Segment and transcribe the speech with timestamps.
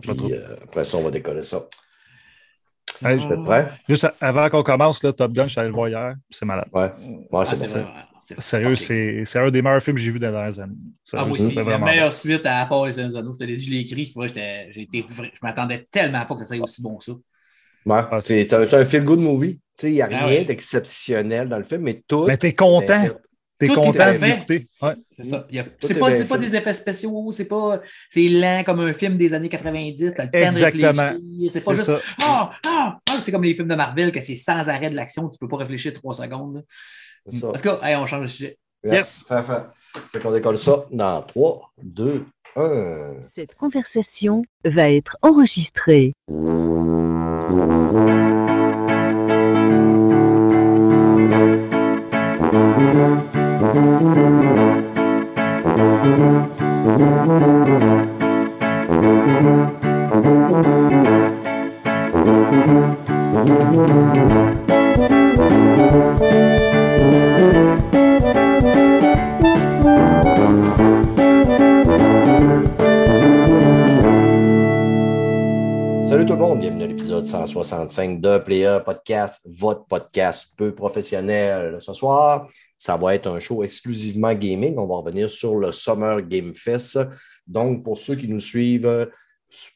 [0.00, 1.66] puis euh, après ça, on va décoller ça.
[3.04, 3.68] Hey, Je suis prêt?
[3.88, 6.66] Juste avant qu'on commence, là, Top Gun, je suis allé le voir hier, c'est malade.
[6.72, 6.90] Ouais.
[7.30, 7.84] Ouais, Ah, c'est
[8.38, 10.74] Sérieux, c'est c'est un des meilleurs films que j'ai vu dans les dernières années.
[11.12, 13.32] Ah, moi c'est aussi, la meilleure suite à part les Seigneurs des Anneaux.
[13.32, 14.04] Je te l'ai dit, je l'ai écrit.
[14.04, 17.12] Je, m'attendais tellement pas que ça soit aussi bon que ça.
[17.12, 17.20] Ouais,
[18.10, 19.56] Ah, c'est c'est un, un feel-good movie.
[19.76, 20.44] Tu sais, Il n'y a Ah rien ouais.
[20.44, 22.26] d'exceptionnel dans le film, mais tout.
[22.26, 23.02] Mais t'es content.
[23.60, 24.66] T'es Tout est content l'écouter.
[24.80, 24.94] Ouais.
[25.10, 25.36] C'est ça.
[25.36, 27.80] A- C'est est pas, des effets spéciaux, c'est pas.
[28.08, 30.14] C'est lent comme un film des années 90.
[30.16, 30.92] T'as le temps Exactement.
[30.92, 31.50] de réfléchir.
[31.52, 31.92] C'est pas juste.
[32.22, 35.28] Ah, ah, ah, c'est comme les films de Marvel, que c'est sans arrêt de l'action,
[35.28, 36.64] tu peux pas réfléchir trois secondes.
[37.30, 37.48] c'est ça.
[37.48, 38.58] Parce que, hey, on change de sujet.
[38.82, 39.24] Yes.
[39.28, 39.66] Parfait.
[40.10, 42.24] Fait qu'on décolle ça dans 3, 2,
[42.56, 43.12] 1.
[43.36, 46.14] Cette conversation va être enregistrée.
[78.20, 81.78] De Player Podcast, votre podcast peu professionnel.
[81.80, 82.46] Ce soir,
[82.80, 84.74] ça va être un show exclusivement gaming.
[84.78, 86.98] On va revenir sur le Summer Game Fest.
[87.46, 89.10] Donc, pour ceux qui nous suivent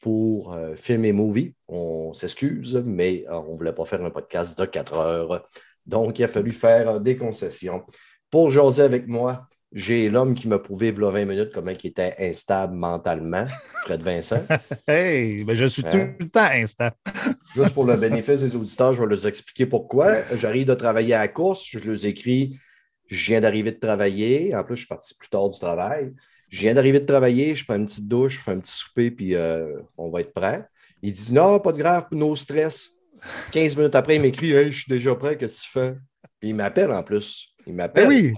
[0.01, 4.09] pour euh, film et movie, on s'excuse, mais euh, on ne voulait pas faire un
[4.09, 5.47] podcast de 4 heures.
[5.85, 7.83] Donc, il a fallu faire des concessions.
[8.31, 11.69] Pour jaser avec moi, j'ai l'homme qui m'a prouvé, il y a 20 minutes, comment
[11.71, 13.45] il était instable mentalement,
[13.83, 14.43] Fred Vincent.
[14.87, 15.89] Hey, ben je suis Hein?
[15.91, 16.89] tout le temps instant.
[17.55, 20.15] Juste pour le bénéfice des auditeurs, je vais leur expliquer pourquoi.
[20.37, 22.57] J'arrive de travailler à la course, je leur écris,
[23.07, 24.55] je viens d'arriver de travailler.
[24.55, 26.13] En plus, je suis parti plus tard du travail.
[26.49, 29.11] Je viens d'arriver de travailler, je prends une petite douche, je fais un petit souper,
[29.11, 30.65] puis euh, on va être prêt.
[31.01, 32.91] Il dit Non, pas de grave, no stress.
[33.51, 35.95] 15 minutes après, il m'écrit Hey, je suis déjà prêt, qu'est-ce que tu fais?
[36.39, 37.55] Puis il m'appelle en plus.
[37.65, 38.07] Il m'appelle.
[38.07, 38.33] Ben oui.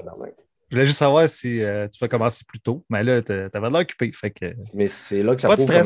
[0.69, 2.84] Je voulais juste savoir si euh, tu vas commencer plus tôt.
[2.89, 4.11] Mais là, t'a- t'avais l'air occupé.
[4.13, 4.53] Fait que...
[4.73, 5.84] Mais c'est là que ça prouve comment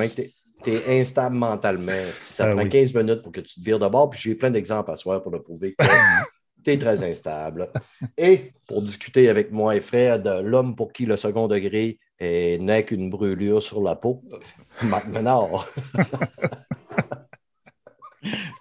[0.64, 1.92] tu es, instable mentalement.
[2.12, 2.70] Si ça Ah prend oui.
[2.70, 5.22] 15 minutes pour que tu te vires de bord, puis j'ai plein d'exemples à soir
[5.22, 5.76] pour le prouver
[6.62, 7.70] que tu es très instable.
[8.18, 12.86] Et pour discuter avec moi et Fred, l'homme pour qui le second degré est- n'est
[12.86, 14.24] qu'une brûlure sur la peau,
[14.84, 15.68] Marc Ménard.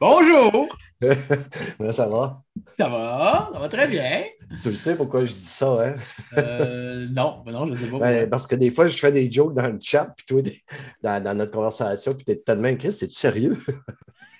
[0.00, 0.68] Bonjour!
[1.76, 2.42] Comment ça va?
[2.78, 3.50] Ça va?
[3.52, 4.10] Ça va très bien.
[4.62, 5.96] Tu le sais pourquoi je dis ça, hein?
[6.38, 7.98] Euh, non, non, je sais pas.
[7.98, 10.40] Ben, parce que des fois, je fais des jokes dans le chat, puis toi,
[11.02, 13.58] dans, dans notre conversation, puis tu es tellement Chris, es-tu sérieux?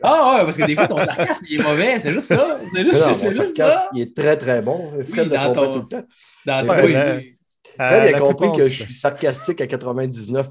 [0.03, 1.99] Ah ouais, parce que des fois, ton sarcasme, il est mauvais.
[1.99, 2.59] C'est juste ça.
[2.75, 3.89] C'est juste, Non, c'est mon juste sarcasme, ça.
[3.95, 4.93] il est très, très bon.
[5.09, 6.07] Fred le ton- tout le temps.
[6.47, 7.37] Dans Euh, dit-
[7.79, 10.49] Fred, il a compris que je suis sarcastique à 99,9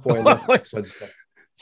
[0.82, 1.06] du temps.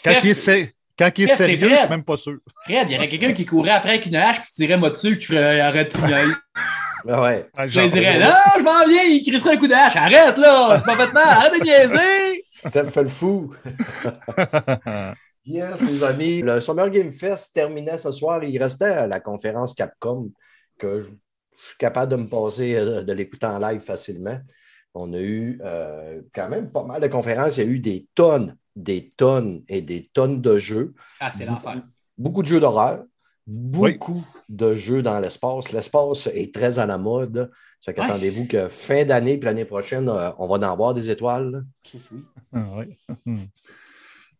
[0.03, 1.77] Quand il est, quand il est c'est sérieux, je Fred.
[1.79, 2.37] suis même pas sûr.
[2.65, 5.17] Fred, il y aurait quelqu'un qui courait après avec une hache puis tirait moi dessus
[5.17, 6.29] qui ferait arrête une œil.
[7.09, 7.45] Ah ouais.
[7.55, 9.95] Ah, Je genre, dirais non, je m'en viens, il crisserait un coup de hache.
[9.95, 12.43] Arrête là, c'est pas maintenant, arrête de niaiser.
[12.51, 13.53] Steph fait le fou.
[15.47, 16.41] Yes, les amis.
[16.41, 18.43] Le Summer Game Fest terminait ce soir.
[18.43, 20.29] Il restait à la conférence Capcom
[20.77, 21.07] que je
[21.59, 24.39] je suis capable de me passer euh, de l'écouter en live facilement.
[24.93, 27.57] On a eu euh, quand même pas mal de conférences.
[27.57, 30.93] Il y a eu des tonnes, des tonnes et des tonnes de jeux.
[31.19, 31.81] Ah, c'est l'enfer.
[32.17, 33.03] beaucoup de jeux d'horreur,
[33.47, 35.71] beaucoup de jeux dans l'espace.
[35.71, 37.51] L'espace est très à la mode.
[37.79, 38.07] Ça fait Ouais.
[38.07, 41.63] qu'attendez-vous que fin d'année puis l'année prochaine, euh, on va en avoir des étoiles.
[41.83, 42.23] Chris, oui.
[42.53, 42.97] Ah, ouais.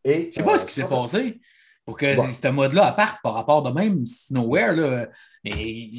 [0.04, 1.40] Et, Je sais pas euh, ce qui s'est passé
[1.86, 2.30] pour que Bon.
[2.30, 4.74] ce mode-là parte par rapport de même Nowhere.
[4.76, 5.08] Là.
[5.44, 5.90] Mais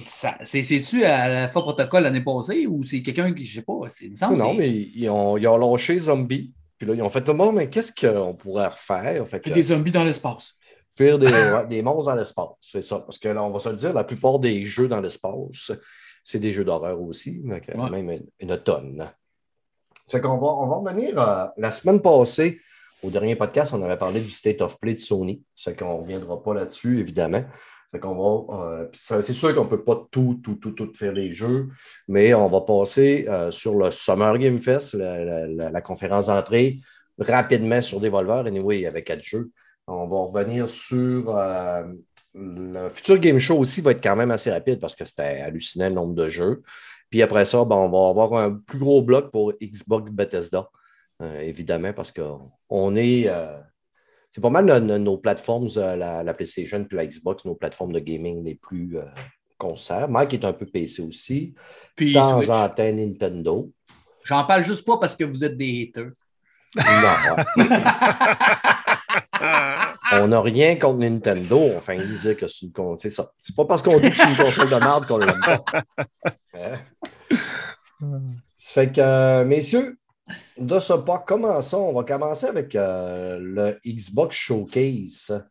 [0.43, 4.09] c'est-tu à la fois protocole l'année passée ou c'est quelqu'un qui, je sais pas, c'est,
[4.09, 6.53] que Non, mais ils ont, ils ont lâché Zombie.
[6.77, 9.27] Puis là, ils ont fait tout le monde, mais qu'est-ce qu'on pourrait refaire?
[9.27, 10.55] Fait que, des zombies dans l'espace.
[10.95, 12.49] faire des, ouais, des monstres dans l'espace.
[12.61, 13.01] C'est ça.
[13.01, 15.73] Parce que là, on va se le dire, la plupart des jeux dans l'espace,
[16.23, 17.63] c'est des jeux d'horreur aussi, Ouais.
[17.91, 19.11] même une, une tonne.
[20.07, 22.61] C'est qu'on va, on va revenir euh, la semaine passée.
[23.03, 25.43] Au dernier podcast, on avait parlé du State of Play de Sony.
[25.55, 27.45] C'est qu'on ne reviendra pas là-dessus, évidemment.
[27.95, 31.69] Euh, ça- c'est sûr qu'on ne peut pas tout, tout, tout, tout faire les jeux,
[32.07, 36.81] mais on va passer euh, sur le Summer Game Fest, la conférence d'entrée,
[37.19, 38.47] rapidement sur Devolver.
[38.47, 39.51] Anyway, il y avait quatre jeux.
[39.87, 41.85] On va revenir sur euh,
[42.35, 45.89] le futur Game Show aussi, va être quand même assez rapide parce que c'était hallucinant
[45.89, 46.63] le nombre de jeux.
[47.09, 50.69] Puis après ça, ben, on va avoir un plus gros bloc pour Xbox Bethesda,
[51.23, 53.25] euh, évidemment, parce qu'on est.
[53.29, 53.59] euh,
[54.31, 57.55] c'est pas mal no- no- nos plateformes, euh, la, la PlayStation puis la Xbox, nos
[57.55, 58.97] plateformes de gaming les plus
[59.57, 60.09] qu'on sert.
[60.09, 61.55] Mike est un peu PC aussi.
[61.97, 62.49] Puis De temps Switch.
[62.51, 63.73] en temps, Nintendo.
[64.23, 66.13] J'en parle juste pas parce que vous êtes des haters.
[66.77, 67.65] Non.
[70.13, 71.71] On n'a rien contre Nintendo.
[71.77, 72.99] Enfin, il disait que c'est une console.
[72.99, 73.31] C'est ça.
[73.39, 75.65] C'est pas parce qu'on dit que c'est une console de merde qu'on l'aime pas.
[78.01, 78.21] Hein?
[78.57, 79.99] Ça fait que, messieurs,
[80.59, 81.79] de ce pas, commençons.
[81.79, 85.47] On va commencer avec euh, le Xbox Showcase.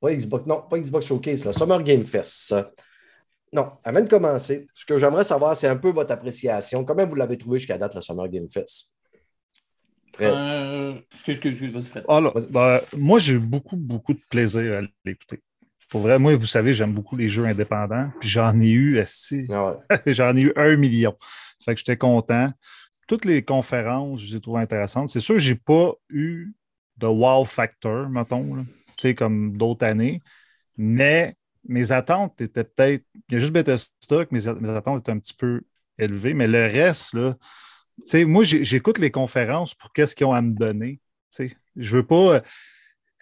[0.00, 2.54] Pas Xbox, non, pas Xbox Showcase, le Summer Game Fest.
[3.52, 6.84] Non, avant de commencer, ce que j'aimerais savoir, c'est un peu votre appréciation.
[6.84, 8.96] Comment vous l'avez trouvé jusqu'à date, le Summer Game Fest?
[10.14, 10.32] Fred.
[10.32, 12.04] Euh, excuse, excuse, excuse, vas-y, Fred.
[12.08, 15.40] Alors, ben, moi, j'ai eu beaucoup, beaucoup de plaisir à l'écouter.
[15.88, 18.10] Pour vrai, moi, vous savez, j'aime beaucoup les jeux indépendants.
[18.20, 19.98] Puis j'en ai eu, esti, Ah ouais.
[20.14, 21.14] j'en ai eu un million.
[21.64, 22.52] Fait que j'étais content.
[23.10, 25.08] Toutes les conférences, je les intéressantes.
[25.08, 26.52] C'est sûr que j'ai pas eu
[26.96, 28.64] de wow factor, mettons,
[28.96, 30.22] sais, comme d'autres années.
[30.76, 31.34] Mais
[31.66, 33.04] mes attentes étaient peut-être.
[33.28, 35.62] Il y a juste Bethesda que mes, attentes étaient un petit peu
[35.98, 36.34] élevées.
[36.34, 37.34] Mais le reste, là,
[38.26, 41.00] moi, j'écoute les conférences pour qu'est-ce qu'ils ont à me donner.
[41.30, 42.42] Sais, je veux pas.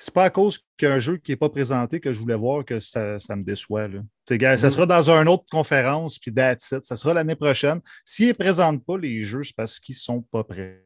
[0.01, 2.79] C'est pas à cause qu'un jeu qui n'est pas présenté que je voulais voir que
[2.79, 3.89] ça, ça me déçoit.
[3.89, 3.99] Là.
[4.29, 4.37] Ça
[4.69, 4.71] Mhm.
[4.71, 6.85] sera dans une autre conférence, puis that's it.
[6.85, 7.81] Ça sera l'année prochaine.
[8.05, 10.85] S'ils ne présentent pas les jeux, c'est parce qu'ils ne sont pas prêts.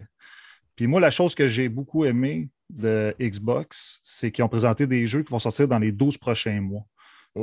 [0.77, 5.07] Puis moi, la chose que j'ai beaucoup aimé de Xbox, c'est qu'ils ont présenté des
[5.07, 6.85] jeux qui vont sortir dans les 12 prochains mois.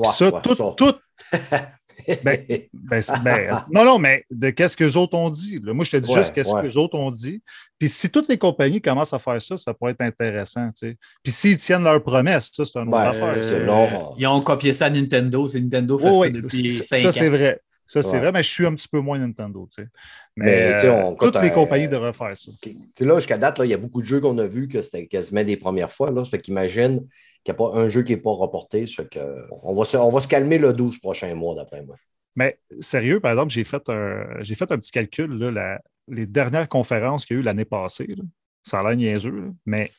[0.05, 0.73] Ça, tout, ça.
[0.75, 0.95] tout,
[2.23, 2.37] ben,
[2.73, 5.59] ben, ben, non, non, mais de qu'est-ce que les autres ont dit.
[5.63, 5.73] là?
[5.73, 6.61] Moi, je te dis Ouais, juste qu'est-ce ouais.
[6.61, 7.41] que les autres ont dit.
[7.77, 10.69] Puis si toutes les compagnies commencent à faire ça, ça pourrait être intéressant.
[10.77, 10.97] tu sais.
[11.23, 14.13] Puis s'ils tiennent leurs promesses, ça, c'est une autre Ouais, affaire.
[14.17, 15.47] Ils ont copié ça à Nintendo.
[15.47, 17.11] C'est Nintendo fait ça oui, depuis ça, 5 ça, ans.
[17.11, 17.59] c'est vrai.
[17.85, 18.19] Ça, c'est Ouais.
[18.19, 19.67] vrai, mais je suis un petit peu moins Nintendo.
[19.75, 19.87] tu sais.
[20.35, 22.51] Mais, Mais, tu sais, on euh, toutes les à- compagnies devraient faire ça.
[22.51, 22.57] OK.
[22.61, 24.67] Tu sais, là, jusqu'à date, là, il y a beaucoup de jeux qu'on a vus
[24.67, 26.11] que c'était quasiment des premières fois.
[26.11, 26.23] Là.
[26.23, 27.01] Ça fait qu'imagine
[27.43, 28.85] qu'il n'y a pas un jeu qui n'est pas reporté.
[28.85, 29.19] Que,
[29.63, 31.95] on, va se, on va se calmer le 12 prochains mois, d'après moi.
[32.35, 35.31] Mais sérieux, par exemple, j'ai fait un, fait un petit calcul.
[35.37, 38.15] Là, la- les dernières conférences qu'il y a eu l'année passée,
[38.63, 39.91] ça a l'air niaiseux, mais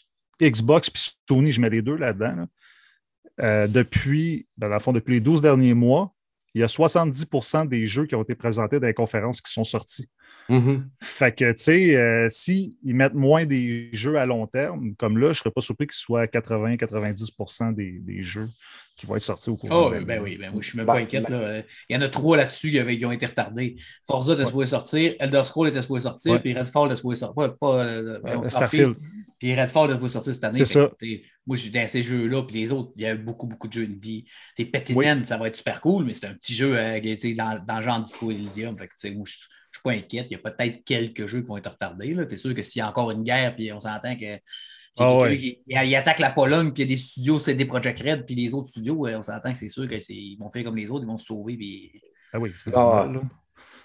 [0.43, 2.35] Xbox puis Sony, je mets les deux là-dedans.
[2.37, 2.47] là.
[3.43, 6.13] Euh, depuis, dans le fond, depuis les 12 derniers mois,
[6.55, 9.65] il y a 70% des jeux qui ont été présentés dans les conférences qui sont
[9.65, 10.09] sortis.
[11.01, 15.27] Fait que, tu sais, euh, s'ils mettent moins des jeux à long terme, comme là,
[15.27, 18.49] je ne serais pas surpris qu'il soit 80-90 des, des jeux
[19.01, 20.05] qui vont être sortis au cours Oh, de l'année.
[20.05, 21.25] ben oui, ben oui, je suis même Ben, pas inquiète.
[21.29, 21.63] ben- là.
[21.89, 23.77] Il y en a trois là-dessus qui, qui ont été retardés.
[24.07, 24.49] Forza était Ouais.
[24.49, 26.41] supposé sortir, Elder Scrolls était supposé sortir, Ouais.
[26.41, 27.35] puis Redfall était supposé sortir.
[27.35, 28.97] Pas, pas, euh, Euh, Starfield.
[29.39, 30.59] Puis Redfall était sortir cette année.
[30.59, 30.91] C'est ça.
[31.47, 33.73] moi, je suis dans ces jeux-là, puis les autres, il y a beaucoup, beaucoup de
[33.73, 34.27] jeux indie.
[34.55, 37.01] T'es Petinen, ça va être super cool, mais c'est un petit jeu euh,
[37.35, 38.77] dans, dans le genre Disco Elysium.
[38.79, 39.37] Fait que, t'sais, moi, je
[39.73, 40.27] je suis pas inquiète.
[40.31, 42.17] Il y a peut-être quelques jeux qui vont être retardés.
[42.27, 44.37] C'est sûr que s'il y a encore une guerre, puis on s'entend que
[44.93, 45.37] c'est Ah quelqu'un ouais.
[45.37, 48.01] qui il, il attaque la Pologne, puis il y a des studios, c'est des Project
[48.01, 50.77] Red, puis les autres studios, ouais, on s'entend que c'est sûr qu'ils vont faire comme
[50.77, 51.57] les autres, ils vont se sauver.
[51.57, 51.93] Puis...
[52.33, 53.07] Ah oui, c'est Ah.
[53.07, 53.23] normal.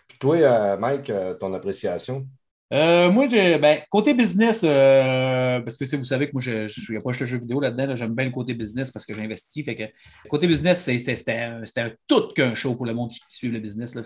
[0.07, 2.28] Puis toi, euh, Mike, euh, ton appréciation?
[2.74, 6.66] Euh, moi, j'ai- ben, côté business, euh, parce que si vous savez que moi, je
[6.66, 8.56] je- il n'y a pas juste le jeu vidéo là-dedans, là, j'aime bien le côté
[8.56, 9.63] business parce que j'investis.
[9.63, 9.84] Fait que
[10.28, 11.34] côté business, c'était c'était
[11.81, 13.94] un, tout qu'un show pour le monde qui, qui suit le business.
[13.94, 14.02] Là.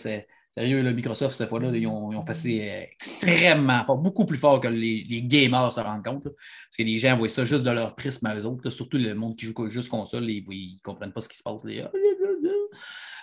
[0.58, 4.38] Sérieux, là, Microsoft, cette fois-là, ils, ont, ils ont fait euh, extrêmement fort, beaucoup plus
[4.38, 6.24] fort que les, les gamers se rendent compte.
[6.24, 8.70] parce que les gens voient ça juste de leur prisme à eux autres.
[8.70, 11.56] surtout le monde qui joue juste console, ils ne comprennent pas ce qui se passe.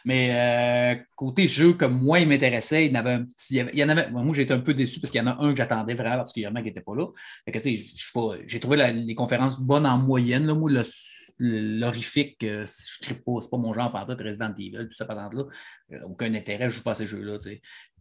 [0.07, 2.87] Mais euh, côté jeu, comme moi, il m'intéressait.
[2.87, 3.57] Il y en avait un petit.
[3.57, 6.19] il moi, été un peu déçu parce qu'il y en a un que j'attendais vraiment
[6.19, 7.07] particulièrement qui n'était pas là.
[8.47, 10.47] J'ai trouvé les conférences bonnes en moyenne.
[10.47, 10.55] Là.
[10.55, 10.71] Moi,
[11.39, 12.65] l'horrifique, euh,
[13.03, 15.45] je ne pas, c'est pas mon genre fantasme, Resident Evil, puis ça, patente-là.
[15.93, 17.39] Euh, aucun intérêt, je ne joue pas à ces jeux-là.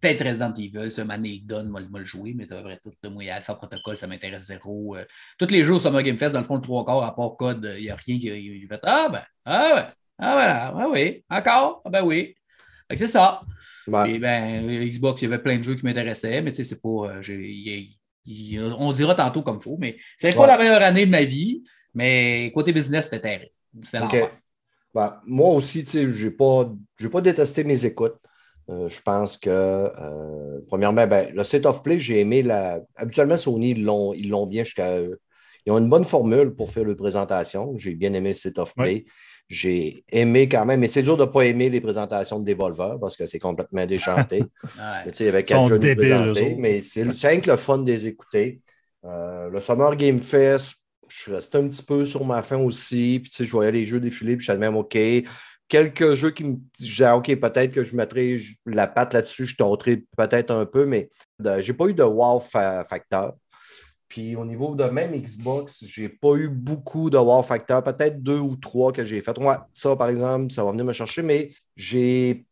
[0.01, 2.91] Peut-être Resident Evil, ça m'a le donne, moi, le jouer, mais c'est vrai, tout.
[3.03, 4.95] là, Moi, Alpha Protocol, ça m'intéresse zéro.
[4.95, 5.05] Euh,
[5.37, 7.35] tous les jeux au Summer Game Fest, dans le fond, le trois quarts, à part
[7.37, 9.85] code, il n'y a rien qui fait Ah ben, ah ouais,
[10.19, 12.35] ah voilà, ah oui, encore, ah ben oui.
[12.87, 13.41] Fait que c'est ça.
[13.87, 14.11] Ouais.
[14.13, 16.81] Et ben, Xbox, il y avait plein de jeux qui m'intéressaient, mais tu sais, c'est
[16.81, 16.89] pas.
[17.09, 17.97] euh, j'ai-
[18.77, 20.47] on dira tantôt comme il faut, mais c'est pas Ouais.
[20.47, 21.63] la meilleure année de ma vie,
[21.95, 23.51] mais côté business, c'était terrible.
[23.83, 24.03] C'était OK.
[24.13, 24.31] l'enfer.
[24.93, 28.15] Ben, moi aussi, tu sais, je n'ai pas, j'ai pas détesté mes écoutes.
[28.69, 32.79] Euh, je pense que, euh, premièrement, ben, le State of Play, j'ai aimé la.
[32.95, 34.97] Habituellement, Sony, ils l'ont, ils l'ont bien jusqu'à.
[35.65, 37.75] Ils ont une bonne formule pour faire leur présentation.
[37.77, 39.05] J'ai bien aimé le State of Play.
[39.47, 42.97] J'ai aimé quand même, mais c'est dur de ne pas aimer les présentations de Devolver
[42.99, 44.43] parce que c'est complètement déchanté.
[44.63, 45.11] Ouais.
[45.19, 46.55] Il y avait quatre jeux autres.
[46.57, 48.61] mais c'est c'est rien que le fun de les écouter.
[49.05, 50.84] Euh, le Summer Game Fest,
[51.23, 53.19] je resté un petit peu sur ma faim aussi.
[53.21, 54.97] Puis, tu sais, je voyais les jeux défiler, puis je suis même OK.
[55.67, 60.03] Quelques jeux qui me disaient, OK, peut-être que je mettrais la patte là-dessus, je tenterai
[60.17, 62.41] peut-être un peu, mais je n'ai pas eu de wow.
[64.07, 68.55] Puis au niveau de même Xbox, j'ai pas eu beaucoup de wow peut-être deux ou
[68.55, 69.37] trois que j'ai fait.
[69.39, 72.45] Ouais, ça, par exemple, ça va venir me chercher, mais j'ai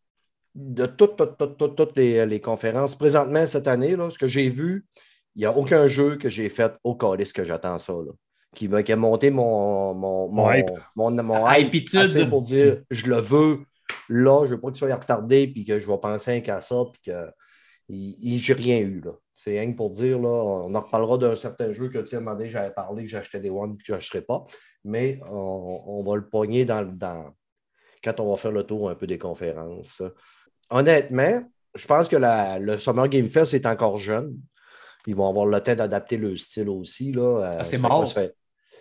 [0.55, 4.85] de toutes, les, les conférences présentement cette année, là, ce que j'ai vu,
[5.35, 7.93] il n'y a aucun jeu que j'ai fait au calice que j'attends ça.
[7.93, 8.11] là.
[8.53, 10.69] Qui, m'a- qui a monté mon, mon, mon, Mon hype.
[10.95, 11.99] mon, mon Hypitude.
[11.99, 13.59] assez pour dire je le veux
[14.09, 17.01] là, je veux pas qu'il soit retardé puis que je vais penser qu'à ça puis
[17.11, 17.31] que
[17.89, 19.11] j'ai rien eu là.
[19.35, 22.21] C'est rien que pour dire là, on en reparlera d'un certain jeu que tu sais,
[22.21, 24.45] donné, j'avais parlé que j'achetais des One et que je n'achèterais pas,
[24.83, 27.33] mais on, on va le pogner dans, dans
[28.03, 30.01] quand on va faire le tour un peu des conférences.
[30.69, 31.43] Honnêtement,
[31.75, 34.37] je pense que la- le Summer Game Fest est encore jeune.
[35.07, 37.11] Ils vont avoir le temps d'adapter le style aussi.
[37.11, 37.51] Là.
[37.59, 37.97] Ah, c'est mort.
[37.97, 38.35] quoi, ça fait-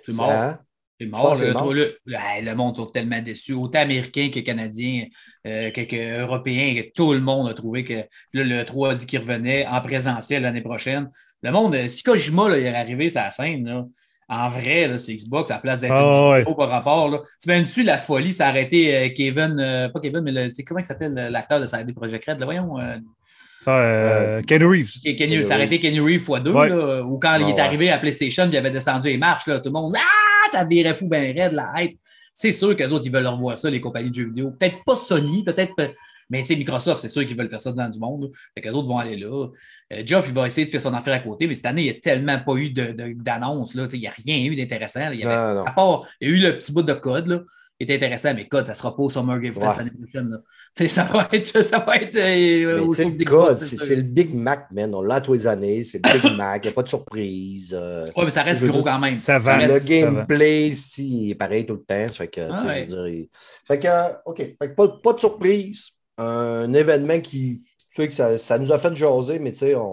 [0.05, 0.31] C'est mort.
[0.31, 0.59] Hein?
[1.01, 1.31] C'est mort.
[1.33, 1.73] Le, c'est mort.
[1.75, 5.07] le- monde est tellement déçu, autant américain que canadien,
[5.47, 8.95] euh, que, que européen, que tout le monde a trouvé que là, le 3 a
[8.95, 11.11] dit qu'il revenait en présentiel l'année prochaine.
[11.43, 13.85] Le monde, euh, si Kojima là, il est arrivé sur la scène, là,
[14.29, 16.39] en vrai, là, c'est Xbox à la place d'être ouais.
[16.39, 17.11] vidéo par rapport.
[17.11, 17.21] Là.
[17.43, 18.33] Tu m'aimes-tu la folie?
[18.33, 21.67] Ça a arrêté euh, Kevin, euh, pas Kevin, mais le- comment il s'appelle l'acteur de
[21.67, 22.39] CD Projekt Red?
[22.39, 22.79] Là, voyons.
[23.69, 23.81] Euh, Ah,
[24.39, 24.91] euh, Ken Reeves.
[25.03, 26.69] Kenny, Kenny ça a arrêté Kenny Reeves x2, Ouais.
[26.69, 27.61] là, ou quand il Ah, est ouais.
[27.61, 30.95] arrivé à PlayStation, il avait descendu les marches, là, tout le monde, ah, ça virait
[30.95, 31.99] fou ben raide, la hype.
[32.35, 34.53] C'est sûr qu'eux autres, ils veulent revoir ça, les compagnies de jeux vidéo.
[34.59, 35.89] Peut-être pas Sony, peut-être, pas-
[36.31, 38.23] mais tu sais, Microsoft, c'est sûr qu'ils veulent faire ça dans du monde.
[38.23, 38.29] là.
[38.55, 39.49] Fait qu'eux autres vont aller là.
[39.93, 41.85] Euh, Geoff, il va essayer de faire son affaire à côté, mais cette année, il
[41.85, 45.01] n'y a tellement pas eu de- de- d'annonce, il n'y a rien eu d'intéressant.
[45.01, 45.13] là.
[45.15, 45.65] Il y avait- Non, non.
[45.67, 47.41] À part, il y a eu le petit bout de code, là.
[47.83, 49.77] Était intéressant, mais code, ça sera pas au Summer Game Fest Ouais.
[49.79, 50.39] l'année prochaine.
[50.89, 54.95] Ça va être, ça va être euh, c'est le Big Mac, man.
[54.95, 55.85] On l'a tous les années.
[55.85, 56.63] C'est le Big Mac.
[56.65, 57.77] Il n'y a pas de surprise.
[57.79, 59.13] euh, Ouais, mais ça reste gros dire, quand même.
[59.13, 59.67] ça va.
[59.67, 62.09] le gameplay, c'est- il est pareil tout le temps.
[62.11, 62.85] Ça fait que, Ah ouais.
[62.87, 63.29] dire, il-
[63.67, 63.89] fait que,
[64.25, 64.37] OK.
[64.39, 65.91] Fait que pas, pas de surprise.
[66.17, 67.63] Un événement qui.
[67.95, 69.93] Tu sais que ça, ça nous a fait jaser, mais tu sais, on,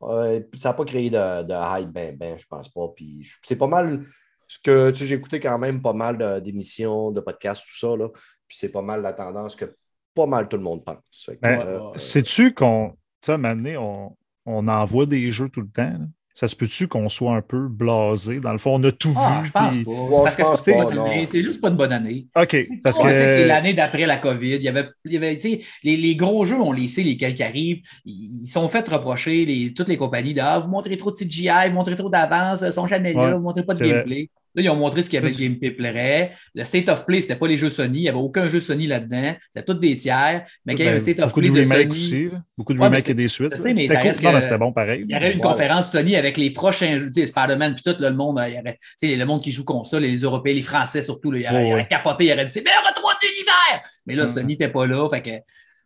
[0.00, 0.40] Ouais.
[0.50, 2.88] Puis ça n'a pas créé de, de hype, ben, ben, je pense pas.
[2.96, 4.02] Puis c'est pas mal
[4.46, 7.96] ce que tu sais, j'ai écouté quand même pas mal d'émissions, de, podcasts, tout ça.
[7.96, 8.08] Là,
[8.46, 9.74] puis c'est pas mal la tendance que
[10.14, 11.30] pas mal tout le monde pense.
[11.42, 15.82] Ben, euh, Sais-tu qu'on, tu sais, on, on envoie des jeux tout le temps?
[15.82, 16.06] là?
[16.38, 18.40] Ça se peut-tu qu'on soit un peu blasé?
[18.40, 19.46] Dans le fond, on a tout Ah, vu.
[19.46, 19.90] je pense puis- pas.
[19.90, 21.20] Ouais, parce je que pense c'est pas une pas, bonne année.
[21.22, 21.26] non.
[21.26, 22.26] C'est juste pas une bonne année.
[22.36, 23.08] OK, parce que...
[23.08, 24.56] c'est- l'année d'après la COVID.
[24.56, 27.02] Il y avait, il y avait tu sais, les, les gros jeux, on les sait,
[27.02, 27.80] lesquels qui arrivent.
[28.04, 31.68] Ils sont fait reprocher, les, toutes les compagnies, de ah, vous montrez trop de CGI,
[31.68, 34.28] vous montrez trop d'avance, ils sont jamais Ouais, là, vous montrez pas de vrai.
[34.56, 36.30] Là, ils ont montré ce qu'il y avait de Tu- gameplay plairait.
[36.54, 37.98] Le State of Play, c'était pas les jeux Sony.
[37.98, 39.36] Il n'y avait aucun jeu Sony là-dedans.
[39.52, 40.44] C'était tous des tiers.
[40.64, 41.90] Mais quand il y a Ben, un State of beaucoup Play de de remakes Sony,
[41.90, 42.28] aussi.
[42.56, 43.54] Beaucoup de remakes et des suites.
[43.54, 44.42] C'était cool.
[44.42, 45.04] c'était bon pareil.
[45.06, 48.00] Il y aurait une conférence Sony avec les prochains jeux, tu sais, Spider-Man, puis tout
[48.00, 50.62] le monde, il y aurait, tu sais, le monde qui joue console, les Européens, les
[50.62, 52.92] Français surtout, là, il, aurait, Ouais, il aurait capoté, il aurait dit c'est meilleur à
[52.94, 53.82] trois d'univers.
[54.06, 54.28] Mais là, Mhm.
[54.30, 55.30] Sony n'était pas là, fait que,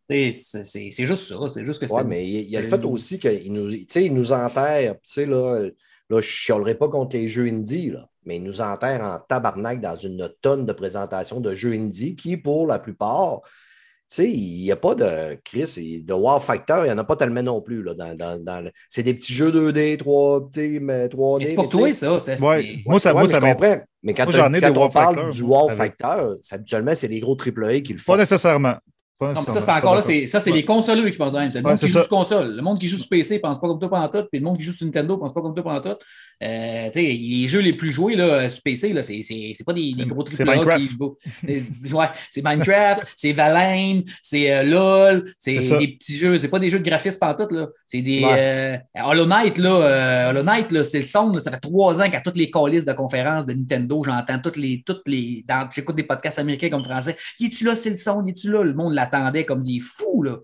[0.08, 2.84] tu sais, c'est- juste ça, c'est juste que ouais, mais il y a le fait
[2.84, 4.94] aussi qu'il nous, tu sais, il nous enterre.
[4.94, 5.70] Tu sais, là, là,
[6.10, 9.80] je ne chialerai pas contre les jeux indie, là, mais il nous enterre en tabarnak
[9.80, 14.62] dans une tonne de présentations de jeux indie qui, pour la plupart, tu sais, il
[14.64, 17.42] n'y a pas de Chris, et de Wow Factor, il n'y en a pas tellement
[17.44, 17.80] non plus.
[17.82, 21.38] Là, dans, dans- dans le- C'est des petits jeux 2D, 3, tu sais, mais 3D.
[21.44, 22.36] Mais c'est pour mais toi, ça, Steph.
[22.40, 22.56] Ouais.
[22.62, 23.80] Mais- Moi, ça, Ouais, moi, mais ça m'in- comprends.
[24.02, 26.34] Mais quand, Moi, t'as- j'en ai quand des on wow parle factors, du wow factor,
[26.50, 28.12] habituellement, c'est les gros AAA qui le font.
[28.14, 28.74] Pas nécessairement.
[29.16, 30.56] Pas Non, mais ça, c'est encore là, c'est, ça, c'est Ouais.
[30.56, 31.50] les consoleux qui pensent de même.
[31.50, 32.00] C'est le Ouais, monde qui c'est joue ça.
[32.00, 32.56] sur console.
[32.56, 34.44] Le monde qui joue sur PC ne pense pas comme toi pendant tout, puis le
[34.46, 35.98] monde qui joue sur Nintendo ne pense pas comme toi pendant tout.
[36.42, 39.92] Euh, les jeux les plus joués là, sur PC, là, c'est, c'est, c'est pas des,
[39.92, 40.86] des gros c'est AAA Minecraft.
[40.86, 41.92] qui.
[41.92, 46.38] Ouais, c'est Minecraft, c'est Valheim, c'est euh, LOL, c'est, C'est des petits jeux.
[46.38, 47.54] C'est pas des jeux de graphisme pendant tout.
[47.54, 47.68] Là.
[47.84, 48.24] C'est des.
[48.24, 48.82] Ouais.
[48.96, 51.30] euh, Hollow Knight, là, euh, Hollow Knight, là, c'est le son.
[51.30, 54.56] là, ça fait trois ans qu'à toutes les calices de conférences de Nintendo, j'entends toutes
[54.56, 54.82] les.
[54.84, 57.16] Toutes les dans, j'écoute des podcasts américains comme français.
[57.38, 58.24] Y es-tu là, c'est le son?
[58.26, 58.62] Y es-tu là?
[58.62, 60.22] Le monde l'attendait comme des fous.
[60.22, 60.38] Là.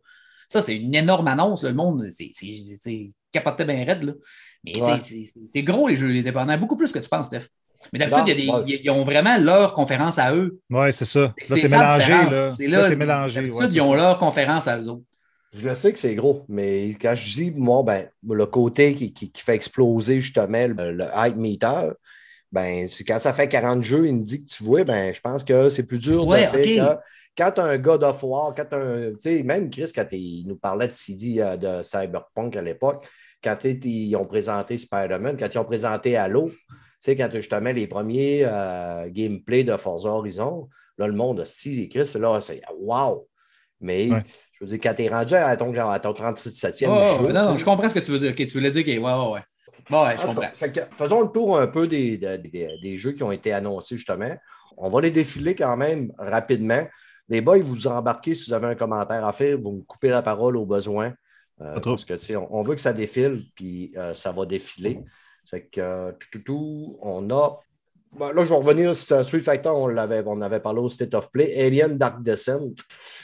[0.49, 1.65] Ça, c'est une énorme annonce.
[1.65, 4.05] Le monde, c'est, c'est, c'est capoté bien raide.
[4.05, 4.13] Là.
[4.67, 4.99] Mais Ouais.
[4.99, 6.59] c'est, gros, les jeux indépendants.
[6.59, 7.47] Beaucoup plus que tu penses, Steph.
[7.93, 8.81] Mais d'habitude, ouais.
[8.83, 10.59] ils ont vraiment leur conférence à eux.
[10.71, 11.21] Ouais, c'est ça.
[11.21, 12.13] Là, c'est mélangé.
[12.13, 13.43] Là, C'est Là, là, c'est mélangé.
[13.43, 13.97] D'habitude, ils ont ça.
[13.97, 15.05] leur conférence à eux autres.
[15.55, 19.13] Je le sais que c'est gros, mais quand je dis, moi, ben, le côté qui,
[19.13, 21.91] qui- qui fait exploser justement le, le hype meter,
[22.53, 25.45] ben, quand ça fait 40 jeux, il me dit que tu vois, ben, je pense
[25.45, 26.99] que c'est plus dur Ouais, de faire ok.
[26.99, 27.03] que
[27.39, 29.11] quand tu as un God of War, quand un.
[29.13, 33.07] Tu sais, même Chris, quand il nous parlait de CD euh, de Cyberpunk à l'époque,
[33.43, 36.57] quand ils ont présenté Spider-Man, quand ils ont présenté Halo, tu
[37.01, 42.11] sais, quand justement les premiers euh, gameplay de Forza Horizon, là, le monde, si, Chris,
[42.19, 43.29] là, c'est wow!
[43.81, 44.23] Mais Ouais.
[44.55, 47.47] je veux dire, quand t'es rendu à ton, à ton 37e Oh, jeu, non, non,
[47.49, 48.31] tu sais, je comprends ce que tu veux dire.
[48.31, 48.91] Ok, tu voulais dire que.
[48.91, 49.41] Ouais, ouais, ouais.
[49.91, 50.49] Bon, ouais, je comprends.
[50.55, 53.97] fait faisons le tour un peu des, des- des- des jeux qui ont été annoncés,
[53.97, 54.35] justement.
[54.79, 56.83] On va les défiler quand même rapidement.
[57.29, 60.23] Les boys, vous embarquez si vous avez un commentaire à faire, vous me coupez la
[60.23, 61.13] parole au besoin.
[61.61, 64.45] Euh, parce que, tu sais, on, on veut que ça défile, puis euh, ça va
[64.47, 65.01] défiler.
[65.49, 67.59] Fait que, euh, tout, tout, tout, on a.
[68.19, 71.15] ben, là, je vais revenir sur Street Fighter, on, l'avait, on avait parlé au State
[71.15, 71.55] of Play.
[71.59, 72.61] Alien Dark Descent.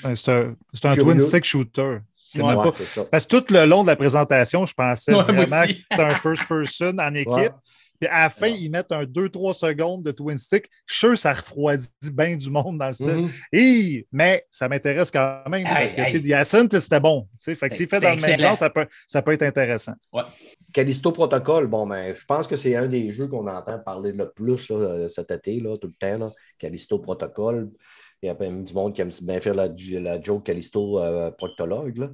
[0.05, 1.99] Ouais, C'est un, c'est un twin stick shooter.
[2.17, 3.05] C'est Ouais, pas- c'est ça.
[3.05, 6.15] Parce que tout le long de la présentation, je pensais Ouais, vraiment que c'était un
[6.15, 7.29] first person en équipe.
[7.33, 7.51] Ouais.
[8.02, 10.68] Puis à la fin, ils mettent un 2-3 secondes de twin stick.
[10.87, 13.06] Je suis sûr que ça refroidit bien du monde dans le style.
[13.14, 13.30] Mhm.
[13.52, 16.11] Hey, mais ça m'intéresse quand même Hey, parce que hey.
[16.11, 17.28] tu sais, The Ascent, c'était bon.
[17.35, 19.44] Tu sais, Fait que s'il fait dans le même genre, ça peut, ça peut être
[19.44, 19.92] intéressant.
[20.73, 24.32] Callisto Protocol, bon, ben, je pense que c'est un des jeux qu'on entend parler le
[24.32, 26.18] plus là, euh, cet été, là, tout le temps.
[26.26, 26.32] Là.
[26.59, 27.71] Callisto Protocol.
[28.21, 31.30] Il y a même du monde qui aime bien faire la, la joke Callisto euh,
[31.30, 31.99] Proctologue.
[31.99, 32.11] là.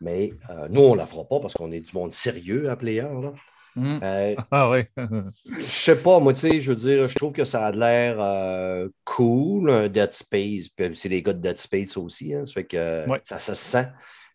[0.00, 2.74] Mais euh, nous, on ne la fera pas parce qu'on est du monde sérieux à
[2.74, 3.02] player.
[3.02, 3.32] Là.
[3.76, 4.00] Hum.
[4.02, 4.80] Euh, Ah oui.
[5.46, 8.16] je sais pas, moi, tu sais, je veux dire, je trouve que ça a l'air
[8.18, 10.68] euh, cool, un Dead Space.
[10.68, 13.20] Puis c'est les gars de Dead Space aussi, hein, ça fait que Ouais.
[13.24, 13.86] ça se sent.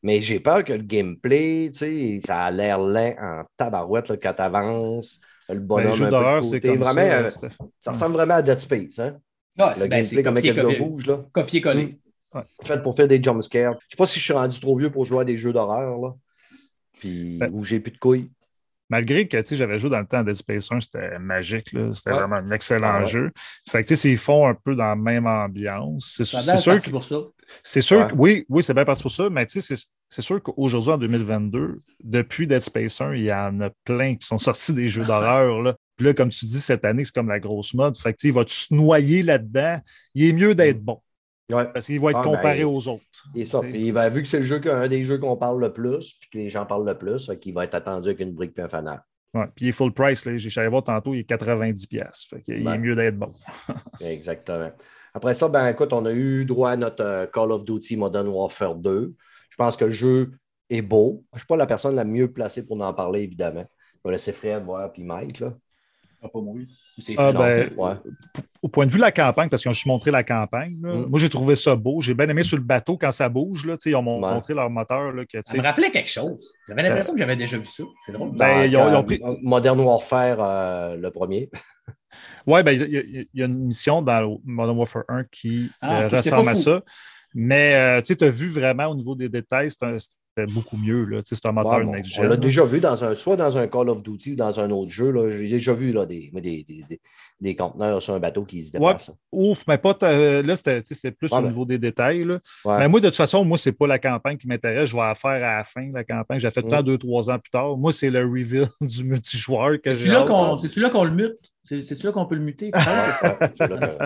[0.04, 4.18] Mais j'ai peur que le gameplay, tu sais, ça a l'air lent en tabarouette là,
[4.18, 5.20] quand tu avances.
[5.50, 7.40] Le Ben, bonhomme les jeux un peu de d'horreur, c'est comme vraiment, ça.
[7.46, 7.50] euh,
[7.80, 9.18] ça ressemble vraiment à Dead Space, hein?
[9.60, 10.80] Ah, Le ben, gameplay comme avec le copier-coller.
[10.90, 11.26] rouge, là.
[11.32, 12.00] Copier-coller.
[12.64, 13.74] Fait pour faire des jumpscares.
[13.88, 15.98] Je sais pas si je suis rendu trop vieux pour jouer à des jeux d'horreur,
[16.00, 16.14] là.
[17.00, 18.30] Puis Ben, où j'ai plus de couilles.
[18.90, 21.72] Malgré que tu sais, j'avais joué dans le temps à Dead Space 1, c'était magique.
[21.74, 21.92] là.
[21.92, 22.18] C'était Ouais.
[22.20, 23.08] vraiment un excellent ouais.
[23.08, 23.32] jeu.
[23.70, 26.86] Fait que tu sais, s'ils font un peu dans la même ambiance, c'est sûr parti
[26.88, 27.18] que pour ça.
[27.64, 28.08] C'est sûr, Ouais.
[28.10, 30.98] que- oui, oui, c'est bien parti pour ça, mais tu sais, c'est- sûr qu'aujourd'hui, en
[30.98, 35.04] 2022, depuis Dead Space 1, il y en a plein qui sont sortis des jeux
[35.06, 35.62] d'horreur.
[35.62, 35.76] Là.
[35.98, 37.98] Puis là, comme tu dis, cette année, c'est comme la grosse mode.
[37.98, 39.80] Fait que il va se noyer là-dedans?
[40.14, 41.02] Il est mieux d'être bon
[41.52, 41.66] Ouais.
[41.74, 43.04] parce qu'il va être Ah, comparé ben, aux autres.
[43.36, 43.60] Et ça.
[43.60, 46.14] Puis il va, vu que c'est le jeu qu'un des jeux qu'on parle le plus,
[46.20, 48.62] puis que les gens parlent le plus, qu'il va être attendu avec une brique et
[48.62, 49.04] un fanal.
[49.34, 49.46] Ouais.
[49.56, 50.28] Puis il est full price.
[50.38, 51.88] J'ai allé voir tantôt, il est 90$.
[51.88, 52.30] piastres.
[52.36, 52.76] Fait qu'il Ouais.
[52.76, 53.32] est mieux d'être bon.
[54.02, 54.72] Exactement.
[55.14, 58.28] Après ça, ben écoute, on a eu droit à notre euh, Call of Duty Modern
[58.28, 59.14] Warfare 2.
[59.50, 60.32] Je pense que le jeu
[60.70, 61.24] est beau.
[61.32, 63.66] Je ne suis pas la personne la mieux placée pour en parler, évidemment.
[64.04, 65.40] Je vais laisser Fred voir, puis Mike.
[65.40, 65.54] Là.
[66.32, 66.40] Pas.
[67.02, 67.94] C'est Ah, ben, ouais.
[68.62, 70.94] Au point de vue de la campagne, parce qu'ils ont juste montré la campagne, là,
[70.96, 71.06] Mm.
[71.10, 72.02] moi j'ai trouvé ça beau.
[72.02, 73.66] J'ai bien aimé sur le bateau quand ça bouge.
[73.66, 74.34] Là, ils ont Ouais.
[74.34, 75.12] montré leur moteur.
[75.12, 76.52] Là, que, Ça me rappelait quelque chose.
[76.68, 77.84] J'avais Ça- l'impression que j'avais déjà vu ça.
[78.06, 78.36] C'est drôle.
[78.36, 81.50] Ben, ils ont- ils ont pris- Modern Warfare, euh, le premier.
[82.48, 85.70] Oui, ben, il y, a- il y a une mission dans Modern Warfare 1 qui
[85.82, 86.82] Ah, euh, ressemble à ça.
[87.34, 89.98] Mais euh, tu as vu vraiment au niveau des détails, c'est un-
[90.54, 91.06] beaucoup mieux.
[91.06, 91.22] là.
[91.24, 93.36] Tu sais, C'est un moteur Ouais, bon, next on l'a déjà vu dans un, soit
[93.38, 95.12] dans un Call of Duty ou dans un autre jeu.
[95.12, 95.30] là.
[95.30, 97.02] J'ai déjà vu là, des, des, des, des-
[97.42, 99.12] des conteneurs sur un bateau qui se déplacent.
[99.32, 99.96] Ouf, mais pas.
[100.04, 102.24] euh, là, c'était tu sais, c'était plus Ouais, au niveau des détails.
[102.24, 102.40] là.
[102.64, 102.80] Ouais.
[102.80, 104.90] Mais moi, de toute façon, moi, c'est pas la campagne qui m'intéresse.
[104.90, 106.40] Je vais la faire à la fin, la campagne.
[106.40, 106.70] J'ai fait Mm.
[106.70, 107.78] tant deux, trois ans plus tard.
[107.78, 110.08] Moi, c'est le reveal du multijoueur que j'ai.
[110.10, 110.28] là hâte.
[110.28, 111.38] qu'on c'est-tu là qu'on le mute?
[111.68, 112.72] C'est- C'est-tu là qu'on peut le muter?
[112.72, 114.06] Que-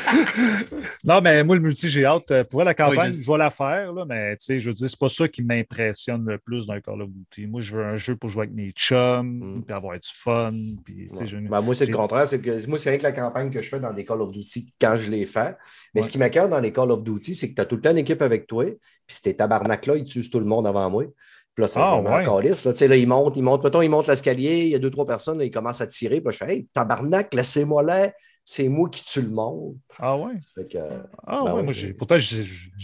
[1.04, 2.30] Non, mais moi, le multi, j'ai hâte.
[2.30, 4.60] Euh, Pour vrai, la campagne, Oui, je- je vais la faire, là, mais tu sais,
[4.60, 7.46] je veux dire, c'est pas ça qui m'impressionne le plus d'un Call of Duty.
[7.46, 9.62] Moi, je veux un jeu pour jouer avec mes chums, Mm.
[9.64, 10.52] puis avoir du fun.
[10.84, 11.26] Puis, tu sais, Ouais.
[11.26, 12.26] je- Ben, moi, c'est le contraire.
[12.26, 14.72] C'est que moi, c'est avec la campagne que je fais dans des Call of Duty
[14.80, 15.56] quand je les fais.
[15.94, 16.06] Mais Ouais.
[16.06, 17.90] ce qui m'accorde dans les Call of Duty, c'est que tu as tout le temps
[17.92, 18.64] une équipe avec toi.
[19.06, 21.04] Puis ces tabarnak-là, ils tuent tout le monde avant moi.
[21.54, 22.24] Puis là, c'est Ah, ouais.
[22.24, 22.96] calice, là.
[22.96, 23.64] Ils montent, ils montent.
[23.64, 26.20] Mettons, ils montent l'escalier, il y a deux, trois personnes, là, ils commencent à tirer.
[26.20, 28.10] Puis je fais Hey, tabarnak, laissez-moi là.
[28.42, 29.76] C'est moi qui tue le monde.
[29.98, 30.32] Ah ouais?
[30.56, 30.88] Que, euh,
[31.26, 31.62] Ah Ben ouais, ouais.
[31.62, 32.36] moi, pourtant, je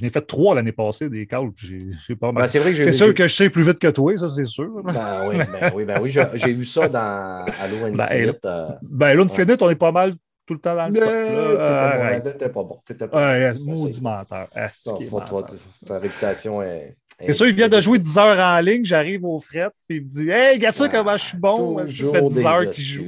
[0.03, 1.51] n'ai fait trois l'année passée, des calls.
[1.57, 2.43] J'ai, j'ai pas mal.
[2.45, 4.45] ben, c'est vrai que c'est sûr que je sais plus vite que toi, ça, c'est
[4.45, 4.69] sûr.
[4.85, 6.15] Ben oui, ben oui, ben oui.
[6.35, 8.45] J'ai vu ça dans Halo Ben, Infinite.
[8.45, 10.13] euh, Ben Infinite, on est pas mal
[10.47, 11.09] tout le temps dans le mais top.
[11.09, 11.57] t'étais là.
[11.57, 12.25] pas bon, Arrête.
[12.25, 12.79] T'étais pas bon.
[12.87, 13.65] T'étais pas Ouais, bon.
[13.65, 14.01] maudit.
[14.05, 14.49] Ah, menteur.
[15.87, 16.97] ta réputation est.
[17.21, 20.05] C'est sûr, il vient de jouer 10 heures en ligne, j'arrive aux frettes, puis il
[20.05, 21.79] me dit Hey, gars, ça, Ah, comment je suis bon?
[21.79, 23.05] Ça fait 10 des heures qu'il joue?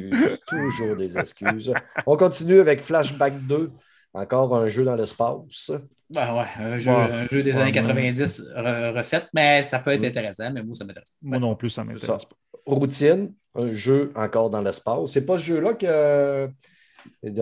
[0.48, 1.72] Toujours des excuses.
[2.06, 3.70] On continue avec Flashback 2.
[4.14, 5.70] Encore un jeu dans l'espace.
[6.10, 6.96] Ben ouais, un jeu, Ouais.
[7.12, 10.62] un jeu des Ouais, années moi- 90 re- refait, mais ça peut être intéressant, mais
[10.62, 11.14] moi, ça m'intéresse.
[11.20, 12.36] Moi non plus, ça m'intéresse pas.
[12.64, 15.10] Routine, un jeu encore dans l'espace.
[15.10, 15.86] C'est pas ce jeu-là que.
[15.86, 16.48] euh,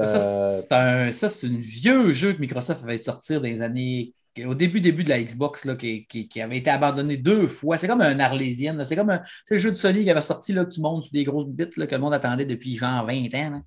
[0.04, 4.12] Ça, c'est un, ça, c'est un vieux jeu que Microsoft avait sorti dans les années.
[4.44, 7.78] Au début, début de la Xbox, là, qui, qui- qui avait été abandonné deux fois.
[7.78, 8.84] C'est comme un Arlésienne.
[8.84, 11.04] C'est comme un, c'est le jeu de Sony qui avait sorti là, que tu montes
[11.04, 13.50] sur des grosses bits là, que le monde attendait depuis genre 20 ans.
[13.50, 13.60] là.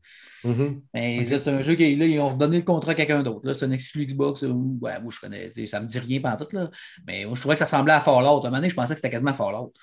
[0.43, 0.81] Mhm.
[0.93, 3.45] Mais c'est un jeu qui là, ils ont redonné le contrat à quelqu'un d'autre.
[3.45, 4.43] Là, c'est un exclu Xbox.
[4.43, 5.49] euh, ouais, moi, je connais.
[5.65, 6.47] Ça me dit rien pendant tout.
[6.55, 6.69] Là.
[7.07, 8.27] Mais moi, je trouvais que ça ressemblait à Fallout.
[8.27, 9.73] À un moment donné, je pensais que c'était quasiment Fallout.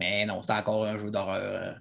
[0.00, 1.72] Mais non, c'était encore un jeu d'horreur euh,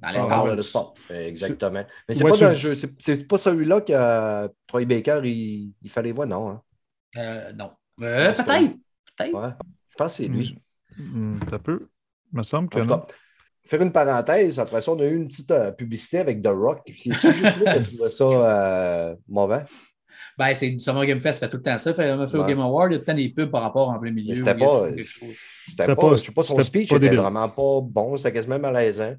[0.00, 0.28] dans Ah, l'espace.
[0.44, 0.84] dans l'espace.
[1.10, 1.84] Exactement.
[2.08, 2.74] Mais c'est Ouais, pas tu- jeu.
[2.98, 6.50] C'est pas celui-là que euh, Troy Baker, il, il fallait voir, non.
[6.50, 6.62] hein?
[7.16, 7.70] Euh, non.
[8.02, 8.74] Euh, peut-être.
[9.16, 9.34] Peut-être.
[9.34, 9.50] Ouais.
[9.90, 10.58] Je pense que c'est lui.
[11.50, 11.88] Ça peut.
[12.32, 13.02] Il me semble que non.
[13.64, 16.80] faire une parenthèse, après ça, on a eu une petite euh, publicité avec The Rock.
[16.96, 19.64] C'est juste moi qui ça euh, mauvais?
[20.36, 21.94] Ben, c'est du Summer Game Fest, fait tout le temps ça.
[21.94, 22.48] Fait, on a fait au Ouais.
[22.48, 24.34] Game Award, il y a tout le temps des pubs par rapport en plein milieu.
[24.34, 24.88] C'était pas-.
[24.90, 25.02] C'était
[25.68, 27.20] C'était pas, pas- je sais pas, son c'était speech pas était débile.
[27.20, 28.16] vraiment pas bon.
[28.16, 29.14] C'était quasiment malaisant.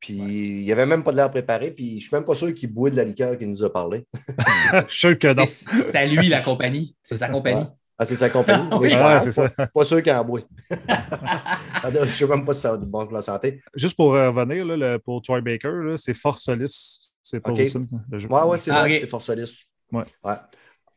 [0.00, 1.70] Puis il n'y avait même pas de l'air préparé.
[1.70, 4.06] Puis je suis même pas sûr qu'il bouait de la liqueur qu'il nous a parlé.
[4.88, 5.46] Je suis sûr que non.
[5.46, 6.96] C'est à lui, la compagnie.
[7.02, 7.64] C'est sa compagnie.
[7.98, 8.68] Ah, c'est sa compagnie.
[8.72, 8.80] Oui.
[8.82, 9.48] Mais je Ah, c'est ça.
[9.48, 10.40] pas, pas sûr qu'il en boit.
[10.70, 13.62] je ne sais même pas si ça va être bon pour la santé.
[13.74, 17.12] Juste pour euh, revenir, là, le- pour Troy Baker, là, c'est Force Solis.
[17.22, 17.58] C'est pas Ok.
[17.58, 18.28] Wilson, le jeu.
[18.28, 19.00] Ouais, ouais, c'est Ah, vrai, ok.
[19.00, 19.66] c'est Forsolis.
[19.92, 20.04] Ouais.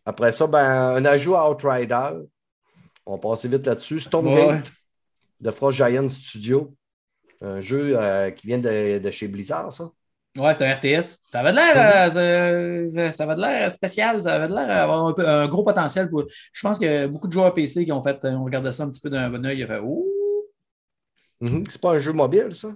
[0.05, 0.59] Après ça, ben,
[0.95, 2.09] un ajout à Outrider.
[3.05, 3.99] On va passer vite là-dessus.
[4.01, 4.61] Stormgate Ouais.
[5.41, 6.75] de Frost Giant Studio.
[7.41, 9.89] Un jeu euh, qui vient de, de chez Blizzard, ça.
[10.37, 11.17] Ouais, c'est un RTS.
[11.31, 14.67] Ça avait de l'air, euh, ça, ça avait de l'air spécial, ça avait de l'air
[14.67, 16.09] d'avoir un, peu- un gros potentiel.
[16.09, 16.25] Pour...
[16.53, 18.83] Je pense qu'il y a beaucoup de joueurs PC qui ont fait, ont regardé ça
[18.83, 19.57] un petit peu d'un bon oeil.
[19.59, 20.05] Ils ont fait Ouh!
[21.41, 21.63] Mhm.
[21.71, 22.69] C'est pas un jeu mobile, ça?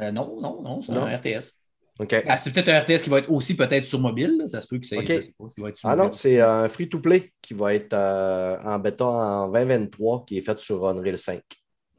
[0.00, 1.52] Euh, non, non, non, c'est un RTS.
[2.00, 2.14] OK.
[2.28, 4.36] Ah, c'est peut-être un RTS qui va être aussi peut-être sur mobile.
[4.38, 4.48] là.
[4.48, 4.98] Ça se peut que c'est.
[4.98, 5.06] Ok.
[5.08, 7.92] je sais pas s'il va être sur Ah non, c'est un free-to-play qui va être
[7.92, 11.42] euh, en bêta en 2023, qui est fait sur Unreal 5.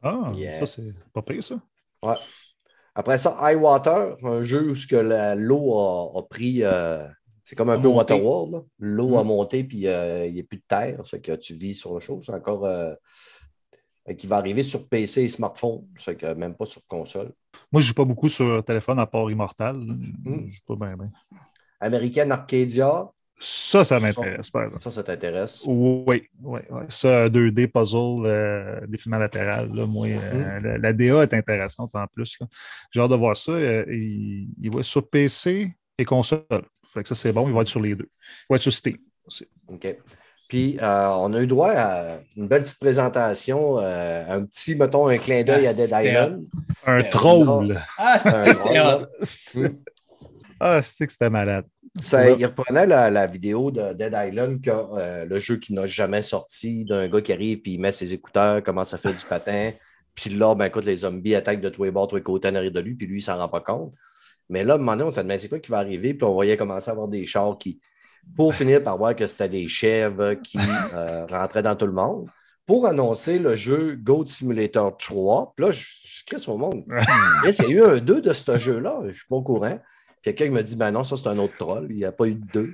[0.02, 0.58] Ah, Yeah.
[0.58, 1.56] ça, c'est pas pire, ça.
[2.02, 2.14] Ouais.
[2.94, 4.96] Après ça, Highwater, un jeu où ce que
[5.36, 6.62] l'eau a, a pris.
[6.62, 7.06] euh,
[7.44, 8.14] c'est comme un peu monté.
[8.14, 8.64] Waterworld.
[8.78, 9.26] L'eau a Mm.
[9.26, 11.00] monté, puis euh, il n'y a plus de terre.
[11.22, 12.24] Que tu vis sur le chose.
[12.26, 12.64] C'est encore.
[12.66, 12.94] euh,
[14.18, 15.82] qui va arriver sur PC et smartphone.
[15.98, 17.32] C'est que même pas sur console.
[17.70, 19.76] Moi, je joue pas beaucoup sur téléphone à part Immortal.
[19.86, 19.94] là.
[20.24, 20.48] Je Mm.
[20.48, 21.10] joue pas bien, bien.
[21.80, 23.08] American Arcadia,
[23.42, 24.82] Ça, ça m'intéresse, par exemple.
[24.82, 25.64] ça, ça t'intéresse?
[25.66, 26.82] Oui, oui, oui.
[26.88, 32.06] Ça, 2D puzzle, euh, défilement latéral, là, moi, euh, la, la DA est intéressante en
[32.06, 32.38] plus.
[32.90, 33.52] J'ai hâte de voir ça.
[33.52, 36.44] euh, il, il va être sur PC et console.
[36.86, 37.48] Fait que ça, c'est bon.
[37.48, 38.10] Il va être sur les deux.
[38.42, 39.46] Il va être sur Steam aussi.
[39.68, 39.96] OK.
[40.46, 45.06] Puis, euh, on a eu droit à une belle petite présentation, euh, un petit, mettons,
[45.08, 46.44] un clin d'œil Ah, à Dead Island.
[46.86, 47.80] Un troll.
[47.96, 49.70] Ah, c'était.
[50.58, 51.64] Ah, c'est que c'était malade.
[51.98, 52.36] Ça, Ouais.
[52.38, 56.84] il reprenait la, la vidéo de Dead Island, euh, le jeu qui n'a jamais sorti,
[56.84, 59.72] d'un gars qui arrive, puis il met ses écouteurs, commence à faire du patin.
[60.14, 62.54] Puis là, ben, écoute, les zombies attaquent de tous les bords, tous les côtés en
[62.54, 63.94] arrière de lui, puis lui, il s'en rend pas compte.
[64.48, 66.24] Mais là, à un moment donné, on s'est demandé c'est quoi qui va arriver, puis
[66.24, 67.80] on voyait commencer à avoir des chars qui,
[68.36, 70.58] pour finir par voir que c'était des chèvres qui
[70.94, 72.28] euh, rentraient dans tout le monde,
[72.66, 75.54] pour annoncer le jeu Goat Simulator 3.
[75.56, 76.84] Puis là, je, je sur le monde.
[77.44, 79.78] Il y a eu un 2 de ce jeu-là, je ne suis pas au courant.
[80.22, 82.26] Puis quelqu'un me dit ben non, ça c'est un autre troll, il n'y a pas
[82.26, 82.70] eu de 2.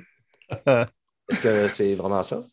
[1.31, 2.45] Est-ce que c'est vraiment ça?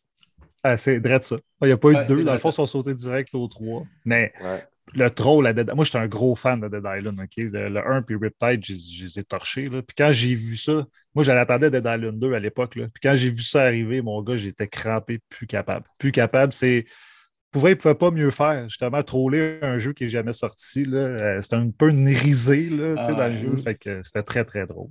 [0.63, 1.37] Ah, c'est drôle ça.
[1.61, 2.23] Il n'y a pas eu Ouais, de deux.
[2.23, 3.85] Dans le fond, ils sont sautés direct au 3.
[4.05, 4.63] Mais Ouais.
[4.93, 7.19] le troll à Dead Moi, j'étais un gros fan de Dead Island.
[7.19, 7.33] ok?
[7.37, 9.67] Le, le 1 puis Riptide, je, les ai torchés.
[9.69, 9.81] là.
[9.81, 12.75] Puis quand j'ai vu ça, moi, j'en attendais Dead Island 2 à l'époque.
[12.77, 12.85] là.
[12.93, 15.85] Puis quand j'ai vu ça arriver, mon gars, j'étais crampé, plus capable.
[15.99, 16.85] Plus capable, c'est.
[17.53, 18.67] Pour vrai, ne pouvait pas mieux faire.
[18.69, 20.83] Justement, troller un jeu qui n'est jamais sorti.
[20.91, 23.39] euh, C'était un peu une risée là, Ah dans le ouais.
[23.39, 23.55] jeu.
[23.57, 24.89] Fait que c'était très, très drôle.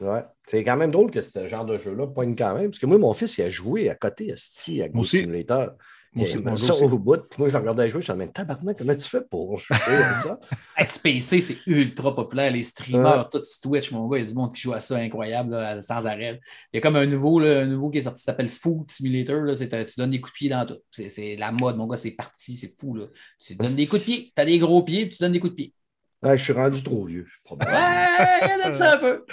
[0.00, 0.22] Ouais.
[0.46, 2.70] C'est quand même drôle que ce genre de jeu-là poigne quand même.
[2.70, 5.18] Parce que moi, mon fils, il a joué à côté, à Goat aussi.
[5.18, 5.72] Simulator.
[6.14, 6.84] Moi aussi, ça aussi.
[6.84, 7.16] au bout.
[7.28, 10.20] Puis moi, je regardais jouer, je me disais, tabarnak, comment tu fais pour jouer à
[10.22, 10.40] ça?
[10.84, 12.50] SPC, c'est ultra populaire.
[12.50, 14.80] Les streamers, tout sur Twitch, mon gars, il y a du monde qui joue à
[14.80, 16.40] ça incroyable, là, sans arrêt.
[16.72, 18.90] Il y a comme un nouveau, là, un nouveau qui est sorti qui s'appelle Food
[18.90, 19.42] Simulator.
[19.42, 20.78] Là, c'est, tu donnes des coups de pied dans tout.
[20.90, 22.94] C'est, c'est la mode, mon gars, c'est parti, c'est fou.
[22.94, 23.04] Là.
[23.38, 25.40] Tu donnes des coups de pied, tu as des gros pieds, puis tu donnes des
[25.40, 25.74] coups de pied.
[26.22, 27.78] Ouais, je suis rendu trop vieux, probablement.
[27.78, 29.24] Ouais, il y a de ça un peu.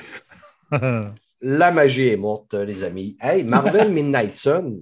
[1.42, 3.18] La magie est morte, les amis.
[3.22, 4.82] Hey, Marvel Midnight Sun,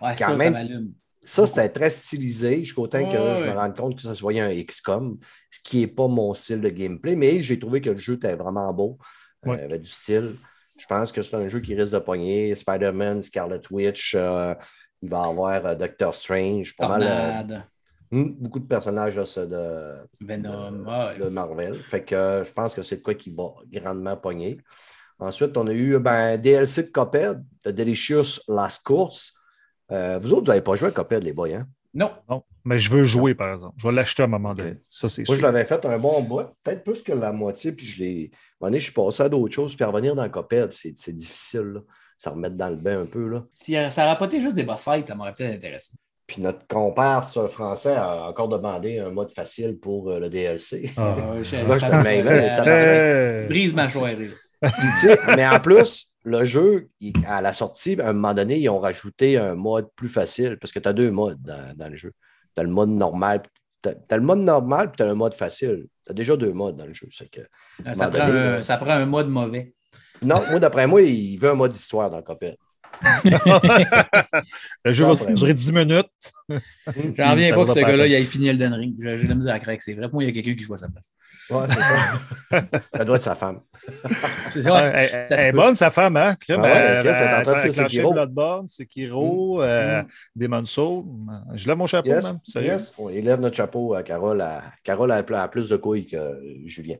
[0.00, 0.52] Ouais, Quand ça, même.
[0.52, 0.92] ça m'allume.
[1.24, 2.60] Ça, c'était très stylisé.
[2.60, 3.52] Je suis content que Ouais, je me ouais.
[3.54, 5.18] rende compte que ça soit un XCOM,
[5.50, 8.34] ce qui n'est pas mon style de gameplay, mais j'ai trouvé que le jeu était
[8.34, 8.98] vraiment beau.
[9.46, 9.58] Euh, Ouais.
[9.60, 10.34] il avait du style.
[10.78, 12.54] Je pense que c'est un jeu qui risque de pogner.
[12.54, 14.54] Spider-Man, Scarlet Witch, euh,
[15.00, 17.02] il va y avoir euh, Doctor Strange, pas mal.
[18.12, 20.84] euh, beaucoup de personnages là, ça, de, Venom.
[20.86, 21.18] ouais.
[21.18, 21.76] de Marvel.
[21.82, 24.58] Fait que euh, je pense que c'est quoi qui va grandement pogner.
[25.18, 29.34] Ensuite, on a eu ben, DLC de Coped, de Delicious Last Course.
[29.92, 31.66] Euh, vous autres, vous n'avez pas joué à Coped, les boys, hein?
[31.94, 33.74] Non, Non, mais je veux jouer, par exemple.
[33.76, 34.76] Je vais l'acheter à un moment donné.
[34.88, 37.86] Ça, c'est Moi, je l'avais fait un bon bout, peut-être plus que la moitié, puis
[37.86, 38.08] je l'ai.
[38.08, 38.18] À un
[38.62, 41.12] moment donné, je suis passé à d'autres choses, puis à revenir dans Coped, c'est c'est
[41.14, 41.80] difficile, là.
[42.16, 43.44] Ça remettre dans le bain un peu, là.
[43.52, 45.90] si ça rapportait juste des boss fights, ça m'aurait peut-être intéressé.
[46.26, 50.30] Puis notre compère, c'est un Français, a encore demandé un mode facile pour euh, le
[50.30, 50.92] DLC.
[50.96, 51.16] Ah.
[51.18, 51.90] Euh, je- Moi, je te
[52.68, 53.48] Euh!
[53.48, 53.88] Brise ma
[55.00, 58.68] sais, mais en plus, le jeu, il- à la sortie, à un moment donné, ils
[58.68, 61.96] ont rajouté un mode plus facile parce que tu as deux modes dans, dans le
[61.96, 62.12] jeu.
[62.54, 63.42] Tu as le mode normal,
[63.82, 65.86] tu as, le mode normal puis tu as le mode facile.
[66.06, 67.08] Tu as déjà deux modes dans le jeu.
[67.12, 67.40] c'est que...
[67.94, 68.62] Ça prend, donné, un, là.
[68.62, 69.74] ça prend un mode mauvais.
[70.22, 72.56] Non, moi, d'après moi, il veut un mode histoire dans Coped.
[74.84, 76.06] Le jeu va durer 10 minutes.
[77.16, 78.94] J'en reviens Ça pas que ce gars-là, il ait fini Elden Ring.
[78.98, 79.80] J'ai de la misère à craquer.
[79.80, 80.06] C'est vrai.
[80.08, 81.12] Pour moi, il y a quelqu'un qui joue à sa place.
[81.50, 82.80] Ouais, c'est ça.
[82.96, 83.60] ça doit être sa femme.
[84.44, 84.92] C'est Ah, vrai.
[84.94, 86.34] elle, ça se elle est bonne, sa femme, hein?
[86.40, 88.12] Crème, Ah ouais, elle- elle en train de faire Sekiro.
[88.12, 90.06] Bloodborne, Sekiro, euh, Mm.
[90.36, 91.04] Demon's Soul.
[91.54, 92.38] Je lève mon chapeau, Yes, même.
[92.44, 92.72] Sérieux.
[92.72, 92.94] yes.
[92.98, 94.40] On élève notre chapeau à Carole.
[94.40, 94.62] À...
[94.84, 96.18] Carole a, a plus de couilles que
[96.66, 96.96] Julien.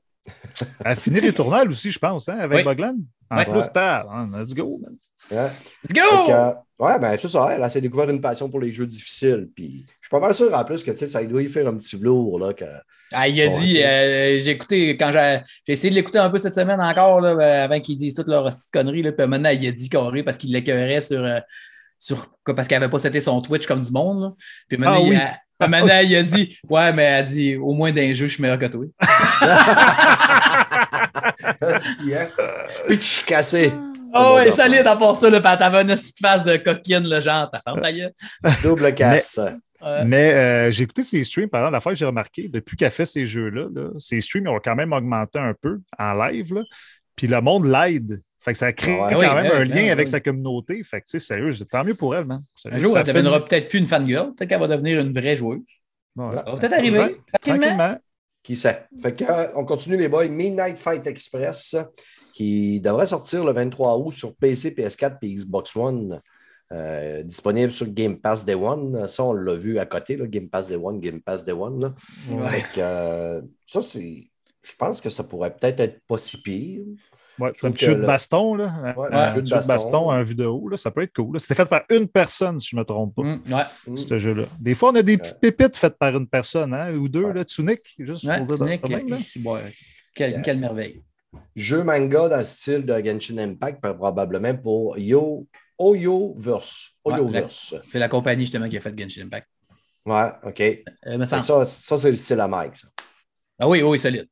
[0.85, 2.65] À finir les tournales aussi, je pense, hein, avec Oui.
[2.65, 2.97] Boglan.
[3.31, 3.45] En Ouais.
[3.47, 4.79] plus, t'as, hein, let's go.
[4.83, 4.95] man.
[5.31, 5.49] Ouais.
[5.89, 6.31] Let's go!
[6.31, 7.49] euh, ouais, ben, c'est ça.
[7.55, 9.49] Elle a découvert une passion pour les jeux difficiles.
[9.55, 11.67] Puis, je suis pas mal sûr en plus que tu sais, ça doit y faire
[11.67, 12.39] un petit velours.
[12.39, 12.65] Là, que...
[13.13, 16.39] Ah, il a dit, euh, j'ai écouté, quand j'ai j'ai essayé de l'écouter un peu
[16.39, 19.51] cette semaine encore, là, euh, avant qu'ils disent toutes leurs petites conneries, là, puis maintenant,
[19.51, 21.41] il a dit carré parce qu'il l'écœurait sur, euh,
[21.99, 24.23] sur, parce qu'il n'avait pas seté son Twitch comme du monde.
[24.23, 24.33] là.
[24.69, 25.17] Puis maintenant, Ah oui.
[25.17, 28.35] a, maintenant, il a dit, ouais, mais elle a dit, au moins d'un jeu, je
[28.35, 28.85] suis meilleur que toi.
[31.61, 32.29] Hein?
[32.89, 33.73] Pitch cassé.
[34.15, 37.21] Oh, ouais, solide à part ça, là, puis t'avais une petite face de coquine, le
[37.21, 38.13] genre, t'as fait ta gueule.
[38.63, 39.41] Double casse.
[39.83, 40.05] Ouais.
[40.05, 42.91] Mais euh, j'ai écouté ses streams, par exemple, la fois que j'ai remarqué, depuis qu'elle
[42.91, 46.55] fait ces jeux-là, là, ses streams ont quand même augmenté un peu en live.
[46.55, 46.63] Là.
[47.17, 48.21] Puis le monde l'aide.
[48.45, 49.13] Fait que ça crée Ouais.
[49.13, 50.83] quand Oui, même oui, un oui, lien avec sa communauté.
[50.83, 52.41] Fait que, tu sais, sérieux, c'est- tant mieux pour elle, man.
[52.57, 54.69] Sérieux, Un jour, ça elle fait deviendra une- peut-être plus une fangirl, peut-être qu'elle va
[54.69, 55.61] devenir une vraie joueuse.
[56.17, 56.45] Voilà.
[56.45, 56.99] Ça va peut-être arriver,
[57.33, 57.67] tranquillement.
[57.69, 57.99] Tranquillement.
[58.43, 58.87] Qui sait?
[59.01, 60.27] Fait que, euh, on continue les boys.
[60.27, 61.77] Midnight Fight Express,
[62.35, 66.21] qui devrait sortir le 23 août sur PC, PS4 et Xbox One.
[66.73, 69.07] Euh, disponible sur Game Pass Day One.
[69.07, 71.95] Ça, on l'a vu à côté, là, Game Pass Day One, Game Pass Day One.
[72.31, 72.47] Ouais.
[72.49, 74.29] Fait que, euh, ça, c'est.
[74.63, 76.83] Je pense que ça pourrait peut-être être pas si pire.
[77.39, 78.95] Ouais, un petit jeu de baston, là.
[78.97, 81.41] Ouais, un un jeu de baston, un vidéo, là, ça peut être cool.
[81.41, 83.65] C'était fait par une personne, si je ne me trompe pas, Hum, ouais.
[83.87, 83.97] Mm.
[83.97, 84.45] ce jeu-là.
[84.61, 87.33] Des fois, on a des petites pépites faites par une personne, hein, ou deux, Ouais.
[87.35, 89.61] là, Tunic, juste Ouais, pour dire même, ici, ouais.
[90.15, 90.41] Quelle, Yeah.
[90.43, 91.03] quelle merveille.
[91.57, 95.47] Jeu manga dans le style de Genshin Impact, probablement pour Yo,
[95.79, 96.91] Oyoverse.
[97.05, 97.75] Ouais, Oyoverse.
[97.87, 99.49] C'est la compagnie justement qui a fait Genshin Impact.
[100.05, 100.61] Ouais, OK.
[101.07, 101.25] Euh.
[101.25, 102.89] Ça, ça c'est le style à Mike, ça.
[103.59, 104.27] Ah oui, oui, solide.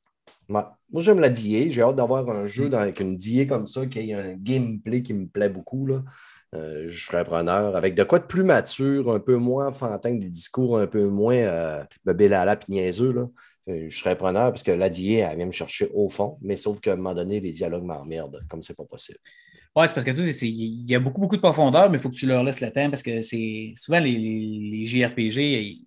[0.50, 0.62] Ouais.
[0.90, 1.68] Moi, j'aime la DA.
[1.68, 5.02] J'ai hâte d'avoir un jeu dans- avec une DA comme ça, qui ait un gameplay
[5.02, 5.86] qui me plaît beaucoup.
[5.86, 6.02] Là.
[6.54, 7.76] Euh, je serais preneur.
[7.76, 11.36] Avec de quoi de plus mature, un peu moins enfantin, des discours un peu moins
[11.36, 13.12] euh, bébé lala puis niaiseux.
[13.12, 13.28] Là.
[13.68, 16.56] Euh, je serais preneur parce que la DA, elle vient me chercher au fond, mais
[16.56, 19.18] sauf qu'à un moment donné, les dialogues m'emmerdent, comme c'est pas possible.
[19.76, 22.16] Ouais, c'est parce que il y a beaucoup, beaucoup de profondeur, mais il faut que
[22.16, 25.86] tu leur laisses le temps parce que c'est souvent les, les, les JRPG,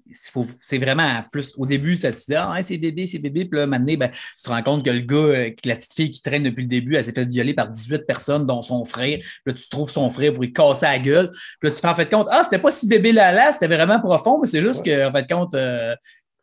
[0.57, 1.53] c'est vraiment plus.
[1.57, 3.43] Au début, ça, tu dis Ah, c'est bébé, c'est bébé.
[3.43, 5.93] Puis là, maintenant, ben, tu te rends compte que le gars, euh, que la petite
[5.95, 8.85] fille qui traîne depuis le début, elle s'est fait violer par 18 personnes, dont son
[8.85, 9.19] frère.
[9.19, 11.29] Puis là, tu trouves son frère pour lui casser la gueule.
[11.29, 13.51] Puis là, tu te fais en fait compte Ah, c'était pas si bébé là là,
[13.51, 15.53] c'était vraiment profond, mais c'est juste que, en fait, compte.
[15.55, 15.93] euh,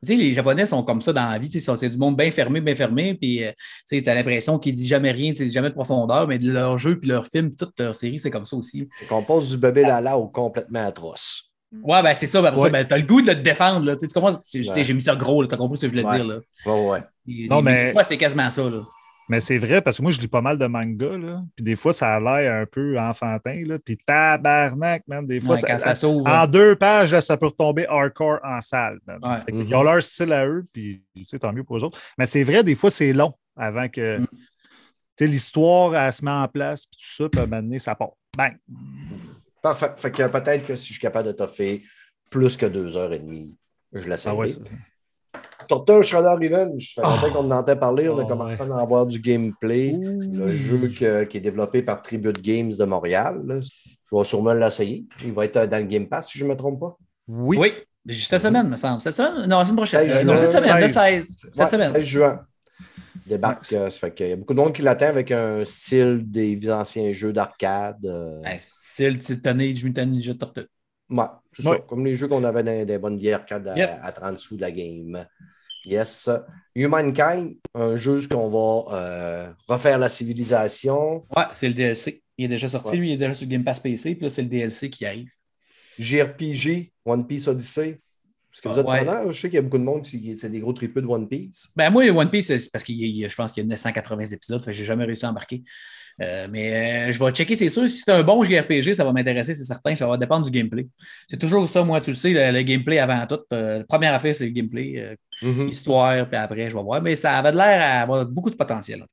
[0.03, 2.17] tu sais, les Japonais sont comme ça dans la vie, tu sais, c'est du monde
[2.17, 3.53] bien fermé, bien fermé, puis euh,
[3.89, 6.99] tu as l'impression qu'ils disent jamais rien, tu sais, jamais de profondeur, mais leur jeu,
[6.99, 8.89] puis leur film, puis toute leur série, c'est comme ça aussi.
[9.09, 11.51] Qu'on passe du bébé lala au complètement atroce.
[11.85, 12.63] Ouais, ben c'est ça, ben, Ouais.
[12.65, 13.95] ça, ben, t'as le goût de te défendre, là.
[13.95, 14.37] Tu, sais, tu comprends?
[14.53, 14.93] J'ai Ouais.
[14.93, 16.17] mis ça gros, là, t'as compris ce que je voulais Ouais.
[16.17, 16.39] dire, là.
[16.67, 16.99] Ouais, ouais.
[17.29, 18.83] Et- Non, mais- c'est quasiment ça, là.
[19.31, 21.43] Mais c'est vrai, parce que moi, je lis pas mal de mangas, là.
[21.57, 23.79] Puis des fois, ça a l'air un peu enfantin, là.
[23.79, 25.27] Puis tabarnak, man.
[25.27, 26.27] Des fois, Ouais, ça, quand ça s'ouvre.
[26.29, 28.99] en deux pages, là, ça peut retomber hardcore en salle.
[29.07, 29.19] man.
[29.23, 29.38] Ouais.
[29.47, 29.66] Fait Mhm.
[29.69, 32.01] Ils ont leur style à eux, puis tu sais, tant mieux pour eux autres.
[32.19, 34.27] Mais c'est vrai, des fois, c'est long avant que Mm.
[34.27, 34.37] tu
[35.16, 37.79] sais, l'histoire, elle se met en place, puis tout ça, puis à un moment donné,
[37.79, 38.11] ça part.
[38.37, 38.57] Bang!
[39.62, 39.93] Parfait.
[39.97, 41.83] Fait que peut-être que si je suis capable de toffer
[42.31, 43.55] plus que deux heures et demie,
[43.93, 44.47] je laisse Ah ouais,
[45.70, 48.09] Torture Shredder Revenge, ça fait longtemps qu'on en entend parler.
[48.09, 48.70] On a Oh, commencé ouais.
[48.70, 49.92] à en avoir du gameplay.
[49.96, 53.40] Le jeu que- qui est développé par Tribute Games de Montréal.
[53.46, 53.61] là.
[53.61, 55.04] Je vais sûrement l'essayer.
[55.24, 56.96] Il va être dans le Game Pass, si je ne me trompe pas.
[57.28, 57.56] Oui.
[57.61, 57.72] Oui,
[58.06, 59.00] juste cette semaine, me semble.
[59.00, 59.46] Cette semaine?
[59.48, 60.09] Non, la semaine prochaine.
[60.09, 60.94] 16 Euh, non, cette semaine, le 16.
[60.94, 61.38] 16.
[61.52, 61.92] Cette Ouais, semaine.
[61.92, 62.40] 16 juin.
[63.26, 63.64] Il Débarque.
[63.70, 63.78] Ouais.
[63.78, 66.68] euh, ça fait qu'il y a beaucoup de monde qui l'attend avec un style des
[66.72, 68.04] anciens jeux d'arcade.
[68.04, 70.66] euh, Ouais, C'est le Teenage Mutant Ninja Turtle.
[71.09, 71.24] Ouais,
[71.56, 71.76] c'est ça.
[71.88, 73.90] Comme les jeux qu'on avait dans des bonnes vieilles arcades à, Yep.
[74.02, 75.24] à 30 sous de la game.
[75.85, 76.29] Yes.
[76.75, 81.27] Humankind, un jeu qu'on va euh, refaire la civilisation.
[81.35, 82.23] Ouais, c'est le DLC.
[82.37, 82.97] Il est déjà sorti, Ouais.
[82.97, 85.31] lui, il est déjà sur Game Pass PC, puis là, c'est le DLC qui arrive.
[85.99, 88.01] JRPG, One Piece Odyssey.
[88.53, 89.05] Est-ce que vous êtes Ouais.
[89.05, 89.31] preneur?
[89.31, 91.29] Je sais qu'il y a beaucoup de monde qui c'est des gros tripeux de One
[91.29, 91.69] Piece.
[91.77, 94.25] Ben, moi, One Piece, c'est parce qu'il y a- je pense qu'il y a 980
[94.33, 95.63] épisodes, fait que j'ai jamais réussi à embarquer.
[96.21, 97.89] Euh, mais euh, je vais checker, c'est sûr.
[97.89, 99.95] Si c'est un bon JRPG, ça va m'intéresser, c'est certain.
[99.95, 100.87] Ça va dépendre du gameplay.
[101.29, 103.39] C'est toujours ça, moi, tu le sais, le, le gameplay avant tout.
[103.53, 105.69] Euh, la première affaire, c'est le gameplay, Mhm.
[105.69, 107.01] histoire, puis après, je vais voir.
[107.01, 109.07] Mais ça avait l'air à avoir beaucoup de potentiel.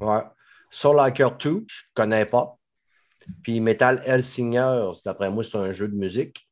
[0.00, 0.22] Ouais.
[0.70, 1.64] Soul Hacker 2, je ne
[1.94, 2.56] connais pas.
[3.44, 6.48] Puis Metal Hellsinger, c'est- d'après moi, c'est un jeu de musique.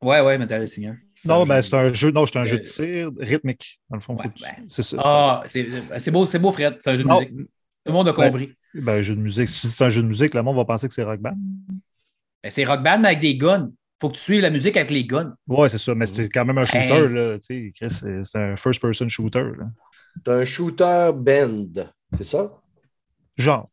[0.00, 0.94] Ouais, ouais, Metal Singer.
[1.24, 3.80] Non, ben, c'est un jeu, non, c'est un jeu de Euh, tir rythmique.
[3.90, 4.64] Dans le fond, ouais, ben.
[4.68, 4.96] c'est ça.
[5.00, 6.76] Ah, c'est beau, c'est beau, Fred.
[6.80, 7.36] C'est un jeu de Non, musique.
[7.36, 7.46] Tout
[7.86, 8.54] le monde a Ben, compris.
[8.74, 9.48] ben, un jeu de musique.
[9.48, 11.36] Si c'est un jeu de musique, le monde va penser que c'est rock band.
[12.44, 13.70] Ben, c'est rock band, mais avec des guns.
[14.00, 15.34] Faut que tu suives la musique avec les guns.
[15.48, 17.38] Ouais, c'est ça, mais c'est quand même un shooter, là.
[17.40, 19.50] Tu sais, Chris, c'est un first-person shooter.
[20.24, 22.52] C'est un shooter bend, c'est ça?
[23.36, 23.68] Genre.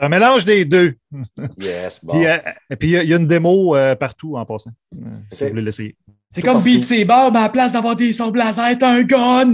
[0.00, 0.94] Un mélange des deux.
[1.60, 2.14] Yes, bon.
[2.14, 2.36] Puis, euh,
[2.70, 4.70] et puis, il y a- il y, a une démo euh, partout en passant.
[4.94, 5.96] euh, Si vous voulez l'essayer.
[6.30, 6.62] C'est Tout comme.
[6.62, 9.52] Beat Saber, mais à la place d'avoir des sons blazer, t'as un gun.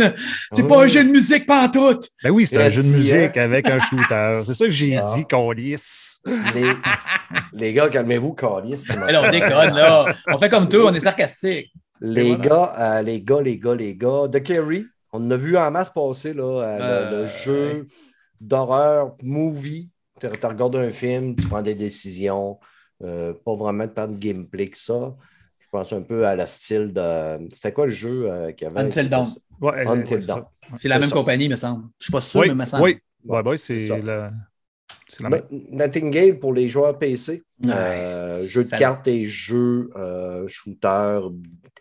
[0.52, 0.88] C'est pas un Ouais.
[0.88, 1.98] jeu de musique pas tout.
[2.22, 4.42] Ben oui, c'est un jeu de musique avec un shooter.
[4.46, 5.04] C'est ça que j'ai Ah.
[5.16, 6.20] dit, qu'on lisse.
[6.54, 6.70] Les,
[7.52, 8.32] les gars, calmez-vous,
[9.12, 10.04] là, on déconne, là.
[10.28, 11.72] On fait comme toi, on est sarcastique.
[12.00, 12.44] Les voilà.
[12.48, 15.68] gars, euh, les gars, les gars, les gars, The Carry, on en a vu en
[15.72, 17.86] masse passer, là, euh, le- le, Euh, jeu
[18.40, 19.90] d'horreur, movie.
[20.20, 22.58] Tu regardes un film, tu prends des décisions,
[23.02, 25.14] euh, pas vraiment tant de gameplay que ça.
[25.60, 27.48] Je pense un peu à la style de.
[27.52, 28.80] C'était quoi le jeu euh, qu'il y avait?
[28.80, 29.28] Until Dawn.
[29.60, 30.34] Ouais, Until ouais, c'est ça.
[30.34, 30.44] Dawn.
[30.76, 31.14] C'est la même ça.
[31.14, 31.88] compagnie, me semble.
[31.98, 32.84] Je suis pas sûr, Oui, mais me semble.
[32.84, 32.98] oui.
[33.24, 34.32] Bon, Ouais, ouais, c'est la...
[35.08, 35.42] c'est la même.
[35.50, 37.42] Nightingale pour les joueurs PC.
[37.62, 41.20] Ouais, Euh, c'est- jeux de cartes et jeux, euh, shooter,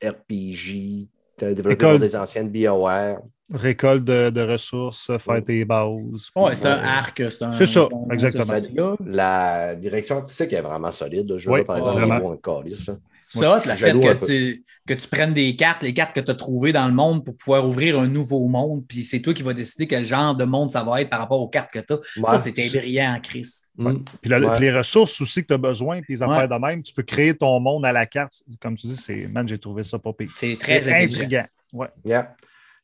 [0.04, 2.00] RPG, t'as développé École.
[2.00, 3.20] des anciennes BioWare.
[3.54, 6.32] Récolte de, de ressources, faire tes bases.
[6.36, 6.84] Ouais, c'est un Ouais.
[6.84, 7.24] arc.
[7.30, 8.98] C'est un- C'est ça, un- exactement.
[9.06, 11.38] La direction artistique est vraiment solide.
[11.38, 12.32] Jeu, Oui, par exemple, vraiment.
[12.34, 12.96] un calice, là.
[13.30, 16.16] C'est hot, je le suis fait que tu, que tu prennes des cartes, les cartes
[16.16, 19.20] que tu as trouvées dans le monde pour pouvoir ouvrir un nouveau monde, puis c'est
[19.20, 21.72] toi qui vas décider quel genre de monde ça va être par rapport aux cartes
[21.74, 22.00] que tu as.
[22.26, 23.66] Ça, c'était brillant en crise.
[23.78, 23.96] Mm.
[24.22, 24.56] Puis, la- Ouais.
[24.56, 26.32] puis les ressources aussi que tu as besoin, puis les Ouais.
[26.32, 28.32] affaires de même, tu peux créer ton monde à la carte.
[28.62, 30.32] Comme tu dis, c'est man, j'ai trouvé ça pas pire.
[30.38, 31.46] C'est très intriguant.
[31.74, 31.88] Ouais.
[32.06, 32.34] Yeah.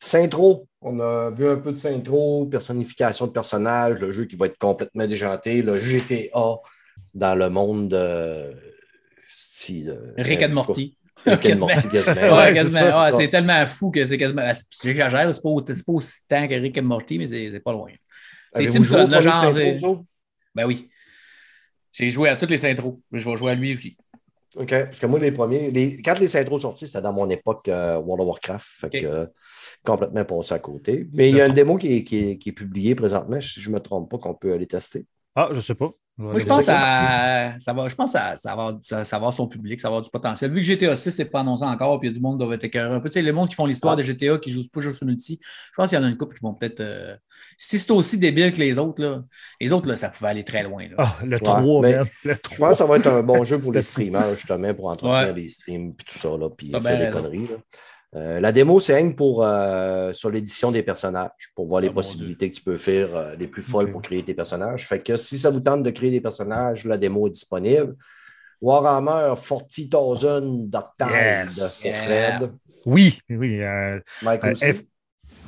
[0.05, 4.47] Syntro, on a vu un peu de Syntro, personnification de personnages, le jeu qui va
[4.47, 6.57] être complètement déjanté, le GTA
[7.13, 7.95] dans le monde de.
[7.97, 8.53] euh,
[10.17, 10.97] Rick and Morty.
[11.25, 11.57] Rick and.
[11.59, 12.15] Morty, quasiment.
[12.15, 13.03] Ouais, Ouais, quasiment.
[13.03, 14.41] c'est Ouais, tellement fou que c'est quasiment.
[14.83, 17.71] J'exagère, c'est pas, au- c'est pas aussi tant que Rick and Morty, mais c'est pas
[17.71, 17.91] loin.
[18.53, 20.03] C'est Simpson, le genre.
[20.53, 20.89] Ben oui.
[21.93, 22.95] J'ai joué à toutes les intros.
[23.11, 23.95] Je vais jouer à lui aussi.
[24.55, 24.67] OK.
[24.69, 27.67] Parce que moi, les premiers, les, quand les Syntros sont sortis, c'était dans mon époque
[27.69, 28.65] euh, World of Warcraft.
[28.67, 29.29] Fait que
[29.85, 31.07] complètement passé à côté.
[31.13, 33.59] Mais il y a une démo qui est, qui est, qui est publiée présentement, si
[33.61, 35.05] je ne me trompe pas, qu'on peut aller tester.
[35.35, 35.89] Ah, je sais pas.
[36.15, 39.33] Moi, je pense à, ça va, je pense à, ça, va, ça, ça va avoir
[39.33, 40.51] son public, ça va avoir du potentiel.
[40.51, 42.45] Vu que GTA 6 n'est pas annoncé encore, puis il y a du monde qui
[42.45, 43.09] doit être écœuré un peu.
[43.09, 43.95] Tu sais, les mondes qui font l'histoire Ah.
[43.95, 46.17] de GTA, qui jouent pas juste sur multi, je pense qu'il y en a une
[46.17, 46.81] couple qui vont peut-être.
[46.81, 47.15] euh,
[47.57, 49.23] Si c'est aussi débile que les autres, là,
[49.59, 50.83] les autres, là, ça pouvait aller très loin.
[50.87, 50.95] là.
[50.99, 52.05] Ah, le 3, mais- man.
[52.25, 52.57] Le Je 3.
[52.59, 55.33] pense que ça va être un bon jeu pour les streamers, justement, pour entretenir Ouais.
[55.33, 57.47] les streams et tout ça, là, puis faire des conneries.
[57.47, 57.55] là.
[58.15, 61.87] Euh, la démo, c'est rien que pour euh, sur l'édition des personnages, pour voir les
[61.89, 64.87] Ah, possibilités que tu peux faire euh, les plus folles pour créer tes personnages.
[64.87, 67.95] Fait que si ça vous tente de créer des personnages, la démo est disponible.
[68.61, 71.09] Warhammer 40,000 d'octane
[71.47, 71.83] Yes.
[71.83, 72.51] de Fred.
[72.85, 73.61] Oui, oui.
[73.61, 74.65] euh, Mike Euh, aussi?
[74.65, 74.85] F-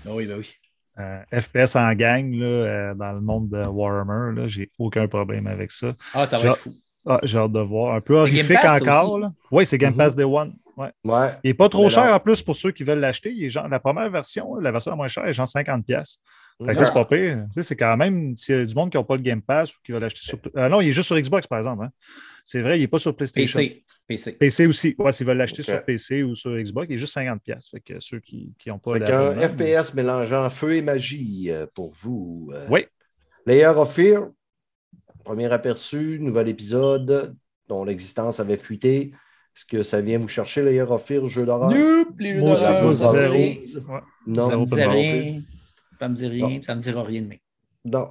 [0.08, 0.52] Ah oui, ben oui.
[1.00, 5.48] euh, FPS en gang, là, euh, dans le monde de Warhammer, là, j'ai aucun problème
[5.48, 5.94] avec ça.
[6.14, 6.74] Ah, ça va Genre- être fou.
[7.08, 7.94] Ah, j'ai hâte de voir.
[7.96, 9.20] Un peu horrifique encore.
[9.20, 9.32] là.
[9.52, 9.98] Oui, c'est Game Mhm.
[9.98, 10.54] Pass Day One.
[10.78, 10.92] Ouais.
[11.04, 11.30] Ouais.
[11.44, 13.32] Il n'est pas trop Mais cher là- en plus pour ceux qui veulent l'acheter.
[13.32, 15.84] Il est genre, la première version, la version la moins chère, est genre 50$.
[15.84, 16.18] pièces.
[16.66, 17.44] Fait que ça, c'est pas pire.
[17.48, 19.42] Tu sais, c'est quand même, s'il y a du monde qui n'a pas le Game
[19.42, 20.38] Pass ou qui va l'acheter sur.
[20.56, 21.84] Euh, non, il est juste sur Xbox, par exemple.
[21.84, 21.90] hein.
[22.46, 23.60] C'est vrai, il n'est pas sur PlayStation.
[23.60, 23.84] PC.
[24.08, 24.32] PC.
[24.34, 24.96] PC aussi.
[24.98, 27.40] Ouais, s'ils veulent l'acheter sur PC ou sur Xbox, il est juste 50$.
[27.40, 27.68] pièces.
[27.70, 31.90] Fait que ceux qui n'ont pas l'abonnement, qu'un FPS mélangeant feu et magie euh, pour
[31.92, 32.52] vous.
[32.54, 32.86] euh, Oui.
[33.46, 34.30] Layer of Fear,
[35.26, 37.36] premier aperçu, nouvel épisode
[37.68, 39.12] dont l'existence avait fuité.
[39.56, 41.70] Est-ce que ça vient vous chercher, of Fear, jeu d'horreur?
[41.70, 42.90] Nope, les jeux Moi zéro.
[43.38, 43.64] Ouais.
[44.28, 45.42] Non, Ça me dit rien.
[46.00, 46.48] Ça me dit rien.
[46.50, 46.62] Non.
[46.62, 47.42] Ça me dira rien de mais.
[47.86, 48.10] non.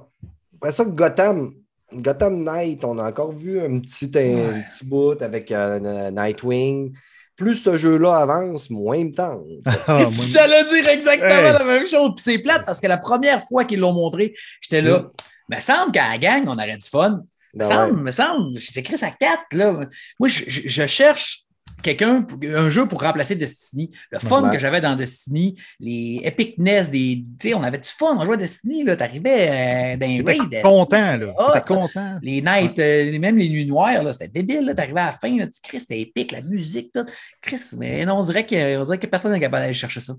[0.55, 1.53] Après ça, Gotham.
[1.93, 6.93] Gotham Knight, on a encore vu un petit, un petit bout avec euh, Nightwing.
[7.35, 9.45] Plus ce jeu-là avance, moins il me tente.
[9.87, 11.53] Ah, J'allais dire exactement Hey.
[11.53, 12.11] la même chose.
[12.15, 14.99] Puis c'est plate parce que la première fois qu'ils l'ont montré, j'étais là.
[14.99, 15.11] Mm.
[15.49, 17.21] Mais semble qu'à la gang, on aurait du fun.
[17.55, 18.03] Me Ben semble, ouais.
[18.03, 19.71] me semble, j'ai écrit ça 4, là.
[20.19, 21.41] Moi, je, je- je cherche
[21.83, 23.91] quelqu'un, un jeu pour remplacer Destiny.
[24.11, 28.35] Le fun que j'avais dans Destiny, les epicness, des, on avait du fun, on jouait
[28.35, 29.49] à Destiny, là, t'arrivais
[29.93, 30.61] euh, dans un T'étais raid.
[30.63, 31.33] content, là.
[31.37, 32.17] Ah, content.
[32.23, 34.65] Les nights, euh, même les nuits noires, là, c'était débile.
[34.65, 34.73] là.
[34.73, 37.05] T'arrivais à la fin, là, tu Chris, c'était épique, la musique, tout.
[37.41, 40.13] Chris, mais non, on dirait que, on dirait que personne n'est capable d'aller chercher ça.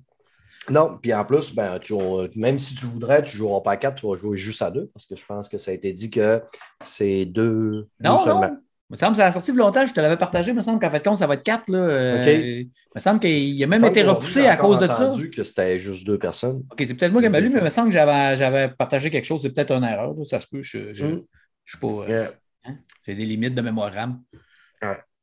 [0.68, 1.94] Non, puis en plus, ben, tu,
[2.35, 4.70] même si tu voudrais, tu ne joueras pas à 4, tu vas jouer juste à
[4.70, 6.42] 2, parce que je pense que ça a été dit que
[6.85, 7.87] c'est deux.
[8.00, 8.24] Non, deux non.
[8.24, 8.57] seulement.
[8.88, 10.61] Il me semble que ça a sorti de longtemps, je te l'avais partagé, il me
[10.62, 11.68] semble qu'en fait, compte, ça va être 4.
[11.70, 12.24] Là, euh.
[12.24, 15.07] Il me semble qu'il a même été repoussé à cause de ça.
[15.09, 16.62] entendu que c'était juste deux personnes.
[16.70, 19.24] OK, c'est peut-être moi qui mal lu, mais il me semble que j'avais, partagé quelque
[19.24, 19.42] chose.
[19.42, 20.14] C'est peut-être une erreur.
[20.14, 20.24] là.
[20.24, 20.62] Ça se peut.
[20.62, 21.22] Je, je, Mm.
[21.64, 21.88] je suis pas.
[21.88, 22.31] euh, Yeah.
[22.64, 24.20] hein, J'ai des limites de mémoire RAM.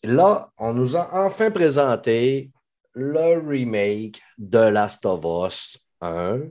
[0.05, 2.51] Là, on nous a enfin présenté
[2.95, 6.41] le remake de Last of Us 1.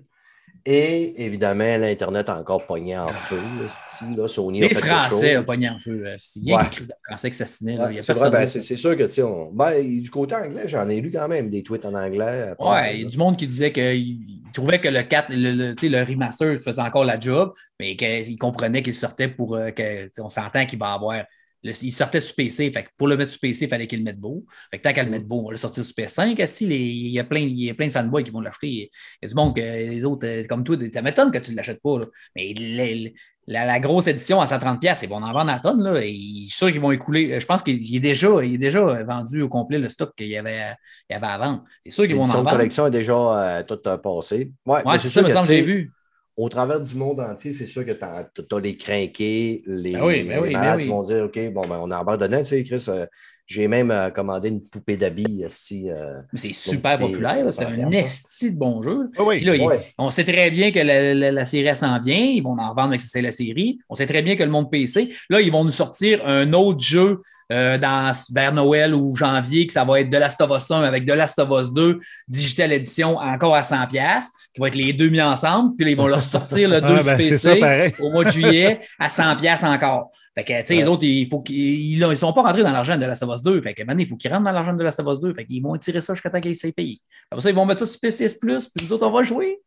[0.65, 3.41] Et évidemment, l'Internet a encore pogné en feu.
[3.61, 6.05] le style, là, Sony a Les fait quelque Français ont pogné en feu.
[6.07, 6.67] euh, Il y a Ouais.
[6.67, 7.77] écrit de Français qui s'assinaient.
[7.77, 7.87] là.
[7.89, 11.27] Ouais, a c'est ben, sûr que on- ben, du côté anglais, j'en ai lu quand
[11.27, 12.51] même des tweets en anglais.
[12.53, 13.11] après, Ouais, il y a là.
[13.11, 14.19] du monde qui disait qu'il
[14.55, 18.83] trouvait que le 4, le, le, le remaster faisait encore la job, mais qu'il comprenait
[18.85, 21.25] qu'il sortait pour euh, que tu sais, on s'entend qu'il va avoir
[21.65, 22.71] Le- il sortait sur PC.
[22.73, 24.45] Fait que pour le mettre sur PC, il fallait qu'il le mette beau.
[24.71, 26.39] Fait que tant qu'à le mettre beau, on va le sortir sur PS5.
[26.41, 28.69] Asti, les- il, y a plein, il y a plein de fanboys qui vont l'acheter.
[28.69, 28.89] Il
[29.23, 31.57] y a du monde que les autres, euh, comme toi, ça m'étonne que tu ne
[31.57, 31.99] l'achètes pas.
[32.01, 32.07] là.
[32.37, 33.15] Mais les-
[33.49, 35.83] la, la grosse édition à 130$, ils vont en vendre à tonne.
[35.83, 37.41] Là, et je suis sûr qu'ils vont écouler.
[37.41, 40.37] Je pense qu'il est déjà, il est déjà vendu au complet le stock qu'il y
[40.37, 40.75] avait,
[41.11, 41.65] il avait à vendre.
[41.83, 42.51] C'est sûr qu'ils vont en vendre.
[42.51, 43.15] collection est déjà
[43.59, 44.53] euh, toute euh, passée.
[44.65, 45.93] Ouais, Ouais, mais c'est ça, me que, semble, sais, j'ai vu.
[46.37, 50.23] Au travers du monde entier, c'est sûr que tu as, les crinqués, les, Ben oui,
[50.25, 50.83] ben oui, les ben malades oui.
[50.85, 52.39] qui vont dire OK, bon, ben, on embarque dedans.
[52.39, 53.05] Tu sais, Chris, euh,
[53.47, 55.43] j'ai même euh, commandé une poupée d'habits.
[55.45, 57.53] esti, euh, Mais c'est super populaire.
[57.53, 59.11] C'est un esti de bon jeu.
[59.15, 59.69] Puis là, il-
[59.99, 62.17] on sait très bien que la, la- la série s'en vient.
[62.17, 63.79] Ils vont en revendre avec c'est la série.
[63.91, 65.09] On sait très bien que le monde PC.
[65.29, 67.21] Là, ils vont nous sortir un autre jeu
[67.53, 70.85] euh, dans, vers Noël ou janvier, que ça va être de Last of Us 1
[70.85, 74.23] avec de Last of Us 2, Digital Edition encore à 100$,
[74.55, 75.77] qui vont être les deux mis ensemble.
[75.77, 77.55] Puis là, ils vont leur sortir le 2 Ah, ben, PC ça,
[78.01, 80.11] au mois de juillet à 100$ encore.
[80.35, 82.73] Fait que, tu sais, les autres, il faut qu'ils ils, ils sont pas rentrés dans
[82.73, 83.61] l'argent de Last of Us 2.
[83.61, 85.35] Fait que, maintenant, il faut qu'ils rentrent dans l'argent de Last of Us 2.
[85.35, 87.01] Fait qu'ils vont tirer ça jusqu'à temps qu'ils s'aient payé.
[87.31, 89.61] Après ça, ils vont mettre ça sur PCS Plus, puis nous autres, on va jouer.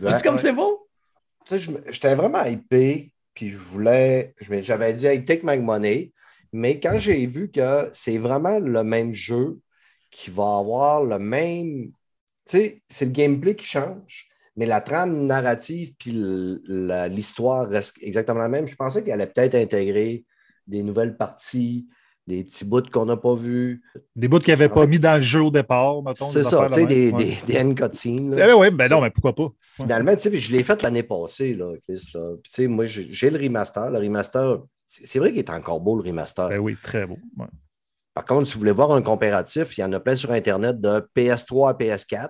[0.00, 0.16] Ouais.
[0.16, 0.40] C'est comme ouais.
[0.40, 0.88] c'est beau.
[1.44, 6.12] Tu sais, j'étais vraiment hypé, puis je voulais, j'avais dit, hey, take my money.
[6.56, 9.58] Mais quand j'ai vu que c'est vraiment le même jeu
[10.12, 11.90] qui va avoir le même.
[12.46, 18.38] Tu sais, c'est le gameplay qui change, mais la trame narrative puis l'histoire reste exactement
[18.38, 18.68] la même.
[18.68, 20.24] Je pensais qu'elle allait peut-être intégrer
[20.68, 21.88] des nouvelles parties,
[22.24, 23.82] des petits bouts qu'on n'a pas vus.
[24.14, 26.26] Des bouts qu'ils n'avaient pas mis dans le jeu au départ, mettons.
[26.26, 27.16] C'est ça, tu sais, de des, même.
[27.16, 27.36] Ouais.
[27.46, 28.30] des, des end cutscenes.
[28.30, 29.48] ben oui, ben non, mais pourquoi pas?
[29.74, 32.12] Finalement, tu sais, je l'ai fait l'année passée, là, Chris.
[32.14, 32.36] Là.
[32.40, 33.90] Puis, tu sais, moi, j'ai le remaster.
[33.90, 34.62] Le remaster,
[35.04, 36.48] c'est vrai qu'il est encore beau, le remaster.
[36.48, 37.18] Ben oui, très beau.
[37.36, 37.46] Ouais.
[38.14, 40.80] Par contre, si vous voulez voir un comparatif, il y en a plein sur Internet
[40.80, 42.28] de PS3 à PS4,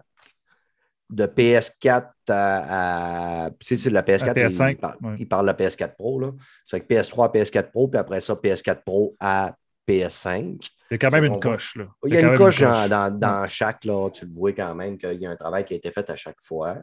[1.11, 3.45] de PS4 à.
[3.47, 4.31] à- tu sais, c'est la PS4.
[4.31, 5.17] À PS5, il, parle, ouais.
[5.19, 6.19] il parle de la PS4 Pro.
[6.21, 6.33] Là.
[6.65, 9.55] C'est que PS3 à PS4 Pro, puis après ça, PS4 Pro à
[9.87, 10.71] PS5.
[10.91, 11.77] Il y a quand même une coche.
[11.77, 11.87] Là.
[12.07, 14.97] Il y a une coche dans, dans- dans chaque, là, tu le vois quand même
[14.97, 16.77] qu'il y a un travail qui a été fait à chaque fois.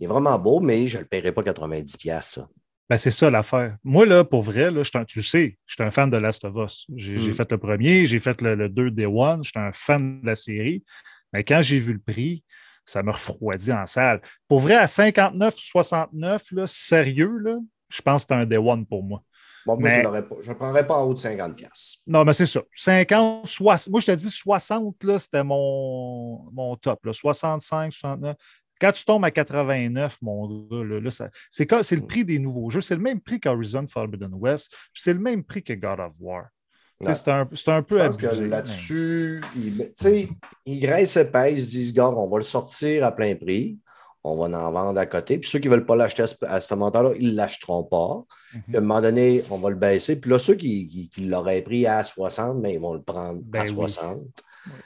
[0.00, 1.98] Il est vraiment beau, mais je ne le paierai pas 90$.
[1.98, 2.48] piastres, ça.
[2.90, 3.76] Ben, c'est ça l'affaire.
[3.84, 6.56] Moi, là, pour vrai, là, un- tu sais, je suis un fan de Last of
[6.56, 6.86] Us.
[6.94, 7.34] J'ai Mm.
[7.34, 10.26] fait le premier, j'ai fait le, le 2 Day One, je suis un fan de
[10.26, 10.82] la série.
[11.32, 12.42] Mais quand j'ai vu le prix,
[12.86, 14.22] ça me refroidit en salle.
[14.48, 17.58] Pour vrai, à 59,69, là, sérieux, là,
[17.90, 19.22] je pense que c'est un Day One pour moi.
[19.66, 21.54] Bon, moi, Mais- je ne le prendrais pas en haut de 50$.
[21.54, 21.98] piastres.
[22.06, 22.62] Non, mais c'est ça.
[22.72, 23.90] 50, 60.
[23.92, 27.04] Moi, je te dis 60, là, c'était mon, mon top.
[27.04, 27.12] Là.
[27.12, 28.36] 65, 69.
[28.80, 31.10] Quand tu tombes à 89, mon gars, là,
[31.50, 32.80] c'est le prix des nouveaux jeux.
[32.80, 34.74] C'est le même prix qu'Horizon Forbidden West.
[34.94, 36.46] C'est le même prix que God of War.
[37.00, 38.48] C'est un, un peu que abusé.
[38.48, 39.88] là-dessus, ils,
[40.66, 43.78] ils graissent épais, ils se disent, gars, on va le sortir à plein prix,
[44.24, 45.38] on va en vendre à côté.
[45.38, 47.84] Puis ceux qui ne veulent pas l'acheter à ce, à ce montant-là, ils ne l'achèteront
[47.84, 48.24] pas.
[48.52, 48.62] Mhm.
[48.66, 50.20] Puis à un moment donné, on va le baisser.
[50.20, 53.40] Puis là, ceux qui, qui- qui l'auraient pris à 60, mais ils vont le prendre
[53.44, 53.70] Ben à oui.
[53.70, 54.18] 60.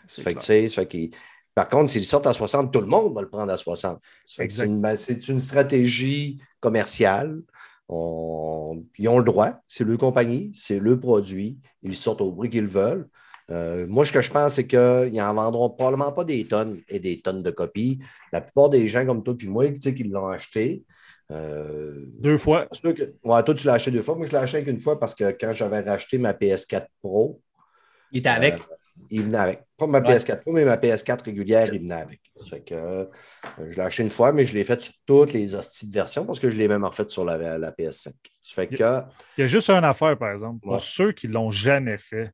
[0.06, 0.40] c'est Fait que, clair.
[0.40, 1.10] tu sais, ça fait qu'ils-
[1.54, 4.00] Par contre, s'ils sortent à 60, tout le monde va le prendre à 60.
[4.24, 7.40] Ça fait que C'est une, stratégie commerciale.
[7.88, 11.58] On- Ils ont le droit, c'est leur compagnie, c'est le produit.
[11.82, 13.06] Ils sortent au prix qu'ils veulent.
[13.50, 17.00] Euh, moi, ce que je pense, c'est qu'ils n'en vendront probablement pas des tonnes et
[17.00, 17.98] des tonnes de copies.
[18.32, 20.84] La plupart des gens comme toi et moi, tu sais, qui l'ont acheté,
[21.30, 22.66] euh, Deux fois.
[22.66, 24.14] que- ouais, toi, tu l'as acheté deux fois.
[24.14, 27.40] Moi, je l'ai acheté qu'une fois parce que quand j'avais racheté ma PS4 Pro,
[28.10, 28.54] Il était avec.
[28.54, 28.58] euh,
[29.10, 29.62] il venait avec.
[29.76, 30.16] Pas ma Ouais.
[30.16, 32.20] PS4 Pro, mais ma PS4 régulière, il venait avec.
[32.36, 33.04] Ça fait que euh,
[33.70, 36.24] je l'ai acheté une fois, mais je l'ai fait sur toutes les hosties de versions
[36.24, 38.08] parce que je l'ai même refait sur la, la PS5.
[38.42, 38.74] Ça fait que
[39.36, 40.60] Il y a juste une affaire, par exemple.
[40.62, 40.78] Pour Ouais.
[40.80, 42.30] ceux qui ne l'ont jamais fait,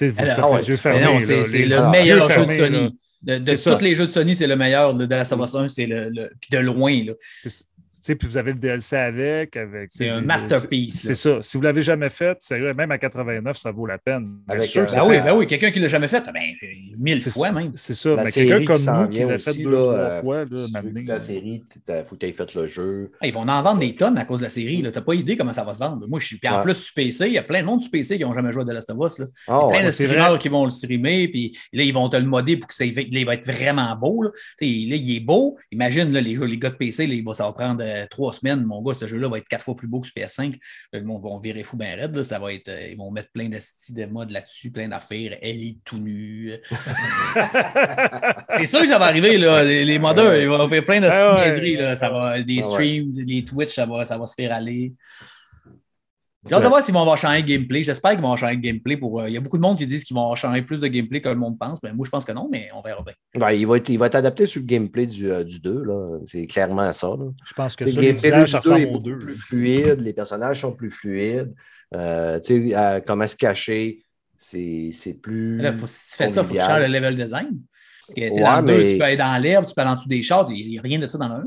[0.00, 1.20] vous Alors, faites ah ouais, les yeux fermés.
[1.20, 2.56] C'est le meilleur jeu de là.
[2.56, 2.98] Sony.
[3.22, 3.74] De, de C'est ça.
[3.76, 4.92] tous les jeux de Sony, c'est le meilleur.
[4.94, 7.12] De, of Us 1, c'est le, le- Puis de loin, là.
[8.14, 9.56] Puis vous avez le DLC avec.
[9.56, 11.38] avec C'est un masterpiece, C'est ça.
[11.42, 14.36] Si vous ne l'avez jamais fait, sérieux, même à 89, ça vaut la peine.
[14.48, 16.08] Avec, ceux euh, que ça Ben fait- oui, ben oui, quelqu'un qui ne l'a jamais
[16.08, 16.42] fait, ben,
[16.98, 17.52] mille C'est fois ça.
[17.52, 17.72] même.
[17.74, 18.14] C'est ça.
[18.16, 20.20] la mais série quelqu'un qui comme nous qui l'a fait aussi, deux, là, trois euh,
[20.22, 20.46] fois, là,
[21.06, 21.18] la là.
[21.20, 23.10] série, il faut que tu aies fait le jeu.
[23.20, 24.76] Ah, ils vont en vendre des tonnes à cause de la série.
[24.78, 26.06] Tu n'as pas idée comment ça va se vendre.
[26.08, 26.36] Moi, je suis.
[26.38, 26.62] Puis en Ouais.
[26.62, 28.62] plus, sur PC, il y a plein de monde sur PC qui n'ont jamais joué
[28.62, 29.18] à The Last of Us.
[29.18, 29.26] Là.
[29.48, 29.86] Ah, plein ouais.
[29.86, 30.38] de streamers vrai.
[30.38, 33.24] qui vont le streamer, puis là, ils vont te le modder pour que ça il
[33.26, 34.22] va être vraiment beau.
[34.22, 34.30] Là.
[34.58, 35.56] Tu sais, là, il est beau.
[35.72, 38.62] Imagine, là, les, gars de PC, là, il va- ça va prendre euh, trois semaines.
[38.64, 40.56] Mon gars, ce jeu-là va être quatre fois plus beau que sur PS5.
[40.92, 42.14] Le monde va virer fou bien raide.
[42.14, 42.24] Là.
[42.24, 43.56] Ça va être, euh, ils vont mettre plein de
[43.90, 45.36] de modes là-dessus, plein d'affaires.
[45.42, 46.52] Ellie tout nu.
[48.58, 49.62] C'est sûr que ça va arriver, là.
[49.64, 51.76] Les, les modeurs, ils vont faire plein de Ah ouais.
[51.76, 51.96] là.
[51.96, 52.62] Ça va, Ah ouais.
[52.62, 54.94] streams, les Twitch, ça va, ça va se faire aller.
[56.48, 57.82] J'ai hâte de voir s'ils vont avoir changé le gameplay.
[57.82, 59.20] J'espère qu'ils vont avoir changé le gameplay pour.
[59.20, 60.86] euh, Il y a beaucoup de monde qui disent qu'ils vont avoir changé plus de
[60.86, 61.80] gameplay que le monde pense.
[61.80, 63.14] Ben, moi, je pense que non, mais on verra bien.
[63.34, 65.82] Ben, il, va être, il va être adapté sur le gameplay du, euh, du 2.
[65.84, 66.18] là.
[66.26, 67.08] C'est clairement ça.
[67.08, 67.26] là.
[67.44, 69.18] Je pense que ça, le les gameplay ça 2 est ressemble beaucoup deux.
[69.18, 71.54] plus fluide, les personnages sont plus fluides.
[71.94, 74.04] Euh, tu sais, euh, comment se cacher,
[74.36, 75.58] c'est c'est plus.
[75.58, 77.48] Là, faut- si tu fais ça, il faut que tu changes le level design.
[78.08, 79.90] Parce que Ouais, dans le 2, mais- tu peux aller dans l'herbe, tu peux aller
[79.90, 81.44] en dessous des chars, il n'y a rien de ça dans le 1.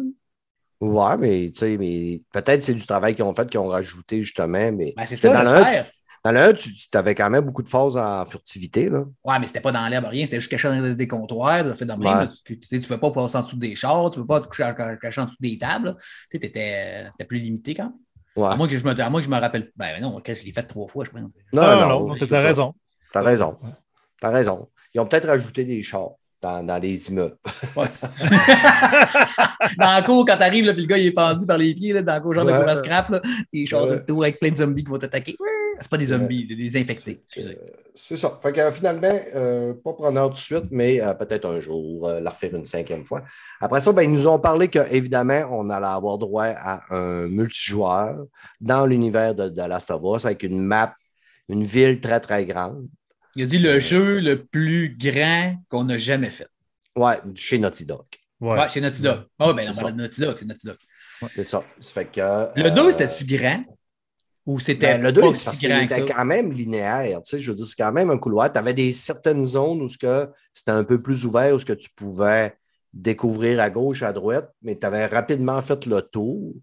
[0.81, 4.23] Ouais, mais tu sais, mais peut-être c'est du travail qu'ils ont fait, qu'ils ont rajouté
[4.23, 4.71] justement.
[4.71, 5.83] Mais Ben, c'est ça, dans le
[6.21, 8.89] dans le 1, tu avais quand même beaucoup de phases en furtivité.
[8.89, 9.05] Là.
[9.23, 10.25] Ouais, mais c'était pas dans l'herbe, rien.
[10.25, 11.65] C'était juste caché dans des comptoirs.
[11.65, 11.99] Ça fait de même.
[12.01, 12.07] Ouais.
[12.07, 12.27] là.
[12.45, 14.65] Tu ne peux pas passer en dessous des chars, tu ne peux pas te coucher
[14.65, 15.95] en- cacher en dessous des tables.
[15.99, 17.93] Tu sais, t'étais- C'était plus limité quand même.
[18.35, 18.47] Ouais.
[18.51, 19.71] À moins que je me, à moins que je me rappelle.
[19.77, 21.33] Ben non, ok, je l'ai fait trois fois, je pense.
[21.53, 22.47] Non, non, non, non, tu c'est as ça.
[22.47, 22.75] raison.
[23.13, 23.57] T'as raison.
[24.19, 24.69] T'as raison.
[24.93, 26.11] Ils ont peut-être rajouté des chars
[26.41, 27.37] dans, dans les immeubles.
[27.75, 27.85] Ouais,
[29.77, 31.93] dans la cour, quand t'arrives, là, puis le gars il est pendu par les pieds,
[31.93, 33.21] là, dans la cour, genre de à scrap, là,
[33.53, 35.35] des chars de tour avec plein de zombies qui vont t'attaquer.
[35.81, 37.21] C'est pas des zombies, des infectés.
[37.23, 37.57] Excusez.
[37.95, 38.37] C'est ça.
[38.41, 42.07] Fait que euh, finalement, euh, pas preneur tout de suite, mais euh, peut-être un jour,
[42.07, 43.23] euh, la refaire une cinquième fois.
[43.61, 48.25] Après ça, ben, ils nous ont parlé qu'évidemment, on allait avoir droit à un multijoueur
[48.59, 50.95] dans l'univers de, de Last of Us avec une map,
[51.49, 52.87] une ville très, très grande.
[53.35, 56.47] Il a dit le jeu le plus grand qu'on a jamais fait.
[56.95, 58.05] Ouais, chez Naughty Dog.
[58.41, 58.57] Ouais.
[58.57, 59.25] Ouais, c'est Naughty Dog.
[59.37, 59.81] Ah, ben non, C'est on ça.
[59.81, 60.75] parle de Naughty Dog, c'est Naughty Dog.
[61.35, 61.63] C'est ça.
[61.79, 62.19] Ça fait que,
[62.59, 63.63] Le euh, 2, c'était-tu grand?
[64.45, 66.13] Ou c'était Ben, le 2, pas c'est parce si qu'il grand que était ça?
[66.15, 67.21] quand même linéaire.
[67.23, 68.51] Tu sais, je veux dire, c'est quand même un couloir.
[68.51, 71.65] Tu avais des certaines zones où ce que c'était un peu plus ouvert, où ce
[71.65, 72.55] que tu pouvais
[72.93, 76.53] découvrir à gauche, à droite, mais tu avais rapidement fait le tour.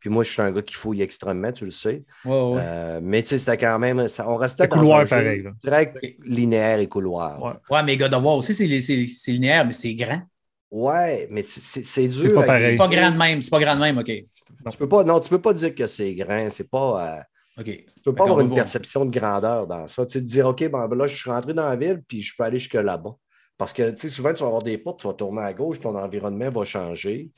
[0.00, 2.02] Puis moi, je suis un gars qui fouille extrêmement, tu le sais.
[2.24, 2.60] Ouais, ouais.
[2.62, 4.08] Euh, mais tu sais, c'était quand même.
[4.08, 5.50] ça- on restait dans couloir un pareil, là.
[5.62, 6.14] Très Ok.
[6.24, 7.42] linéaire et couloir.
[7.42, 7.52] Ouais.
[7.70, 10.22] Ouais, mais God of War aussi, c'est linéaire, mais c'est grand.
[10.70, 12.32] Ouais, mais c'est- dur.
[12.34, 12.70] pas à pareil.
[12.72, 13.42] C'est pas grand de même.
[13.42, 14.06] C'est pas grand de même, OK.
[14.06, 16.48] Tu peux pas, non, tu peux pas dire que c'est grand.
[16.50, 17.18] C'est pas.
[17.58, 17.64] euh, OK.
[17.66, 20.06] Tu peux Fait pas avoir une perception de grandeur dans ça.
[20.06, 22.22] Tu sais, te dire, OK, ben, ben là, je suis rentré dans la ville, puis
[22.22, 23.14] je peux aller jusque là-bas.
[23.58, 25.80] Parce que, tu sais, souvent, tu vas avoir des portes, tu vas tourner à gauche,
[25.80, 27.30] ton environnement va changer.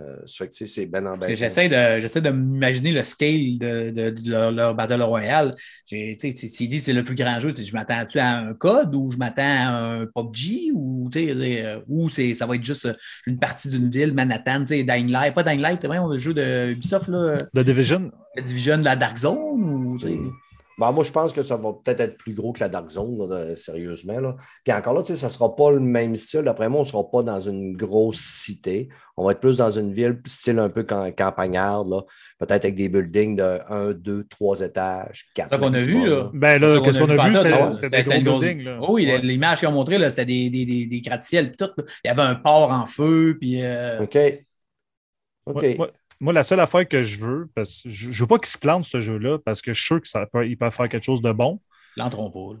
[0.00, 1.34] Euh, c'est ben en ben.
[1.34, 5.54] j'essaie de, j'essaie de m'imaginer le scale de, de- de leur, leur Battle Royale.
[5.86, 8.18] J'ai- tu sais, S'il dit que c'est le plus grand jeu, tu sais, je m'attends-tu
[8.18, 12.34] à un code ou je m'attends à un PUBG ou, tu sais, euh, ou c'est,
[12.34, 12.94] ça va être juste euh,
[13.26, 15.34] une partie d'une ville, Manhattan, tu sais, Dying Light.
[15.34, 18.84] Pas Dying Light, on a le jeu de Ubisoft, là, The Division, la Division de
[18.84, 20.06] la Dark Zone ou, tu
[20.78, 20.84] sais.
[20.86, 23.18] Ben, moi, je pense que ça va peut-être être plus gros que la Dark Zone,
[23.18, 24.20] là, de- sérieusement.
[24.20, 24.36] Là.
[24.64, 26.42] Puis encore là, tu sais, ça ne sera pas le même style.
[26.42, 28.88] D'après moi, on ne sera pas dans une grosse cité.
[29.16, 32.02] On va être plus dans une ville, style un peu cam- campagnarde, là.
[32.38, 35.48] peut-être avec des buildings de 1, 2, 3 étages, 4.
[35.50, 36.30] C'est ça qu'on a vu, là.
[36.32, 37.34] ben C'est là, qu'est-ce qu'on a vu?
[37.34, 37.72] C'était là.
[37.72, 38.62] c'était des une gros buildings.
[38.64, 38.78] là.
[38.80, 39.18] Oh oui, Ouais.
[39.20, 41.82] l'image qu'ils ont montré, là, c'était des, des, des, des gratte-ciels puis tout.
[42.04, 44.16] Il y avait un port en feu, puis euh, OK.
[45.46, 45.64] OK.
[46.20, 48.58] Moi, la seule affaire que je veux, parce que je ne veux pas qu'il se
[48.58, 51.60] plante ce jeu-là, parce que je suis sûr qu'il peut, faire quelque chose de bon.
[51.96, 52.60] ils l'entreront pas.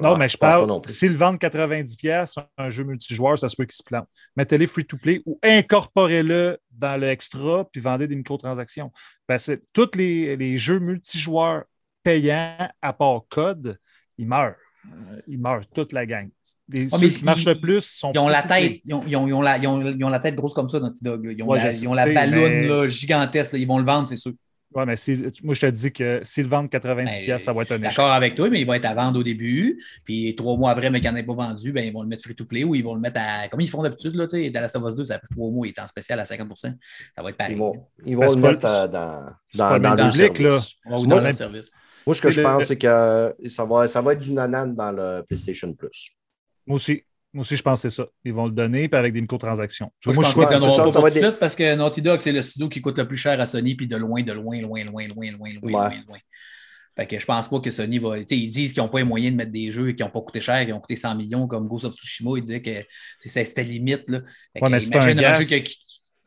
[0.00, 3.74] Non, Ouais, mais je parle, s'ils vendent 90$, un jeu multijoueur, ça se peut qu'il
[3.74, 4.08] se plante.
[4.36, 8.92] Mettez-les free-to-play ou incorporez-le dans le extra puis vendez des microtransactions.
[9.26, 11.64] Parce que tous les, les jeux multijoueurs
[12.04, 13.78] payants, à part code,
[14.16, 14.54] ils meurent.
[14.92, 16.28] Euh, Ils meurent, toute la gang.
[16.68, 19.02] Les, ceux mais qui marchent ils- le plus sont Ils ont la tête, ils ont,
[19.06, 21.02] ils ont- ils ont la, ils ont- ils ont la tête grosse comme ça, Naughty
[21.02, 21.24] Dog.
[21.24, 21.32] là.
[21.32, 23.52] Ils ont Ouais, la, je ils ont la sais, balloune mais- là, gigantesque.
[23.52, 23.58] là.
[23.58, 24.32] Ils vont le vendre, c'est sûr.
[24.74, 27.62] Ouais, mais si- moi, je te dis que s'ils le vendent 90$, Ben, ça va
[27.62, 27.96] être je un suis échec.
[27.96, 29.80] D'accord avec toi, mais il va être à vendre au début.
[30.04, 32.08] Puis trois mois après, mais qu'il n'y en ait pas vendu, ben, ils vont le
[32.08, 33.48] mettre free-to-play ou ils vont le mettre à.
[33.48, 35.48] Comme ils font d'habitude, là, tu sais, dans la of Us 2, ça fait trois
[35.50, 36.74] mois, il est en spécial à 50%
[37.14, 37.54] Ça va être pareil.
[37.54, 40.58] Ils vont, ils vont le mettre euh, dans, dans, dans le public, là.
[40.90, 41.70] donner le- le service.
[42.06, 44.32] Moi, ce que Et je le- pense, c'est que ça va, ça va être du
[44.32, 46.10] nanan dans le PlayStation Plus.
[46.66, 47.02] Moi aussi.
[47.32, 48.06] Moi aussi, je pense que c'est ça.
[48.24, 49.90] Ils vont le donner puis avec des microtransactions.
[50.06, 50.60] Moi, Moi, je je pense qu'ils
[50.92, 53.16] pas tout de suite parce que Naughty Dog, c'est le studio qui coûte le plus
[53.16, 55.70] cher à Sony, puis de loin, de loin, loin, loin, loin, loin, loin, loin, Ouais.
[55.72, 56.18] loin, loin.
[56.96, 58.18] Fait que je pense pas que Sony va.
[58.18, 60.10] tu sais, Ils disent qu'ils n'ont pas les moyens de mettre des jeux qui n'ont
[60.10, 62.30] pas coûté cher, qui ont coûté 100 millions, comme Ghost of Tsushima.
[62.36, 62.86] Ils disaient que
[63.18, 64.04] c'est- c'était limite.
[64.06, 64.20] Là.
[64.52, 65.38] Fait Ouais, que mais c'est un imagine gaz.
[65.50, 65.83] jeu qui-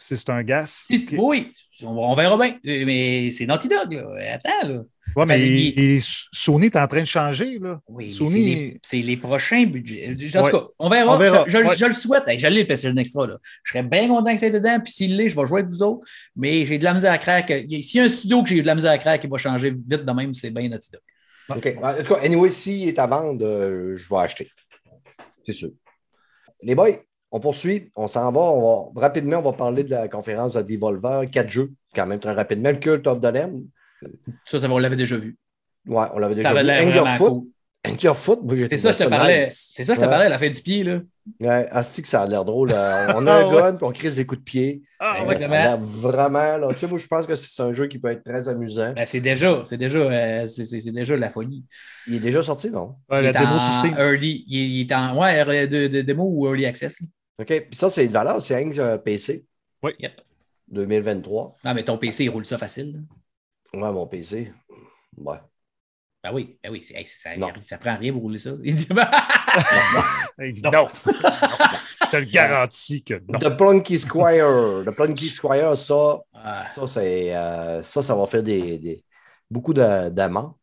[0.07, 0.85] si c'est un gaz.
[0.87, 1.51] Si, c'est- Oui,
[1.83, 2.57] on, on verra bien.
[2.63, 3.93] Mais c'est Naughty Dog.
[3.93, 4.33] Là.
[4.33, 4.67] Attends.
[4.67, 4.81] Là.
[5.15, 7.57] Ouais, mais Sony est en train de changer.
[7.59, 7.79] Là.
[7.87, 10.09] Oui, Sony- c'est les, c'est les prochains budgets.
[10.35, 11.15] En tout cas, on verra.
[11.15, 11.43] On verra.
[11.47, 11.77] Je, je- Ouais.
[11.77, 12.23] je le souhaite.
[12.27, 13.25] Hey, J'allais le PlayStation Extra.
[13.27, 13.37] Là.
[13.63, 14.79] Je serais bien content que ça dedans.
[14.83, 16.05] Puis s'il l'est, je vais jouer avec vous autres.
[16.35, 17.47] Mais j'ai de la misère à crack.
[17.69, 19.71] S'il y a un studio que j'ai de la misère à crack qui va changer
[19.71, 21.01] vite de même, c'est bien Naughty Dog.
[21.57, 21.75] OK.
[21.81, 24.49] En tout cas, anyway, s'il est à vendre, euh, je vais acheter.
[25.45, 25.69] C'est sûr.
[26.61, 26.89] Les boys,
[27.31, 27.91] on poursuit.
[27.95, 28.41] On s'en va.
[28.41, 29.01] On va.
[29.01, 31.29] Rapidement, on va parler de la conférence de Devolver.
[31.31, 32.71] Quatre jeux, quand même très rapidement.
[32.71, 33.63] Le Cult of the Lamb.
[34.45, 35.37] Ça, ça on l'avait déjà vu.
[35.87, 36.69] Ouais, on l'avait déjà vu.
[36.69, 37.29] Angerfoot.
[37.29, 37.43] cool.
[37.87, 39.47] And your foot, moi, j'ai C'est ça, je te parlais.
[39.49, 40.99] C'est ça, je te parlais à la fin du pied, là.
[41.39, 42.69] Ouais, asti que ça a l'air drôle.
[43.15, 44.81] On a un Ah gun, puis on crise des coups de pied.
[44.99, 45.39] Ah, ouais.
[45.39, 46.57] ça a l'air vraiment.
[46.57, 46.67] Là.
[46.71, 48.91] Tu sais, moi, je pense que c'est un jeu qui peut être très amusant.
[48.93, 51.63] Ben, c'est déjà, c'est déjà, euh, c'est, c'est- c'est déjà la folie.
[52.07, 52.95] Il est déjà sorti, non?
[53.09, 56.01] Ouais, il, la est démo en early, il, est- il est en ouais, de, de
[56.01, 56.99] démo ou early access.
[57.39, 57.47] OK.
[57.47, 59.45] Puis ça, c'est de valeur, c'est un euh, PC
[59.99, 60.21] Yep.
[60.69, 61.55] 2023.
[61.63, 62.93] Non, mais ton PC, il roule ça facile.
[63.73, 63.79] là.
[63.81, 64.51] Ouais, mon PC.
[65.17, 65.37] Ouais.
[66.23, 67.49] Ben oui, ben oui, hey, ça, Non.
[67.61, 68.49] ça prend rien pour rouler ça.
[68.63, 69.07] Il dit, ben,
[70.39, 70.89] Il dit non.
[71.05, 73.39] Je te le garantis que non.
[73.39, 74.83] The Plunky Squire.
[74.85, 76.53] The Plunky Squire, ça, Ah.
[76.53, 79.03] ça, c'est, euh, ça, ça va faire des, des-
[79.49, 80.57] beaucoup de- d'amants.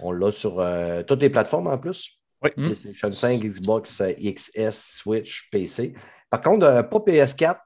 [0.00, 2.15] On l'a sur euh, toutes les plateformes en plus.
[2.42, 2.50] Oui.
[2.56, 2.66] Hmm.
[2.66, 5.94] PlayStation 5, Xbox XS, Switch, PC.
[6.30, 7.56] Par contre, euh, pas PS4,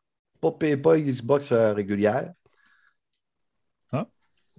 [0.41, 2.33] pas, Xbox euh, régulière.
[3.93, 4.07] Ah.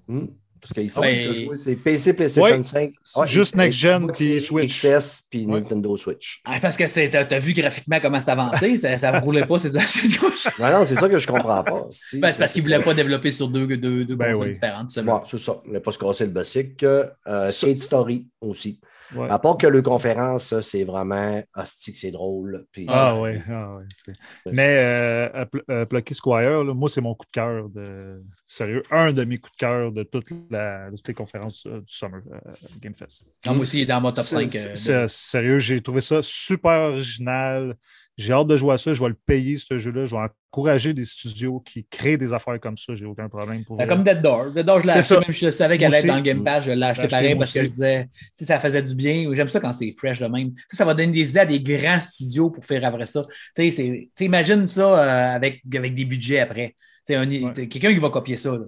[0.08, 0.26] Hmm.
[0.60, 1.26] Parce Ouais.
[1.26, 2.62] que je vois, c'est PC, PlayStation Ouais.
[2.62, 2.94] 5.
[3.26, 4.82] Juste X- Next Gen Xbox puis Switch.
[4.86, 5.54] XS puis Ouais.
[5.60, 6.40] Nintendo Switch.
[6.46, 9.76] Ah, parce que t'as, t'as vu graphiquement comment c'est avancé, ça, ne roulait pas ces
[9.76, 10.22] astuces.
[10.60, 11.88] Non, non, c'est ça que je comprends pas.
[11.92, 14.48] Si, Ben, c'est parce qu'ils ne voulaient pas développer sur deux, deux, deux Ben consoles
[14.48, 14.54] oui.
[14.54, 14.92] différentes.
[14.92, 15.04] c'est
[15.40, 15.62] ça.
[15.66, 16.84] On n'a pas se casser le bossic.
[16.84, 18.80] Euh, Skate Story aussi.
[19.16, 19.30] Ouais.
[19.30, 22.66] À part que le conférence, ça, c'est vraiment hostie que c'est drôle.
[22.72, 24.14] Puis Ah ouais, ah ouais.
[24.52, 28.24] Mais euh, à euh, Plucky Squire, là, moi, c'est mon coup de cœur de.
[28.48, 31.80] Sérieux, un de mes coups de cœur de, toute la, de toutes les conférences euh,
[31.80, 32.38] du Summer euh,
[32.80, 33.26] Game Fest.
[33.46, 34.52] Non, moi aussi, il est dans mon top C'est- 5.
[34.52, 37.76] c'est- euh, de- c'est- Sérieux, j'ai trouvé ça super original.
[38.18, 38.94] J'ai hâte de jouer à ça.
[38.94, 40.06] Je vais le payer, ce jeu-là.
[40.06, 42.94] Je vais encourager des studios qui créent des affaires comme ça.
[42.94, 44.52] J'ai aucun problème pour Ben, comme Dead Door.
[44.52, 45.20] Dead Door, je l'ai C'est acheté, ça.
[45.22, 46.22] même si je savais qu'elle allait être dans le.
[46.22, 46.66] Game Pass.
[46.66, 49.30] Je l'ai acheté pareil parce que je disais, tu sais, ça faisait du bien.
[49.34, 50.52] J'aime ça quand c'est fresh de même.
[50.70, 53.22] Ça, ça va donner des idées à des grands studios pour faire après ça.
[53.56, 56.76] Tu sais, imagine ça euh, avec, avec des budgets après.
[57.08, 58.52] Quelqu'un qui va copier ça.
[58.52, 58.66] là.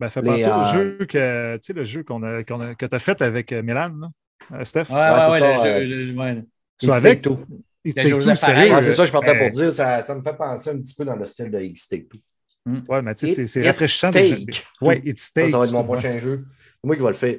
[0.00, 2.94] Ben, fait penser au euh, jeu que, tu sais, le jeu qu'on a, que tu
[2.96, 4.08] as fait avec euh, Milan, là,
[4.58, 4.86] euh, Steph?
[4.90, 5.38] Ouais, ouais, c'est ouais.
[5.38, 6.90] ça, le jeu- euh, le- ouais.
[6.92, 7.28] Avec?
[7.94, 8.08] Take.
[8.08, 8.70] Il take.
[8.72, 9.72] Ouais, c'est ça, je partais euh, pour dire.
[9.72, 12.20] Ça, ça me fait penser un petit peu dans le style de X Take Two.
[12.88, 14.10] Ouais, mais tu sais, c'est- rafraîchissant.
[14.10, 14.64] de- Steak.
[14.80, 15.50] Ouais, It's Ça, Steak.
[15.50, 16.44] ça va être mon prochain jeu.
[16.80, 17.36] C'est moi qui vais le faire.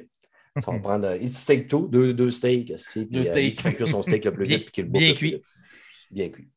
[0.60, 2.68] Ça va prendre euh, It's Steak Two, deux, deux steaks.
[3.10, 3.56] Deux euh, steaks.
[3.56, 4.62] qui fait cuire son steak le plus vite.
[4.66, 5.42] puis qu'il le bien cuit.
[6.12, 6.48] Bien cuit.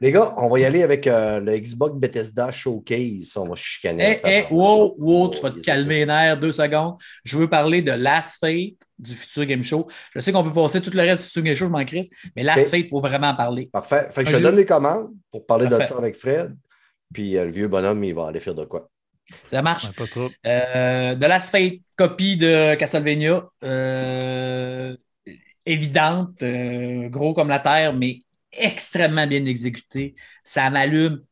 [0.00, 3.36] Les gars, on va y aller avec euh, le Xbox Bethesda Showcase.
[3.36, 4.02] On va chicaner.
[4.02, 4.46] Hé, un hé.
[4.50, 6.96] Eh, wow, wow, tu vas te Oh, calmer les nerfs deux secondes.
[7.24, 9.86] Je veux parler de Last Fate du futur Game Show.
[10.14, 12.10] Je sais qu'on peut passer tout le reste du futur Game Show, je m'en crisse,
[12.36, 12.70] mais Last.
[12.70, 13.68] Fate, il faut vraiment en parler.
[13.72, 14.08] Parfait.
[14.10, 14.42] Fait que Un je jeu.
[14.42, 16.54] donne les commandes pour parler de ça avec Fred.
[17.12, 18.88] Puis euh, le vieux bonhomme, il va aller faire de quoi.
[19.50, 19.84] Ça marche.
[19.86, 20.28] Ouais, pas trop.
[20.46, 24.94] Euh, de Last Fate, copie de Castlevania, euh,
[25.64, 28.20] évidente, euh, gros comme la terre, mais
[28.58, 30.14] extrêmement bien exécuté.
[30.42, 31.22] Ça m'allume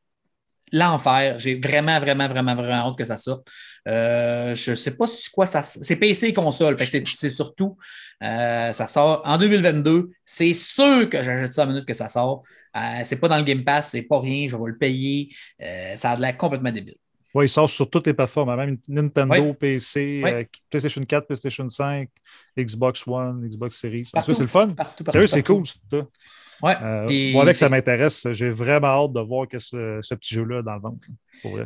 [0.73, 1.39] l'enfer.
[1.39, 3.47] J'ai vraiment, vraiment, vraiment, vraiment hâte que ça sorte.
[3.89, 5.62] Euh, je ne sais pas sur quoi ça.
[5.62, 6.77] C'est PC et console.
[6.87, 7.77] C'est- surtout.
[8.23, 10.11] euh, ça sort en 2022.
[10.25, 12.43] C'est sûr que j'achète ça à la minute que ça sort.
[12.77, 14.49] Euh, c'est pas dans le Game Pass, c'est pas rien.
[14.49, 15.29] Je vais le payer.
[15.61, 16.95] Euh, ça a l'air complètement débile.
[17.35, 19.55] Ouais, il sort sur toutes les plateformes, hein, même Nintendo.
[19.55, 20.23] PC,
[20.70, 22.09] PlayStation 4, PlayStation 5,
[22.59, 24.09] Xbox One, Xbox Series.
[24.12, 24.33] Partout.
[24.33, 24.68] cas, c'est le fun.
[24.68, 25.77] Partout, partout, Sérieux, c'est cool, ça.
[26.62, 26.76] Ouais.
[26.80, 28.26] Euh, moi, avec, ça m'intéresse.
[28.30, 31.08] J'ai vraiment hâte de voir que ce, ce petit jeu-là dans le ventre.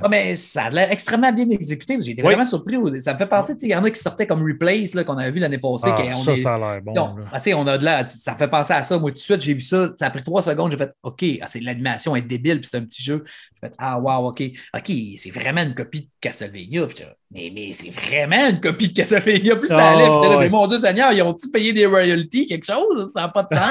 [0.03, 1.99] Ah, mais ça a l'air extrêmement bien exécuté.
[2.01, 2.29] J'ai été Oui.
[2.29, 2.77] vraiment surpris.
[3.01, 5.41] Ça me fait penser, il y en a qui sortaient comme Replace qu'on avait vu
[5.41, 5.89] l'année passée.
[5.91, 6.95] Ah, ça, est- ça a l'air bon.
[6.95, 8.99] Non, ah, on a de là, ça me fait penser à ça.
[8.99, 9.93] Moi, tout de suite, j'ai vu ça.
[9.99, 10.73] Ça a pris trois secondes.
[10.73, 13.25] J'ai fait OK, ah, l'animation est débile, puis c'est un petit jeu.
[13.55, 14.43] J'ai fait Ah, wow, OK.
[14.75, 16.87] OK, c'est vraiment une copie de Castlevania.
[16.87, 19.57] Puis mais, mais c'est vraiment une copie de Castlevania.
[19.57, 20.45] Plus ça Ah, allait, puis j'étais là, ouais.
[20.45, 23.11] mais mon Dieu Seigneur, ils ont-tu payé des royalties, quelque chose?
[23.13, 23.71] Ça n'a pas de sens.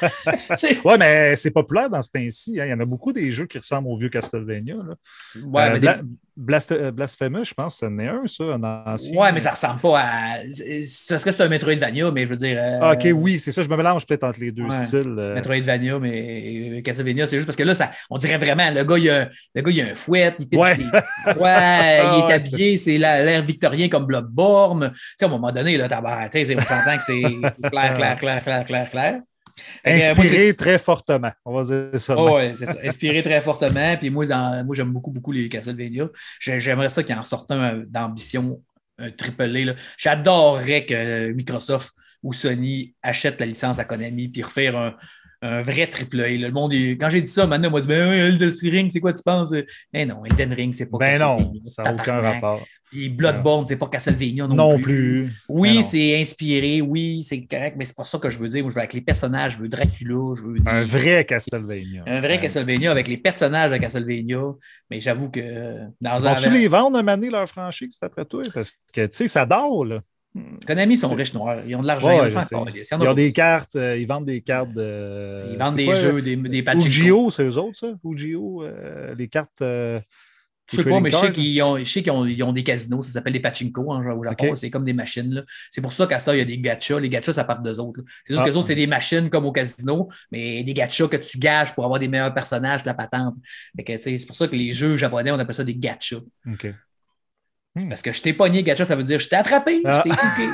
[0.84, 2.60] Ouais, mais c'est populaire dans ce temps-ci.
[2.60, 2.66] hein.
[2.66, 4.74] Il y en a beaucoup des jeux qui ressemblent au vieux Castlevania.
[4.76, 4.94] là.
[5.44, 5.98] Ouais, Euh, Bla-
[6.40, 9.18] Blast- euh, Blasphemous, je pense, c'en est un, ça, un ancien.
[9.18, 10.36] ouais, mais ça ressemble pas à.
[10.52, 12.56] c'est- parce que c'est un Metroidvania, mais je veux dire.
[12.60, 13.64] euh, Ah, ok, oui, c'est ça.
[13.64, 14.84] Je me mélange peut-être entre les deux Ouais.
[14.86, 15.16] styles.
[15.18, 15.34] euh.
[15.34, 19.10] Metroidvania, mais Castlevania, c'est juste parce que là, ça, on dirait vraiment, le gars, il
[19.10, 20.76] a, le gars, il a un fouet, il pète Ouais.
[20.76, 20.84] des-
[21.40, 24.92] ouais, il est ouais, habillé, c'est la- l'air victorien comme Bloodborne.
[24.92, 27.68] Tu sais, à un moment donné, là, t'as- tu sais, on s'entend que c'est c'est
[27.68, 29.20] clair, clair, clair, clair, clair, clair.
[29.86, 31.32] Euh, Inspiré très fortement.
[31.44, 32.14] On va dire ça.
[32.18, 32.76] Oh, ouais, c'est ça.
[32.84, 33.96] Inspiré très fortement.
[33.96, 36.08] Puis moi, dans- moi j'aime beaucoup, beaucoup les Castlevania.
[36.40, 38.62] J'ai- J'aimerais ça qu'il en sorte un euh, d'ambition,
[38.98, 39.74] un triple A.
[39.96, 41.90] J'adorerais que Microsoft
[42.22, 44.94] ou Sony achètent la licence à Konami puis refaire un,
[45.42, 46.28] un vrai triple A.
[46.28, 49.00] Le monde, quand j'ai dit ça, maintenant, on m'a dit Ben oui, Elden Ring, c'est
[49.00, 49.52] quoi tu penses?
[49.92, 52.64] Eh non, Elden Ring, c'est pas Ben non, ça n'a aucun rapport.
[52.90, 55.26] Puis Bloodborne, c'est pas Castlevania non, Non plus.
[55.26, 55.32] plus.
[55.50, 58.62] Oui, Ben c'est inspiré, oui, c'est correct, mais c'est pas ça que je veux dire.
[58.62, 60.56] Moi, je veux avec les personnages, je veux Dracula, je veux.
[60.66, 62.02] Un vrai Castlevania.
[62.06, 62.40] un vrai Ouais.
[62.40, 64.40] Castlevania avec les personnages de Castlevania.
[64.90, 66.34] Mais j'avoue que dans un.
[66.34, 68.42] Vont-tu les vendre un année leur franchise, d'après toi?
[68.54, 70.00] Parce que, tu sais, ça dort, là.
[70.66, 71.62] Konami sont riches noirs.
[71.66, 72.08] Ils ont de l'argent.
[72.08, 72.66] Ouais, ils ont.
[73.10, 75.50] Ils des cartes, euh, ils vendent des cartes de.
[75.52, 76.86] Ils vendent des quoi, jeux, des, des pachinko.
[76.86, 77.88] Ugio, c'est eux autres, ça?
[78.04, 79.62] Ugio, euh, les cartes.
[79.62, 79.98] euh,
[80.70, 83.10] Je les sais pas, mais je sais qu'ils ont, qu'ils ont, ont des casinos, ça
[83.12, 85.32] s'appelle des pachinko hein, au Japon, c'est comme des machines.
[85.34, 85.42] là.
[85.70, 87.00] C'est pour ça qu'à ça, il y a des gachas.
[87.00, 88.02] Les gachas, ça part d'eux autres.
[88.24, 88.44] C'est juste Ah.
[88.44, 91.74] que les autres, c'est des machines comme au casino, mais des gachas que tu gages
[91.74, 93.34] pour avoir des meilleurs personnages de la patente.
[93.98, 96.20] C'est pour ça que les jeux japonais, on appelle ça des gachas.
[97.78, 97.84] OK.
[97.84, 97.88] Hmm.
[97.88, 99.92] Parce que je t'ai pogné, gacha, ça veut dire je t'ai attrapé, Ah.
[99.98, 100.48] je t'ai piqué.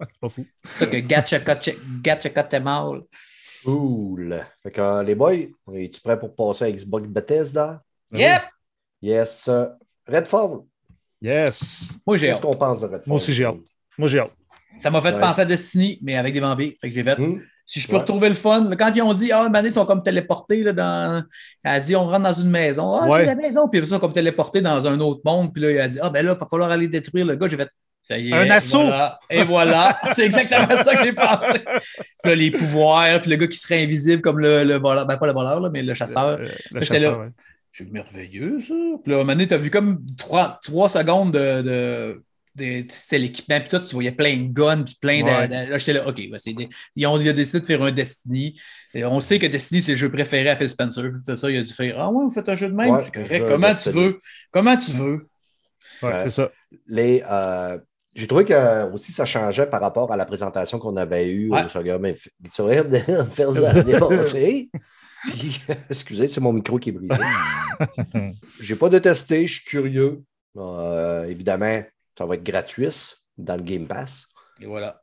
[0.00, 0.46] Ouais, c'est pas fou.
[0.64, 3.02] C'est ça que gacha, gacha, mal.
[3.64, 4.44] Cool.
[4.62, 5.34] Fait que euh, les boys,
[5.74, 7.82] es-tu prêt pour passer à Xbox Bethesda?
[8.12, 8.42] Yep!
[9.00, 9.48] Yes.
[10.06, 10.60] Redfall.
[11.22, 11.92] Yes.
[12.06, 12.42] Moi, j'ai Qu'est-ce hâte.
[12.44, 13.02] qu'on pense de Redfall?
[13.06, 13.56] Moi aussi, j'ai hâte.
[13.96, 14.32] Moi, j'ai hâte.
[14.80, 15.20] Ça m'a fait Ouais.
[15.20, 16.72] penser à Destiny, mais avec des vampires.
[16.80, 17.18] Fait que j'ai fait.
[17.18, 17.40] Hmm?
[17.66, 18.00] Si je peux Ouais.
[18.00, 21.24] retrouver le fun, quand ils ont dit, ah, année, ils sont comme téléportés, là, dans...
[21.62, 22.94] elle a dit, on rentre dans une maison.
[23.00, 23.20] Ah, Ouais.
[23.20, 23.68] c'est la maison.
[23.68, 25.52] Puis ils sont comme téléportés dans un autre monde.
[25.52, 27.48] Puis là, il a dit, ah, ben là, il va falloir aller détruire le gars.
[27.48, 27.70] J'ai fait,
[28.02, 28.34] ça y est.
[28.34, 28.82] Un assaut.
[28.82, 29.18] voilà.
[29.30, 29.98] Et voilà.
[30.12, 31.60] c'est exactement ça que j'ai pensé.
[31.64, 35.16] Puis là, les pouvoirs, puis le gars qui serait invisible comme le, le voleur, ben
[35.16, 36.38] pas le voleur, là, mais le chasseur.
[36.38, 37.28] Le J'étais chasseur, ouais.
[37.72, 38.74] C'est merveilleux, ça.
[39.02, 41.62] Puis là, à un moment donné, tu as vu comme trois, trois secondes de.
[41.62, 42.22] de- de-
[42.56, 45.24] c'était l'équipement, puis tout, tu voyais plein de guns, puis plein de.
[45.26, 45.48] Ouais.
[45.48, 47.92] de- là, j'étais là, OK, c'est des- ils ont il a décidé de faire un
[47.92, 48.60] Destiny.
[48.94, 51.04] Et on sait que Destiny, c'est le jeu préféré à Phil Spencer.
[51.26, 53.02] Puis ça, il a dû faire Ah ouais, vous faites un jeu de même, Ouais,
[53.02, 53.46] c'est correct.
[53.48, 54.18] Comment tu veux?
[54.52, 55.28] Comment tu veux?
[56.02, 56.18] Ouais, Ouais.
[56.24, 56.50] c'est ça.
[56.86, 57.78] Les, euh,
[58.14, 61.64] j'ai trouvé que aussi ça changeait par rapport à la présentation qu'on avait eue Ouais.
[61.64, 62.16] au Saga mais
[63.60, 64.70] l'année passée.
[65.26, 67.14] Puis, excusez, c'est mon micro qui est brisé.
[68.60, 70.22] J'ai pas détesté, je suis curieux.
[70.56, 71.82] Euh, évidemment,
[72.16, 72.88] ça va être gratuit
[73.36, 74.26] dans le Game Pass.
[74.60, 75.00] Et voilà.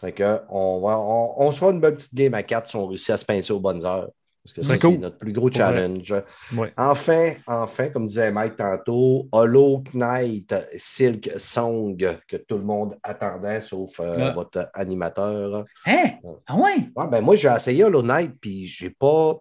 [0.00, 2.76] Fait que on, va, on, on se fera une belle petite game à 4 si
[2.76, 4.10] on réussit à se pincer aux bonnes heures.
[4.42, 4.98] Parce que c'est cool.
[4.98, 6.12] notre plus gros challenge.
[6.54, 6.70] Ouais.
[6.76, 11.96] Enfin, enfin, comme disait Mike tantôt, Hollow Knight Silk Song
[12.28, 14.32] que tout le monde attendait, sauf euh, Ouais.
[14.34, 15.64] votre animateur.
[15.86, 16.10] Hein?
[16.46, 16.90] Ah ouais?
[16.94, 19.38] Ouais, ben moi, j'ai essayé Hollow Knight, puis j'ai pas.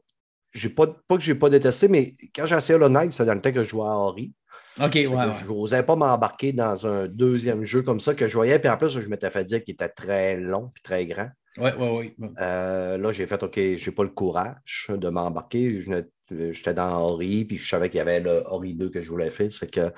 [0.53, 3.33] J'ai pas, pas que j'ai pas détesté, mais quand j'ai essayé Hollow Knight, c'est dans
[3.33, 4.31] le temps que je jouais à Ori.
[4.81, 5.25] OK, ouais, ouais.
[5.39, 8.59] Je n'osais pas m'embarquer dans un deuxième jeu comme ça que je voyais.
[8.59, 11.29] Puis en plus, je m'étais fait dire qu'il était très long et très grand.
[11.57, 12.15] Ouais, ouais.
[12.41, 15.83] Euh, là, j'ai fait OK, j'ai pas le courage de m'embarquer.
[16.51, 19.29] J'étais dans Ori, puis je savais qu'il y avait le Ori 2 que je voulais
[19.29, 19.51] faire.
[19.51, 19.91] C'est que,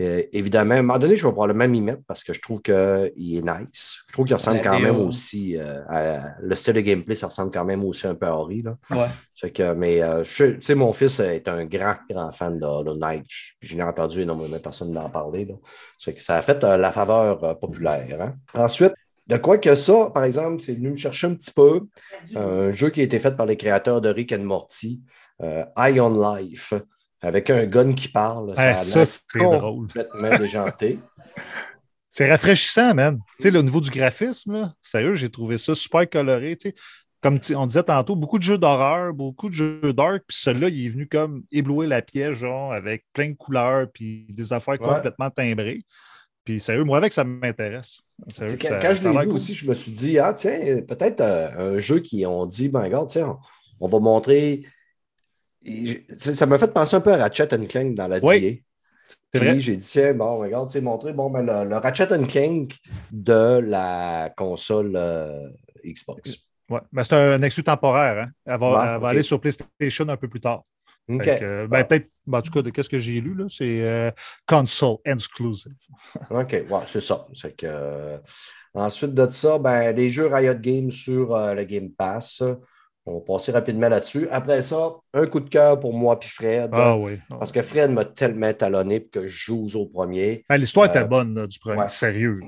[0.00, 2.62] euh, évidemment, à un moment donné, je vais probablement m'y mettre parce que je trouve
[2.62, 4.00] qu'il est nice.
[4.08, 4.82] Je trouve qu'il ressemble La quand BO.
[4.82, 6.34] même aussi euh, à.
[6.40, 8.62] Le style de gameplay, ça ressemble quand même aussi un peu à Ori.
[8.62, 8.76] Là.
[8.90, 9.06] Ouais.
[9.52, 13.24] Que, mais euh, tu sais, mon fils est un grand, grand fan de Hollow Knight.
[13.60, 15.46] Je, n'ai entendu énormément de personnes en parler.
[15.46, 15.54] Là.
[15.96, 18.06] C'est que ça a fait euh, la faveur euh, populaire.
[18.20, 18.34] hein.
[18.54, 18.92] Ensuite,
[19.26, 21.82] de quoi que ça, par exemple, c'est venu me chercher un petit peu.
[22.36, 25.00] Un jeu qui a été fait par les créateurs de Rick and Morty,
[25.42, 26.74] euh, Eye on Life,
[27.20, 28.50] avec un gun qui parle.
[28.50, 29.86] Ouais, a ça, c'est drôle.
[29.86, 30.98] complètement déjanté.
[32.12, 33.20] C'est rafraîchissant, man.
[33.38, 36.56] Tu sais, le niveau du graphisme, là, sérieux, j'ai trouvé ça super coloré.
[36.56, 36.74] tu sais.
[37.22, 40.86] Comme on disait tantôt, beaucoup de jeux d'horreur, beaucoup de jeux dark, puis celui-là, il
[40.86, 44.88] est venu comme éblouir la pièce, genre, avec plein de couleurs, puis des affaires Ouais.
[44.88, 45.84] complètement timbrées.
[46.44, 48.00] Puis sérieux, moi, avec ça m'intéresse.
[48.24, 49.34] Quand, ça- quand je ça a l'ai vu cool.
[49.36, 52.80] aussi, je me suis dit, ah, tiens, peut-être euh, un jeu qui ont dit, ben,
[52.82, 53.38] regarde, tiens,
[53.80, 54.52] on, on va montrer.
[54.52, 55.49] Et je- tu sais,
[56.18, 58.62] ça m'a fait penser un peu à Ratchet Clank dans la Oui, DA.
[59.08, 59.60] c'est Puis vrai.
[59.60, 62.72] J'ai dit, tiens, bon, regarde, sais, montrer bon, ben, le, le Ratchet Clank
[63.10, 65.48] de la console euh,
[65.84, 66.38] Xbox.
[66.68, 66.80] Ouais.
[66.92, 68.24] Mais c'est un exclu temporaire.
[68.24, 68.30] Hein?
[68.46, 69.10] Elle va, Ouais, elle va ok.
[69.10, 70.62] aller sur PlayStation un peu plus tard.
[71.08, 74.12] Que, ben, peut-être, ben, en tout cas, de qu'est-ce que j'ai lu, là, c'est euh,
[74.46, 75.72] console exclusive.
[76.30, 77.26] OK, ouais, c'est ça.
[77.34, 78.18] C'est que, euh,
[78.74, 82.44] ensuite de ça, ben, les jeux Riot Games sur euh, le Game Pass.
[83.06, 84.28] On va passer rapidement là-dessus.
[84.30, 86.70] Après ça, un coup de cœur pour moi puis Fred.
[86.74, 87.18] Ah oui.
[87.30, 90.44] Parce que Fred m'a tellement talonné que je joue au premier.
[90.48, 91.78] Ben, L'histoire Euh, était bonne là, du premier.
[91.80, 91.88] ouais.
[91.88, 92.40] Sérieux.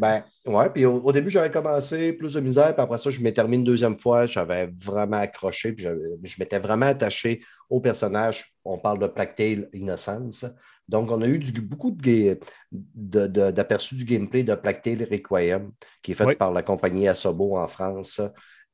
[0.00, 3.20] Ben, ouais, puis au, au début, j'avais commencé plus de misère, puis après ça, je
[3.20, 4.26] m'ai terminé une deuxième fois.
[4.26, 5.84] J'avais vraiment accroché, puis
[6.24, 8.52] je m'étais vraiment attaché au personnage.
[8.64, 10.44] On parle de Plague Innocence.
[10.88, 12.36] Donc, on a eu du- beaucoup de ga-
[12.72, 15.70] de- de- d'aperçus du gameplay de Plague Requiem,
[16.02, 16.34] qui est fait Oui.
[16.34, 18.20] par la compagnie Asobo en France,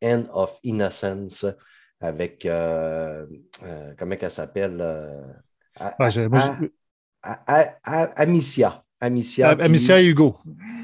[0.04, 1.46] End of Innocence,
[2.00, 3.24] avec, euh,
[3.64, 4.78] euh, comment elle s'appelle?
[4.80, 5.22] euh,
[5.80, 6.72] A- Ouais, j'ai- moi, A- j'ai-
[7.22, 8.82] A- A- A- Amicia.
[9.00, 9.50] Amicia.
[9.50, 10.36] Ah, qui- Amicia et Hugo.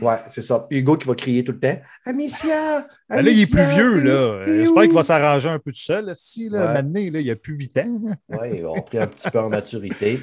[0.03, 0.67] Ouais, c'est ça.
[0.71, 2.87] Hugo qui va crier tout le temps Amicia!
[3.09, 4.45] Ben là, il est plus Amicia, vieux, là.
[4.45, 6.11] t'es J'espère qu'il va s'arranger un peu tout seul.
[6.15, 6.73] Si, là, Ouais.
[6.75, 8.01] maintenant, là, il a plus 8 ans.
[8.29, 10.21] Ouais, on a pris un petit peu en maturité.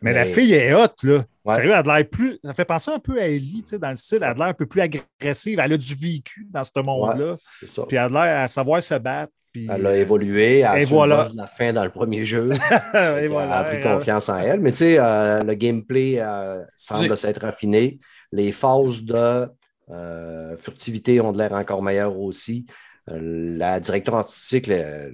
[0.00, 1.24] Mais, la fille est hot, là.
[1.44, 1.54] Ouais.
[1.54, 2.38] Sérieux, elle a l'air plus.
[2.44, 4.18] Ça fait penser un peu à Ellie, tu sais, dans le style.
[4.18, 5.58] Elle a l'air un peu plus agressive.
[5.62, 7.36] Elle a du vécu dans ce monde-là.
[7.60, 7.82] C'est ça.
[7.86, 9.32] Puis elle a l'air à savoir se battre.
[9.52, 9.66] Puis...
[9.70, 11.26] Elle a évolué, elle a Et voilà.
[11.34, 12.50] la fin dans le premier jeu.
[12.94, 13.58] Et Elle voilà.
[13.58, 14.60] a pris Elle- confiance en elle.
[14.60, 17.98] Mais tu sais, euh, le gameplay euh, semble s'être raffiné.
[18.30, 19.48] Les phases de
[19.90, 22.66] euh, furtivité ont de l'air encore meilleures aussi.
[23.10, 25.10] La direction artistique, les,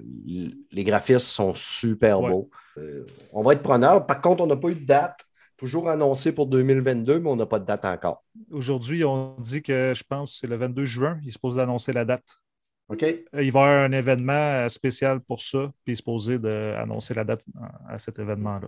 [0.72, 2.30] les graphismes sont super Ouais.
[2.30, 2.51] beaux.
[2.78, 4.05] Euh, on va être preneur.
[4.07, 5.20] Par contre, on n'a pas eu de date.
[5.57, 8.24] Toujours annoncé pour 2022, mais on n'a pas de date encore.
[8.51, 11.18] Aujourd'hui, on dit que je pense que c'est le 22 juin.
[11.22, 12.24] Il est supposé d'annoncer la date.
[12.88, 13.03] OK?
[13.05, 16.38] Euh, Il va y avoir un événement euh, spécial pour ça, puis il est supposé
[16.38, 17.42] d'annoncer la date
[17.88, 18.66] à cet événement-là.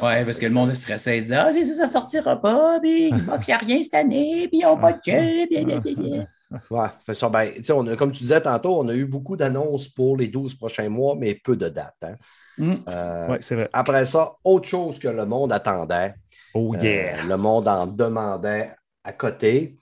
[0.00, 1.18] Ouais, parce que le monde est stressé.
[1.18, 4.60] Il dit Ah, ça, ça sortira pas, puis il n'y a rien cette année, puis
[4.60, 5.58] ils n'ont pas de jeu, puis
[6.70, 7.28] Ouais, c'est ça.
[7.28, 10.54] Ben, on a, comme tu disais tantôt, on a eu beaucoup d'annonces pour les 12
[10.54, 11.94] prochains mois, mais peu de dates.
[12.02, 12.16] hein.
[12.58, 12.74] Mm.
[12.88, 13.70] Euh, Oui, c'est vrai.
[13.72, 16.14] Après ça, autre chose que le monde attendait.
[16.54, 17.22] Oh euh, yeah!
[17.24, 18.72] le monde en demandait
[19.04, 19.76] à côté.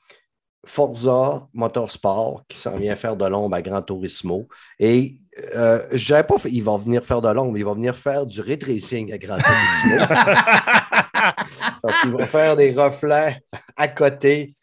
[0.66, 4.48] Forza Motorsport qui s'en vient faire de l'ombre à Gran Turismo.
[4.78, 5.16] Et
[5.54, 8.40] euh, je dirais pas qu'il va venir faire de l'ombre, il va venir faire du
[8.42, 10.06] ray tracing à Gran Turismo.
[11.82, 13.40] parce qu'il va faire des reflets
[13.76, 14.54] à côté.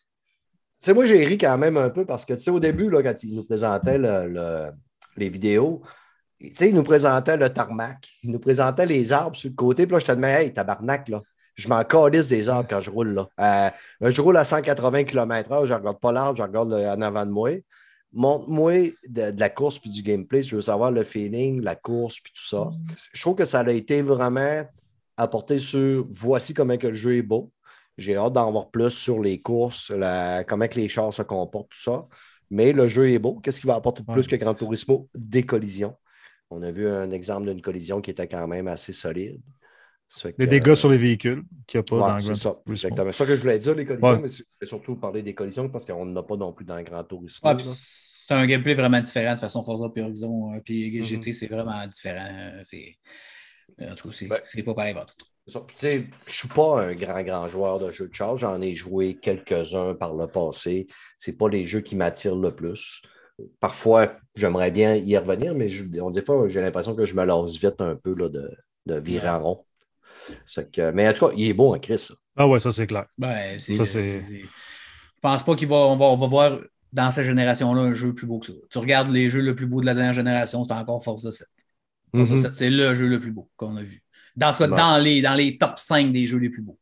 [0.86, 3.01] Sais, moi, j'ai ri quand même un peu parce que, tu sais, au début, là,
[3.01, 4.69] quand il nous présentait le- le-
[5.17, 5.81] les vidéos,
[6.39, 9.88] tu sais, il nous présentait le tarmac, il nous présentait les arbres sur le côté,
[9.88, 11.23] puis là, je te demandais, hey, tabarnak, là,
[11.55, 13.27] je m'en calisse des arbres quand je roule, là.
[14.03, 17.01] Euh, je roule à 180 km/h, je ne regarde pas l'arbre, je regarde le- en
[17.01, 17.49] avant de moi.
[18.13, 22.19] Montre-moi de, de la course puis du gameplay, je veux savoir le feeling, la course
[22.19, 22.69] puis tout ça.
[23.11, 24.63] Je trouve que ça a été vraiment
[25.17, 27.51] apporté sur voici comment que le jeu est beau.
[27.98, 31.70] J'ai hâte d'en voir plus sur les courses, la- comment que les chars se comportent,
[31.70, 32.08] tout ça.
[32.50, 33.39] Mais le jeu est beau.
[33.39, 34.28] Qu'est-ce qui va apporter de plus Ouais.
[34.28, 35.10] que Gran Turismo?
[35.16, 35.96] Des collisions.
[36.52, 39.41] On a vu un exemple d'une collision qui était quand même assez solide.
[40.38, 42.62] Les dégâts sur les véhicules qu'il n'y a pas Ouais, dans ça, Turismo.
[42.68, 43.12] exactement.
[43.12, 44.20] C'est ça que je voulais dire, les collisions, Ouais.
[44.22, 47.04] mais c'est surtout parler des collisions parce qu'on n'en a pas non plus dans Grand
[47.04, 47.50] Turismo.
[47.50, 47.56] Ouais,
[48.28, 50.54] c'est un gameplay vraiment différent de façon Forza puis Horizon.
[50.54, 51.04] euh, Puis Mhm.
[51.04, 52.60] GT, c'est vraiment différent.
[52.62, 52.96] C'est...
[53.82, 55.16] En tout cas, c'est, Ben, pas pareil partout.
[55.48, 58.36] Je ne suis pas un grand, grand joueur de jeux de char.
[58.38, 60.88] J'en ai joué quelques-uns par le passé.
[61.20, 63.02] Ce pas les jeux qui m'attirent le plus.
[63.60, 67.26] Parfois, j'aimerais bien y revenir, mais je- on, des fois, j'ai l'impression que je me
[67.26, 68.50] lasse vite un peu là, de,
[68.88, 69.66] de virer en rond.
[70.74, 72.10] Que, mais en tout cas, il est beau en Chris.
[72.36, 73.06] Ah ouais, ça c'est clair.
[73.18, 74.48] Ben, c'est, Ça, c'est- Je
[75.22, 76.60] pense pas qu'on va, on va, on va voir
[76.93, 78.54] dans cette génération-là un jeu plus beau que ça.
[78.70, 81.48] Tu regardes les jeux le plus beau de la dernière génération, c'est encore Forza 7.
[82.16, 82.41] Forza Mhm.
[82.41, 84.02] 7, c'est le jeu le plus beau qu'on a vu.
[84.36, 84.77] Dans, ce cas, Ouais.
[84.77, 86.77] dans, les, dans les top 5 des jeux les plus beaux.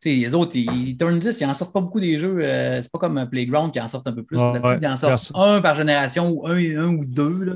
[0.00, 2.36] Tu sais, les autres, ils, ils Turn 10, ils en sortent pas beaucoup des jeux.
[2.40, 4.36] euh, c'est pas comme un Playground qui en sortent un peu plus.
[4.36, 7.44] Ouais, ils en sortent un par génération ou un, un ou deux.
[7.44, 7.52] là.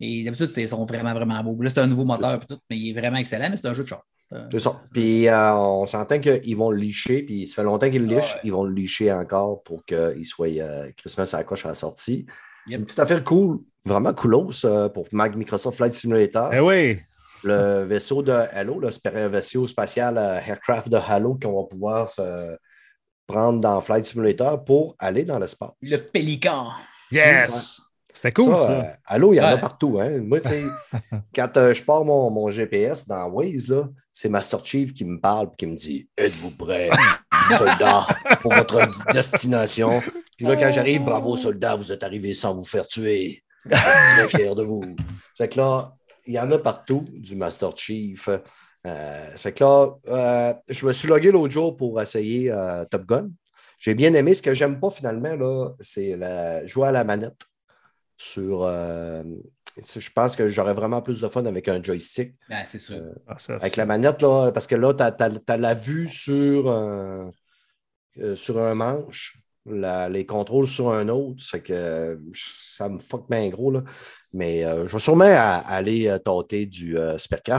[0.00, 1.62] Et d'habitude, c'est- ils sont vraiment, vraiment beaux.
[1.62, 3.84] Là, c'est un nouveau moteur, tout, mais il est vraiment excellent, mais c'est un jeu
[3.84, 4.02] de char.
[4.50, 4.80] C'est ça.
[4.92, 8.20] Puis euh, on s'entend qu'ils vont le licher, puis ça fait longtemps qu'ils le Ah
[8.20, 8.34] lichent.
[8.34, 8.40] ouais.
[8.44, 11.74] Ils vont le licher encore pour qu'il soit euh, Christmas à la coche à la
[11.74, 12.26] sortie.
[12.66, 12.80] Yep.
[12.80, 16.50] Une petite affaire cool, vraiment coolos euh, pour Mac- Microsoft Flight Simulator.
[16.52, 16.98] Eh oui!
[17.44, 22.08] Le vaisseau de Halo, le spa- vaisseau spatial euh, Aircraft de Halo qu'on va pouvoir
[22.08, 22.56] se
[23.26, 25.70] prendre dans Flight Simulator pour aller dans l'espace.
[25.82, 26.68] Le Pélican.
[27.10, 27.80] Yes!
[28.12, 28.70] C'était cool ça.
[28.70, 29.98] euh, Halo, il y en a partout.
[30.00, 30.20] Hein.
[30.20, 30.62] Moi, c'est
[31.34, 35.20] quand euh, je pars mon, mon GPS dans Waze, là, c'est Master Chief qui me
[35.20, 36.90] parle et qui me dit Êtes-vous prêts,
[37.58, 38.06] soldats,
[38.40, 40.00] pour votre destination?
[40.36, 43.42] Puis là, quand j'arrive, bravo, soldats, vous êtes arrivés sans vous faire tuer.
[43.66, 43.84] Je suis
[44.28, 44.84] très fier de vous.
[45.36, 45.92] Fait que là,
[46.26, 48.28] il y en a partout du Master Chief.
[48.86, 53.06] Euh, fait que là, euh, je me suis logué l'autre jour pour essayer euh, Top
[53.06, 53.30] Gun.
[53.78, 54.34] J'ai bien aimé.
[54.34, 57.40] Ce que j'aime pas finalement, là, c'est la- jouer à la manette
[58.16, 58.64] sur.
[58.64, 59.22] euh,
[59.76, 62.34] je pense que j'aurais vraiment plus de fun avec un joystick.
[62.48, 63.02] Ben, c'est sûr.
[63.26, 67.26] Ah, ça- Avec la manette, là, parce que là, tu as, la vue euh,
[68.36, 71.42] sur un manche, la- les contrôles sur un autre.
[71.42, 73.70] C'est que ça me fuck bien gros.
[73.70, 73.82] Là.
[74.32, 77.16] Mais euh, je vais sûrement à- aller euh, tâter du euh,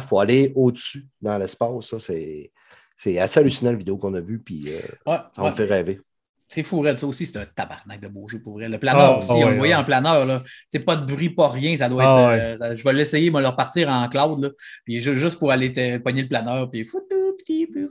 [0.08, 1.86] pour aller au-dessus dans l'espace.
[1.90, 2.52] ça, C'est
[2.98, 4.80] c'est assez hallucinant la vidéo qu'on a vue, puis euh,
[5.12, 5.50] Ouais, ça ouais.
[5.52, 6.00] me fait rêver.
[6.48, 8.70] C'est fou, Red, ça aussi, c'est un tabarnak de beau jeu pour vrai.
[8.70, 10.44] Le planeur Ah, aussi, ah on ouais, le voyait en planeur, là.
[10.72, 12.42] C'est pas de bruit, pas rien, ça doit Ah, être.
[12.44, 14.50] euh, ça- je vais l'essayer, moi, le repartir en cloud, là.
[14.86, 17.90] Puis ju- juste pour aller te pogner le planeur, puis foutou, petit peu.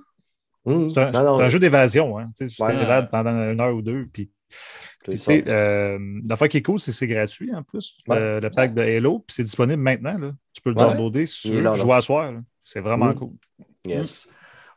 [0.67, 2.19] Hum, C'est un, non, non, c'est un jeu d'évasion.
[2.19, 2.31] Hein.
[2.37, 4.07] Tu t'évades pendant une heure ou deux.
[4.13, 4.31] Puis,
[5.09, 7.97] euh, l'affaire qui est cool, c'est que c'est gratuit en plus.
[8.09, 9.19] Le, le pack de Halo.
[9.27, 10.17] Puis c'est disponible maintenant.
[10.19, 10.33] Là.
[10.53, 12.33] Tu peux le downloader si tu veux, jouer à soir.
[12.63, 13.15] C'est vraiment Mm.
[13.15, 13.31] cool.
[13.87, 14.29] Yes.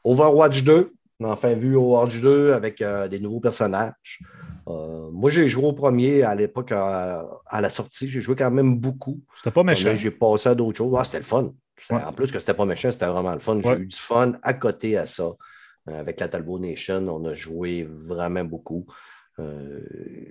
[0.03, 4.19] Overwatch 2, on a enfin vu Overwatch 2 avec euh, des nouveaux personnages.
[4.67, 8.09] Euh, moi, j'ai joué au premier à l'époque, euh, à la sortie.
[8.09, 9.21] J'ai joué quand même beaucoup.
[9.37, 9.95] C'était pas méchant.
[9.95, 10.93] J'ai passé à d'autres choses.
[10.97, 11.53] Ah, c'était le fun.
[11.89, 12.03] Ouais.
[12.03, 13.59] En plus que c'était pas méchant, c'était vraiment le fun.
[13.63, 13.77] J'ai Ouais.
[13.79, 15.29] eu du fun à côté à ça.
[15.89, 18.85] Euh, avec la Talbot Nation, on a joué vraiment beaucoup.
[19.39, 19.81] Euh,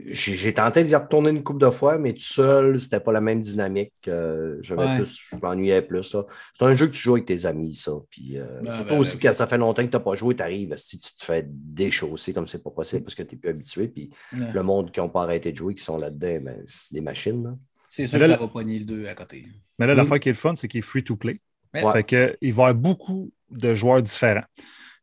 [0.08, 3.40] j'ai tenté d'y retourner une couple de fois, mais tout seul, c'était pas la même
[3.40, 3.92] dynamique.
[4.08, 4.96] Euh, j'avais Ouais.
[4.96, 6.12] plus, je m'ennuyais plus.
[6.12, 6.24] là.
[6.58, 7.92] C'est un jeu que tu joues avec tes amis, ça.
[8.10, 10.14] Puis, euh, Ben, surtout ben, aussi ben, quand ça fait longtemps que tu n'as pas
[10.16, 13.36] joué, tu arrives, si tu te fais déchausser comme c'est pas possible parce que tu
[13.36, 13.86] n'es plus habitué.
[13.88, 14.52] Puis Ouais.
[14.52, 17.44] le monde qui n'a pas arrêté de jouer, qui sont là-dedans, ben, c'est des machines.
[17.44, 17.56] là.
[17.88, 19.46] C'est sûr Mais que là, ça va pogner le 2 à côté.
[19.78, 19.98] Mais là, Mm.
[19.98, 21.40] l'affaire qui est le fun, c'est qu'il est free to play.
[21.72, 21.92] Ouais.
[21.92, 24.42] Fait que, il va y avoir beaucoup de joueurs différents.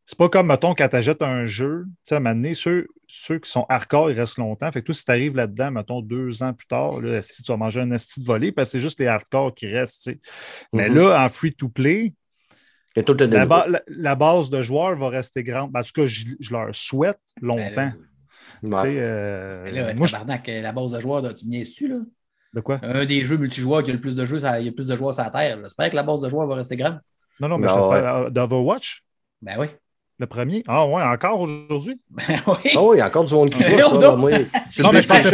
[0.06, 2.52] C'est pas comme, mettons, quand tu achètes un jeu, tu sais, à un moment donné,
[2.54, 4.70] ceux, ceux qui sont hardcore, ils restent longtemps.
[4.70, 7.50] Fait que toi, si tu arrives là-dedans, mettons, deux ans plus tard, là, esti, tu
[7.50, 10.02] vas manger un esti de volée parce que c'est juste les hardcore qui restent.
[10.02, 10.20] tu sais.
[10.74, 10.96] Mais Mhm.
[10.96, 12.14] là, en free-to-play,
[12.96, 13.48] Et tout est la, nouveau.
[13.48, 15.72] ba- la- la base de joueurs va rester grande.
[15.72, 17.70] Ben, En tout cas, je, je leur souhaite longtemps.
[17.74, 17.94] Ben,
[18.62, 18.80] Tu Ouais.
[18.82, 20.14] sais, euh, Mais là, moi, je-
[20.62, 21.96] la base de joueurs, là, tu me niaises-tu, là?
[22.54, 22.78] de quoi?
[22.82, 24.86] Un des jeux multijoueurs qui a le plus de jeux, ça- il y a plus
[24.86, 25.56] de joueurs sur la Terre.
[25.56, 25.62] là.
[25.64, 27.00] J'espère que la base de joueurs va rester grande.
[27.40, 28.00] Non, non, mais Ben, je te ouais.
[28.02, 29.02] parle euh, d'Overwatch,
[29.42, 29.66] Ben oui.
[30.18, 30.62] Le premier?
[30.68, 32.00] Ah ouais, encore aujourd'hui?
[32.10, 32.70] Ben oui.
[32.74, 34.16] Ah oui, il y a encore du monde qui joue ça.
[34.16, 34.30] Moi,
[34.78, 35.30] Non, mais je pensais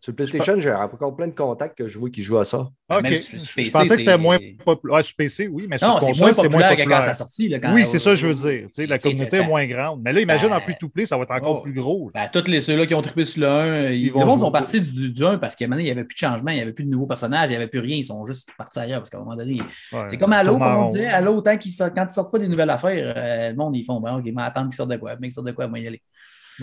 [0.00, 2.58] sur le PlayStation, j'ai encore plein de contacts que je vois qui jouent à ça.
[2.58, 3.06] OK.
[3.06, 4.96] Sur Je PC, je pensais que c'était moins populaire.
[4.96, 7.04] Ouais, sur PC, oui, mais sur Non, c'est moins c'est populaire, moins que quand populaire.
[7.04, 7.48] ça sorti.
[7.48, 8.66] Là, quand- Oui, c'est ça que je veux dire.
[8.66, 10.00] Tu sais, la communauté est moins grande.
[10.02, 11.62] Mais là, imagine Ben, en free-to-play, ça va être encore oh.
[11.62, 12.10] plus gros.
[12.14, 14.50] Ben, tous les, ceux-là qui ont trippé sur le 1, ils, vont le monde sont
[14.50, 16.50] partis du, du 1 parce qu'à un moment donné, il n'y avait plus de changement,
[16.50, 18.48] il n'y avait plus de nouveaux personnages, il n'y avait plus rien, ils sont juste
[18.56, 19.60] partis ailleurs parce qu'à un moment donné,
[19.92, 22.38] Ouais, c'est comme Halo, tourne en comme on disait, qu'ils sortent, quand ils sortent pas
[22.38, 24.96] des nouvelles affaires, euh, le monde, ils font, bon, ok, mais attendre qu'ils sortent de
[24.96, 26.02] quoi, mais qu'ils sortent de quoi, moi y aller.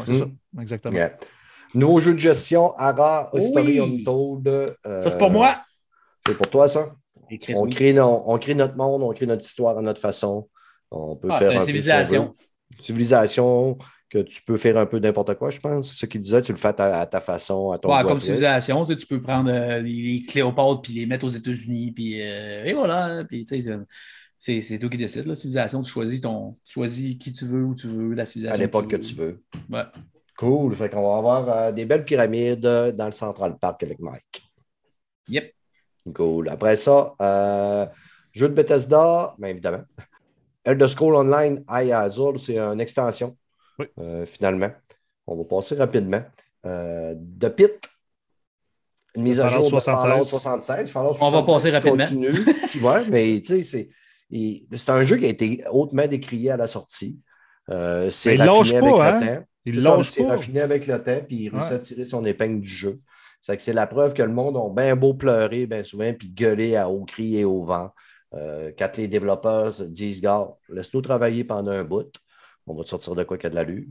[0.05, 0.25] C'est ça,
[0.59, 0.99] exactement.
[1.73, 3.41] Nouveau jeu de gestion, Ara Oui.
[3.43, 4.47] History Untold.
[4.47, 5.61] euh, Ça, c'est pour moi.
[6.25, 6.95] C'est pour toi, ça?
[7.55, 7.69] On oui.
[7.69, 10.47] crée, no- on crée notre monde, on crée notre histoire à notre façon.
[10.91, 12.33] On peut Ah, faire c'est une civilisation.
[12.79, 13.77] Civilisation
[14.09, 15.89] que tu peux faire un peu n'importe quoi, je pense.
[15.89, 18.03] C'est ce qu'il disait, tu le fais à ta, à ta façon, à ton Ouais,
[18.03, 21.91] comme civilisation, tu, sais, tu peux prendre euh, les, Cléopâtres puis les mettre aux États-Unis,
[21.91, 23.23] puis euh, et voilà.
[23.25, 23.77] Puis, tu sais,
[24.37, 25.25] c'est- c'est, toi qui décides.
[25.25, 28.61] La civilisation, tu choisis, ton, tu choisis qui tu veux, où tu veux, la civilisation.
[28.61, 29.41] À l'époque que tu veux.
[29.69, 29.83] Ouais.
[30.37, 30.75] Cool.
[30.75, 34.43] Fait qu'on va avoir euh, des belles pyramides euh, dans le Central Park avec Mike.
[35.29, 35.53] Yep.
[36.13, 36.49] Cool.
[36.49, 37.85] Après ça, euh,
[38.33, 39.83] jeu de Bethesda, bien évidemment.
[40.63, 43.37] Elder Scroll Online High Azure, c'est une extension,
[43.79, 43.85] Oui.
[44.25, 44.71] finalement.
[45.27, 46.21] On va passer rapidement.
[46.63, 47.87] The Pit,
[49.15, 50.09] une mise à jour de 76.
[50.09, 50.91] Fallout 76.
[50.91, 52.03] Fallout On va 76 passer rapidement.
[52.03, 52.31] continue.
[52.83, 53.89] ouais, mais tu sais,
[54.71, 57.19] c'est, un jeu qui a été hautement décrié à la sortie.
[57.67, 59.45] C'est lâche pas, avec hein?
[59.65, 60.27] Il c'est pas.
[60.29, 61.77] raffiné avec le temps, puis il réussit Ouais.
[61.77, 62.99] à tirer son épingle du jeu.
[63.41, 66.29] C'est que c'est la preuve que le monde a bien beau pleurer bien souvent, puis
[66.29, 67.91] gueuler à haut cri et au vent.
[68.33, 72.11] Euh, quand les développeurs se disent, gars, laisse-nous travailler pendant un bout,
[72.67, 73.85] on va te sortir de quoi qu'il y a de l'allure.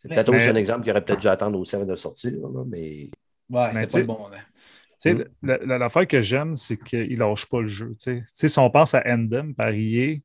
[0.00, 2.32] C'est peut-être Mais- aussi un exemple qui aurait peut-être dû attendre aussi avant de sortir,
[2.32, 3.10] là, mais
[3.50, 4.28] Ouais, Mais c'est pas bon.
[4.28, 4.38] là.
[4.38, 4.44] Tu
[4.98, 5.24] sais, Mm.
[5.42, 7.88] la- la- L'affaire que j'aime, c'est qu'il ne lâche pas le jeu.
[7.98, 8.20] tu sais.
[8.20, 10.16] Tu sais, si on pense à Endem par EA,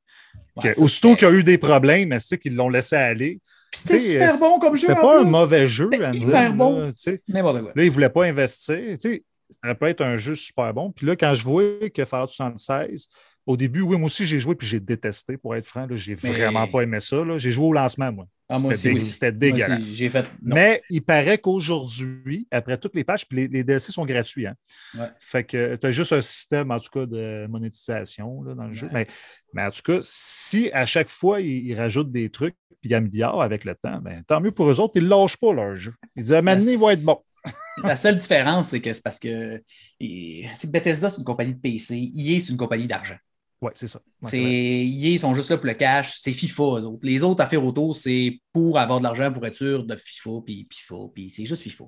[0.61, 2.95] que Ouais, ça, aussitôt qu'il y a eu des problèmes, mais c'est qu'ils l'ont laissé
[2.95, 3.41] aller.
[3.71, 4.87] Puis c'était super euh, bon comme jeu.
[4.87, 6.21] C'était pas un mauvais jeu, C'était Endem.
[6.21, 6.89] hyper bon.
[7.27, 7.71] N'importe quoi.
[7.75, 8.77] Là, ils ne voulaient pas investir.
[8.77, 9.23] Tu sais,
[9.63, 10.91] ça peut être un jeu super bon.
[10.91, 13.07] Puis là, quand je vois que Fallout 76,
[13.45, 15.85] au début, oui, moi aussi, j'ai joué puis j'ai détesté, pour être franc.
[15.87, 17.23] là, J'ai Mais- vraiment pas aimé ça.
[17.23, 17.37] là.
[17.37, 18.25] J'ai joué au lancement, moi.
[18.51, 19.33] Ah, moi C'était aussi, dé- oui.
[19.33, 19.81] dégueulasse.
[19.83, 20.25] aussi, fait.
[20.41, 24.47] Mais il paraît qu'aujourd'hui, après toutes les pages, puis les, les DLC sont gratuits.
[24.47, 24.55] Hein?
[24.97, 25.07] Ouais.
[25.19, 28.73] Fait que tu as juste un système, en tout cas, de monétisation là, dans le
[28.73, 28.89] jeu.
[28.91, 29.05] Mais,
[29.53, 32.95] mais en tout cas, si à chaque fois, ils, ils rajoutent des trucs, puis ils
[32.95, 35.75] améliorent avec le temps, ben, tant mieux pour eux autres, ils ne lâchent pas leur
[35.75, 35.93] jeu.
[36.15, 37.19] Ils disent, maintenant, La- il va être bon.
[37.83, 39.61] La seule différence, c'est que c'est parce que
[39.99, 41.95] et- Bethesda, c'est une compagnie de PC.
[42.15, 43.15] EA, c'est une compagnie d'argent.
[43.61, 43.99] Oui, c'est ça.
[44.21, 46.17] Ouais, c'est ils sont juste là pour le cash.
[46.19, 47.05] C'est FIFA, eux autres.
[47.05, 50.65] Les autres affaires autour, c'est pour avoir de l'argent pour être sûr de FIFA, puis
[50.71, 51.85] FIFA, puis c'est juste FIFA.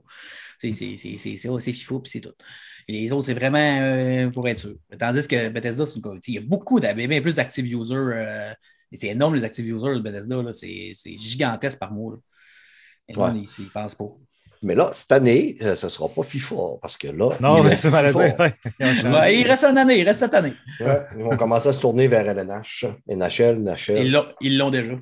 [0.59, 2.33] C'est c'est- c'est- c'est- c'est- c'est FIFA, puis c'est tout.
[2.89, 4.75] Et les autres, c'est vraiment euh, pour être sûr.
[4.99, 6.19] Tandis que Bethesda, c'est une.
[6.27, 7.95] Il y a beaucoup, d'a- bien plus d'active users.
[7.95, 8.53] euh,
[8.91, 10.41] et c'est énorme, les active users de Bethesda.
[10.41, 10.51] là.
[10.53, 12.13] C'est c'est gigantesque par mois.
[12.15, 12.19] là.
[13.07, 13.29] Et Ouais.
[13.35, 14.05] ils ne pensent pas.
[14.63, 17.63] Mais là, cette année, euh, ce ne sera pas FIFA, parce que là, Non, il
[17.63, 18.35] mais reste c'est mal ouais.
[18.79, 20.53] Ouais, il reste une année, il reste cette année.
[20.79, 23.97] Ouais, ils vont commencer à se tourner vers LNH, NHL, NHL.
[24.05, 24.93] Ils l'ont- Ils l'ont déjà.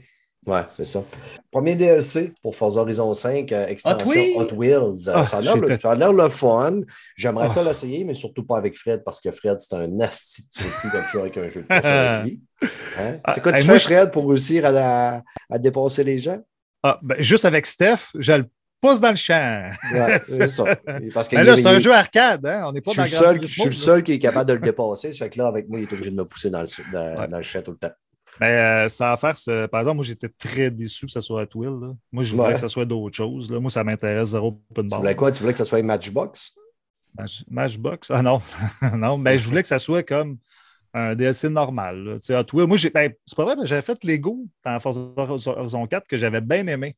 [0.47, 1.03] Ouais, c'est ça.
[1.51, 4.37] Premier DLC pour Forza Horizon 5, euh, extension Wheels.
[4.37, 5.09] Hot Wheels.
[5.13, 6.79] Ah, ça, a l'air le, j'étais- ça a l'air le fun.
[7.17, 7.53] J'aimerais Ah.
[7.53, 11.37] ça l'essayer, mais surtout pas avec Fred, parce que Fred, c'est un asti de avec
[11.37, 12.41] un jeu de course avec lui.
[12.97, 13.17] Hein?
[13.25, 16.17] Ah, C'est quoi tu hey, fais, moi, Fred, pour réussir à, la- à dépasser les
[16.19, 16.37] gens?
[16.81, 18.45] Ah, ben, juste avec Steph, je le
[18.81, 19.69] pousse dans le champ.
[19.93, 20.75] Ouais, c'est ça.
[21.13, 22.45] Parce que Mais là, c'est un jeu arcade.
[22.45, 22.63] Hein?
[22.67, 24.47] On n'est pas Je suis, le Gran seul, je suis le seul qui est capable
[24.49, 25.11] de le dépasser.
[25.11, 27.19] Ça fait que là, avec moi, il est obligé de me pousser dans le, dans,
[27.21, 27.27] Ouais.
[27.27, 27.93] dans le champ tout le temps.
[28.41, 29.65] Mais euh, ça va faire ce...
[29.65, 31.77] Par exemple, moi, j'étais très déçu que ça soit Hot Wheel.
[31.81, 31.93] là.
[32.11, 32.53] Moi, je voulais Ouais.
[32.53, 33.51] que ça soit d'autres choses.
[33.51, 33.59] là.
[33.59, 34.99] Moi, ça m'intéresse zéro open Tu bar.
[35.01, 35.31] voulais quoi?
[35.31, 36.55] Tu voulais que ce soit Matchbox?
[37.17, 38.11] Match- Matchbox?
[38.11, 38.39] Ah non.
[38.95, 40.37] non, mais je voulais que ça soit comme
[40.93, 42.03] un DLC normal.
[42.03, 42.43] là.
[42.45, 42.55] Tu.
[42.65, 42.89] Moi, j'ai...
[42.91, 46.65] ben, c'est pas vrai, mais j'avais fait Lego dans Forza Horizon 4 que j'avais bien
[46.67, 46.95] aimé.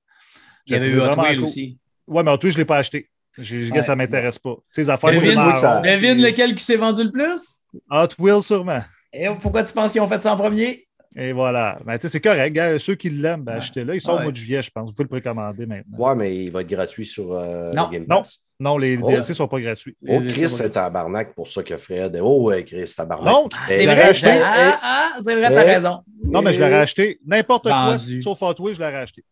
[0.67, 1.43] Il y avait J'ai eu Hot Wheels cool.
[1.43, 1.77] aussi.
[2.07, 3.09] Ouais, mais en tout, je ne l'ai pas acheté.
[3.37, 3.81] Je, je Ouais.
[3.81, 4.55] ça ne m'intéresse pas.
[4.55, 7.63] Tu sais, les affaires Devine- ça- Devine lequel qui s'est vendu le plus?
[7.89, 8.81] Hot Wheels sûrement.
[9.13, 10.85] Et pourquoi tu penses qu'ils ont fait ça en premier?
[11.15, 11.77] Et voilà.
[11.85, 12.51] Ben, tu sais, c'est correct.
[12.53, 12.77] gars.
[12.79, 13.57] Ceux qui l'aiment, ben, Ouais.
[13.57, 13.95] achetez-le.
[13.95, 14.19] Il sort Ouais.
[14.21, 14.89] au mois de juillet, je pense.
[14.89, 15.97] Vous pouvez le précommander maintenant.
[15.97, 17.89] Ouais, mais il va être gratuit sur euh, Non.
[17.89, 18.17] Game Non.
[18.19, 18.39] Pass.
[18.59, 19.07] Non, les Oh.
[19.07, 19.95] DLC ne sont pas gratuits.
[20.07, 22.17] Oh, Les- Chris, c'est tabarnak pour ça que Fred.
[22.21, 23.25] Oh, ouais, Chris, tabarnak.
[23.33, 24.29] Non, Ah, c'est vrai, acheté.
[24.43, 25.73] ah, ah, c'est vrai, t'as Eh?
[25.75, 25.99] raison.
[26.23, 27.19] Non, mais je l'aurais acheté.
[27.25, 29.23] N'importe quoi, sauf Hot Wheels, je l'aurais acheté.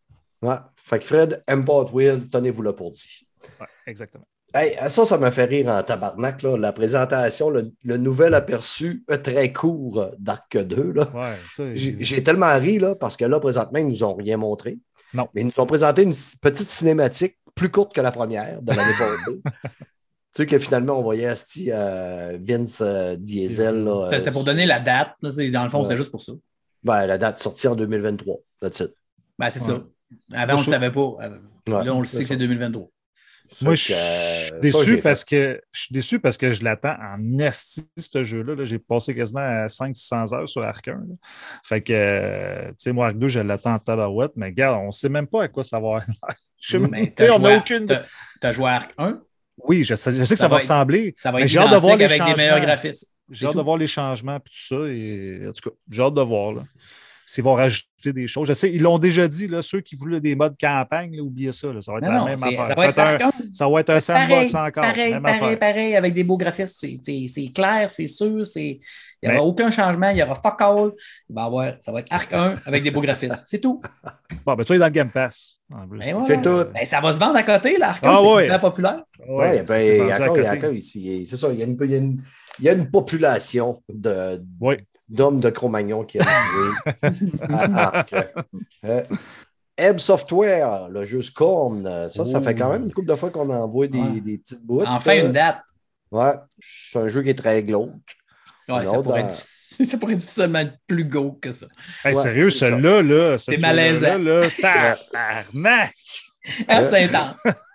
[0.41, 0.55] Ouais.
[0.83, 3.27] Fait que Fred Hot Wheels, tenez-vous là pour dit.
[3.59, 4.25] Ouais, exactement.
[4.53, 9.03] Hey, ça, ça m'a fait rire en tabarnak, là, la présentation, le, le nouvel aperçu
[9.11, 10.91] euh, très court euh, d'Arc 2.
[10.93, 11.07] Là.
[11.13, 14.79] Ouais, ça, J'ai tellement ri là, parce que là, présentement, ils nous ont rien montré.
[15.13, 15.27] Non.
[15.35, 18.91] Mais ils nous ont présenté une petite cinématique plus courte que la première de l'année
[18.97, 19.39] passée.
[19.43, 19.51] tu
[20.33, 23.87] sais que finalement, on voyait Asti, euh, Vince euh, Diesel.
[24.11, 25.11] C'était euh, pour donner la date.
[25.21, 25.85] là, c'est- dans le fond, Ouais.
[25.85, 26.31] c'est juste pour ça.
[26.83, 28.37] ben, la date sortie en 2023.
[28.61, 28.93] That's it.
[29.37, 29.77] Ben, c'est Ouais.
[29.77, 29.83] ça.
[30.33, 31.01] Avant, Moi, on ne le je- savait pas.
[31.01, 31.85] Ouais.
[31.85, 32.87] Là, on le sait que c'est 2023.
[33.63, 33.93] Moi, je suis
[34.61, 38.53] déçu parce que je suis déçu parce que je l'attends en esti, ce jeu-là.
[38.53, 38.63] là.
[38.63, 40.91] J'ai passé quasiment à 500-600 heures sur Arc 1.
[40.91, 40.97] là.
[41.63, 44.87] Fait que, euh, tu sais, moi, Arc 2, je l'attends en tabarouette, mais regarde, on
[44.87, 45.99] ne sait même pas à quoi ça va.
[46.61, 47.85] Je sais même- tu on joué, n'a à- aucune.
[47.85, 48.03] t'as-
[48.41, 49.19] t'as joué à Arc 1.
[49.63, 51.15] Oui, je sais, je sais que Ça ça, va va être- ressembler.
[51.17, 53.07] Ça va Mais être j'ai hâte de voir les avec des meilleurs graphismes.
[53.31, 54.87] J'ai hâte de voir les changements puis tout ça.
[54.89, 56.53] Et, en tout cas, j'ai hâte de voir.
[56.53, 56.63] là.
[57.31, 58.47] S'ils vont rajouter des choses.
[58.47, 61.51] Je sais, ils l'ont déjà dit, là, ceux qui voulaient des modes campagne, là, oubliez
[61.51, 61.71] ça.
[61.71, 61.79] là.
[61.79, 62.67] ça va être Non, la non, même affaire.
[62.67, 63.31] ça va être un, Arc 1.
[63.53, 64.71] ça va être un sandbox Pareil, encore.
[64.83, 65.59] pareil, pareil, affaire.
[65.59, 66.97] pareil, avec des beaux graphismes.
[67.03, 68.43] C'est- clair, c'est sûr.
[68.55, 68.79] Il
[69.21, 70.91] n'y aura aucun changement, il y aura fuck all.
[71.29, 73.37] Il va y avoir, ça va être Arc 1 avec des beaux graphismes.
[73.45, 73.79] C'est tout.
[74.45, 75.57] Bon, ben, tu es dans le Game Pass.
[75.71, 75.99] en plus.
[75.99, 76.27] Ben, voilà.
[76.27, 76.71] C'est tout.
[76.73, 77.89] Ben, ça va se vendre à côté, là.
[77.89, 79.03] Arc 1, Ah c'est hyper populaire.
[79.27, 80.65] Ouais, ben, ça, c'est il y vendu a à encore- il y a côté.
[80.65, 81.27] encore ici.
[81.29, 82.23] C'est ça, il y, a une, il y a une-
[82.59, 84.75] il y a une population de, Oui.
[85.09, 87.11] D'hommes de Cro-Magnon qui a joué
[87.49, 87.63] à
[87.97, 88.15] Arc.
[88.85, 89.03] Euh,
[89.77, 93.29] Ebb Software, le jeu Scorn, euh, ça, ça fait quand même une couple de fois
[93.29, 94.19] qu'on envoie des, Ouais.
[94.21, 94.83] des petites bouts.
[94.85, 95.61] Enfin, une date.
[96.11, 97.91] Ouais, c'est un jeu qui est très glauque.
[98.67, 99.31] Ouais, ça, pourrait dans- être,
[99.85, 101.67] ça pourrait difficilement être plus go que ça.
[102.03, 104.17] Hey, Ouais, sérieux, c'est celui-là, là, ce C'est malaisant.
[104.17, 104.43] là!
[106.67, 107.41] Hein, c'est intense.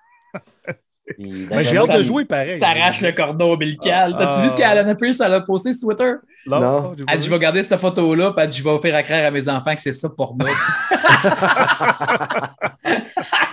[1.19, 2.59] Ben, j'ai hâte Ça- de jouer pareil.
[2.59, 4.15] Ça arrache le cordon ombilical.
[4.19, 4.43] T'as-tu Ah.
[4.43, 6.13] vu ce qu'Alana Pierce elle a posté sur Twitter?
[6.47, 7.27] Non, Elle dit.
[7.27, 9.49] Je vais garder cette photo-là, puis elle dit Je vais offrir à craire à mes
[9.49, 10.47] enfants que c'est ça pour nous.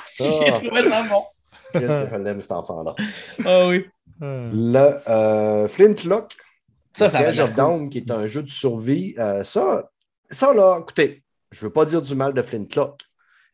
[0.08, 1.24] si j'ai trouvé ça bon.
[1.74, 2.96] Qu'est-ce que je l'aime, cet enfant-là?
[3.46, 3.86] Ah oui.
[4.22, 6.34] Euh, Le euh, Flintlock,
[6.94, 7.54] Ça, ça Siege.
[7.56, 9.16] Dawn, qui est un jeu de survie.
[9.18, 9.90] euh, ça,
[10.30, 13.00] ça, là, écoutez, je ne veux pas dire du mal de Flintlock,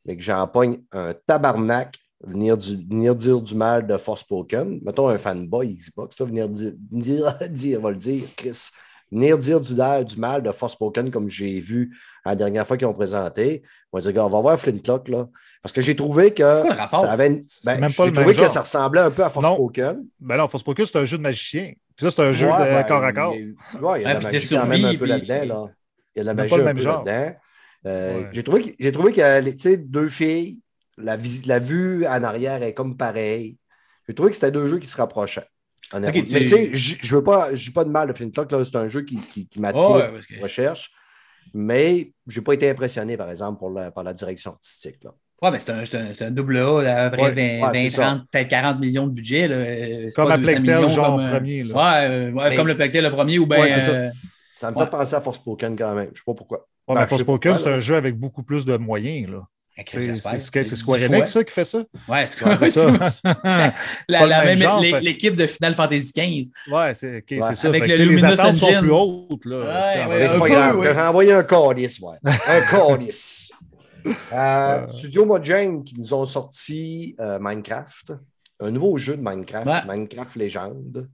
[0.05, 4.79] mais que j'en pogne un tabarnak, venir, du, venir dire du mal de Forspoken.
[4.83, 8.69] Mettons un fanboy Xbox, là, venir dire, dire, dire, va le dire, Chris.
[9.09, 12.93] Venir dire du, du mal de Forspoken comme j'ai vu la dernière fois qu'ils ont
[12.93, 13.63] présenté.
[13.93, 15.29] On va dire, on va voir Flintlock, là.
[15.63, 16.43] Parce que j'ai trouvé que
[16.89, 19.23] ça avait une- ben, même pas j'ai le trouvé même que ça ressemblait un peu
[19.23, 19.29] à.
[19.29, 20.05] Forspoken.
[20.19, 21.71] Ben non, Force Focus, c'est un jeu de magicien.
[21.95, 23.33] Puis ça, c'est un jeu Ouais, de ben, corps à corps.
[23.33, 25.05] Il y a, eu- ouais, il y a de la magie quand même un peu
[25.05, 25.45] là-dedans.
[25.45, 25.71] Là.
[26.15, 27.05] Il y a de la Mais magie pas le un même peu genre.
[27.05, 27.35] là-dedans.
[27.85, 28.29] Euh, Ouais.
[28.33, 30.59] J'ai trouvé, que- j'ai trouvé que les- tu sais, deux filles,
[30.97, 33.57] la, la vue en arrière est comme pareil.
[34.07, 35.47] J'ai trouvé que c'était deux jeux qui se rapprochaient.
[35.91, 38.75] tu- Mais tu sais, je veux pas, dis pas de mal de Flintlock, là, c'est
[38.77, 40.91] un jeu qui, qui, qui m'attire, Oh, ouais, que- recherche.
[41.53, 45.03] Mais je n'ai pas été impressionné, par exemple, pour la- par la direction artistique.
[45.03, 45.11] Là.
[45.41, 47.83] Ouais, mais c'est un, un, un double A, là, à peu près Ouais, 20, ouais,
[47.83, 49.47] 20, c'est 30, peut-être 40 millions de budget.
[49.47, 49.55] Là.
[49.55, 51.63] euh, Comme 200 Plectel, genre comme, euh, premier.
[51.63, 51.75] Là.
[51.75, 53.59] Ouais, euh, ouais, Mais- comme le Plectel le premier ou bien.
[53.61, 53.91] Ouais, c'est ça.
[53.91, 54.09] euh,
[54.53, 54.85] Ça me Ouais.
[54.85, 56.05] fait penser à Forspoken quand même.
[56.07, 56.57] Je ne sais pas pourquoi.
[56.87, 59.29] Ouais, Ben, mais c'est un jeu avec beaucoup plus de moyens.
[59.29, 59.47] Là.
[60.63, 60.97] C'est Square.
[60.99, 61.79] Enix ça, qui fait ça?
[62.07, 62.27] Ouais,
[64.09, 64.25] la,
[64.81, 66.73] l'é- fait- l'équipe de Final Fantasy XV.
[66.73, 67.55] Ouais, c'est ok, c'est Ouais.
[67.55, 67.67] ça.
[67.67, 69.45] Avec Fait le les Luminous attentes sont plus hautes.
[69.45, 70.75] Là, Ouais, c'est un pas grave.
[71.31, 72.17] un calice, ouais.
[72.25, 73.51] Un calice.
[74.05, 74.87] Euh, Euh.
[74.87, 78.13] Studio Mojang qui nous ont sorti euh, Minecraft.
[78.59, 79.81] Un nouveau jeu de Minecraft, Ouais.
[79.87, 81.07] Minecraft Légende.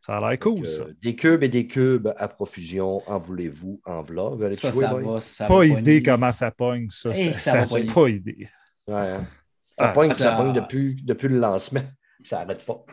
[0.00, 0.84] Ça a l'air cool, Euh, ça.
[1.02, 3.02] des cubes et des cubes à profusion.
[3.06, 4.30] En voulez-vous, en v'là.
[4.30, 5.20] Vous allez Ça, jouer, ça va.
[5.20, 6.02] Ça Pas va idée pogner.
[6.02, 7.10] comment ça pogne, ça.
[7.14, 8.48] Eh, ça ça ça va pas idée.
[8.86, 9.26] Ouais, hein.
[9.78, 11.82] Ça Ah, pogne, ça- ça pogne depuis, depuis le lancement.
[12.24, 12.84] Ça n'arrête pas.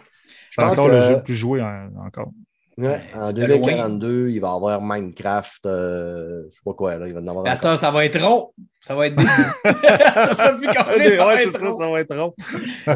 [0.52, 2.32] C'est pense encore que- le jeu le plus joué en- encore.
[2.78, 5.66] Ouais, en de 2042, il va y avoir Minecraft.
[5.66, 8.52] euh, je sais pas quoi, là, il va en avoir heure, ça va être rond.
[8.82, 9.16] Ça va être.
[9.64, 12.34] ça sera plus carré, ça va ouais, être c'est ça, ça va être rond.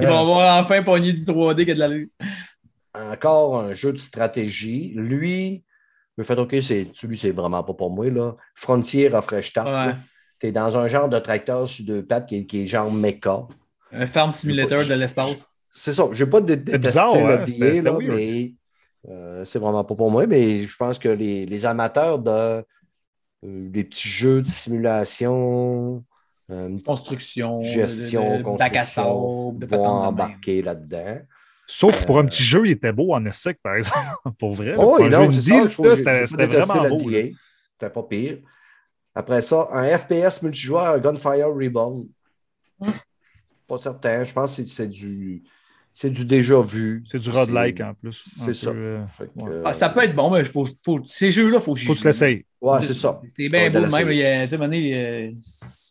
[0.02, 2.12] Ils vont avoir enfin pogné du 3D qui a de la lue.
[3.12, 4.94] Encore un jeu de stratégie.
[4.96, 5.64] Lui,
[6.18, 8.10] me fait OK, c'est, lui, c'est vraiment pas pour moi.
[8.10, 8.36] Là.
[8.56, 9.68] Frontier of Fresh Start.
[9.68, 9.96] Ouais.
[10.40, 12.92] Tu es dans un genre de tracteur sur deux pattes qui est, qui est genre
[12.92, 13.48] mecha.
[13.92, 15.54] Un farm simulator de l'espace.
[15.70, 16.10] C'est ça.
[16.12, 17.44] Je n'ai pas de bizarre, le hein?
[17.44, 18.54] Billet, là, mais
[19.08, 20.28] euh, c'est vraiment pas pour moi.
[20.28, 22.64] Mais je pense que les, les amateurs de euh,
[23.44, 26.04] des petits jeux de simulation
[26.52, 31.20] euh, Construction, gestion, de, de bac à construction, sable, de vont embarquer là-dedans.
[31.72, 34.00] Sauf pour un petit jeu, il était beau en essai, par exemple.
[34.40, 34.74] pour vrai.
[34.76, 35.32] Oh, pour et un
[36.26, 37.10] c'était vraiment beau.
[37.10, 38.40] C'était pas pire.
[39.14, 42.08] Après ça, un FPS multijoueur Gunfire Reborn.
[42.80, 42.92] Hmm.
[43.68, 44.24] Pas certain.
[44.24, 45.44] Je pense que c'est- du,
[45.94, 47.04] c'est du déjà vu.
[47.06, 48.24] C'est du road-like en plus.
[48.46, 48.72] C'est ça.
[48.72, 51.76] euh, que, euh, Ah, ça peut être bon, mais faut, faut- ces jeux-là, il faut
[51.76, 52.46] que Faut que tu l'essayes.
[52.60, 53.22] Ouais, c'est ça.
[53.38, 54.12] C'est bien beau même.
[54.12, 55.30] il y a-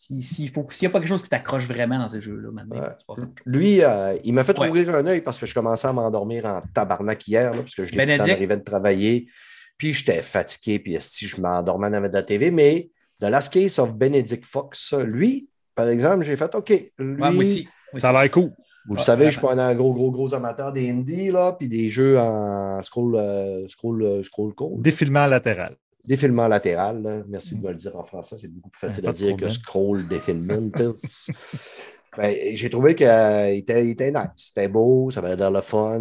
[0.09, 2.51] s'il s'il faut- s'il n'y a pas quelque chose qui t'accroche vraiment dans ces jeux-là,
[2.51, 3.29] maintenant, chose.
[3.45, 4.69] Lui, euh, il m'a fait Ouais.
[4.69, 7.85] ouvrir un œil parce que je commençais à m'endormir en tabarnak hier, là, parce que
[7.85, 7.95] je
[8.33, 9.29] arrivé de travailler.
[9.77, 12.51] Puis j'étais fatigué, puis si je m'endormais en de la TV.
[12.51, 12.91] Mais
[13.21, 16.71] The Last Case of Benedict Fox, lui, par exemple, j'ai fait OK.
[16.71, 17.69] Lui, Ouais, moi aussi.
[17.97, 18.51] Ça a l'air cool.
[18.87, 21.53] Vous le Ouais, savez, je suis pas un gros, gros, gros amateur des indies, là,
[21.53, 24.81] puis des jeux en scroll, euh, scroll, euh, scroll code.
[24.81, 25.77] Défilement latéral.
[26.09, 27.03] Défilement latéral.
[27.03, 27.23] là.
[27.29, 28.37] Merci de me le dire en français.
[28.41, 30.71] C'est beaucoup plus facile Pas à dire que scroll défilement.
[32.17, 34.23] Ben, J'ai trouvé qu'il était, il était nice.
[34.37, 36.01] C'était beau, ça avait l'air le fun.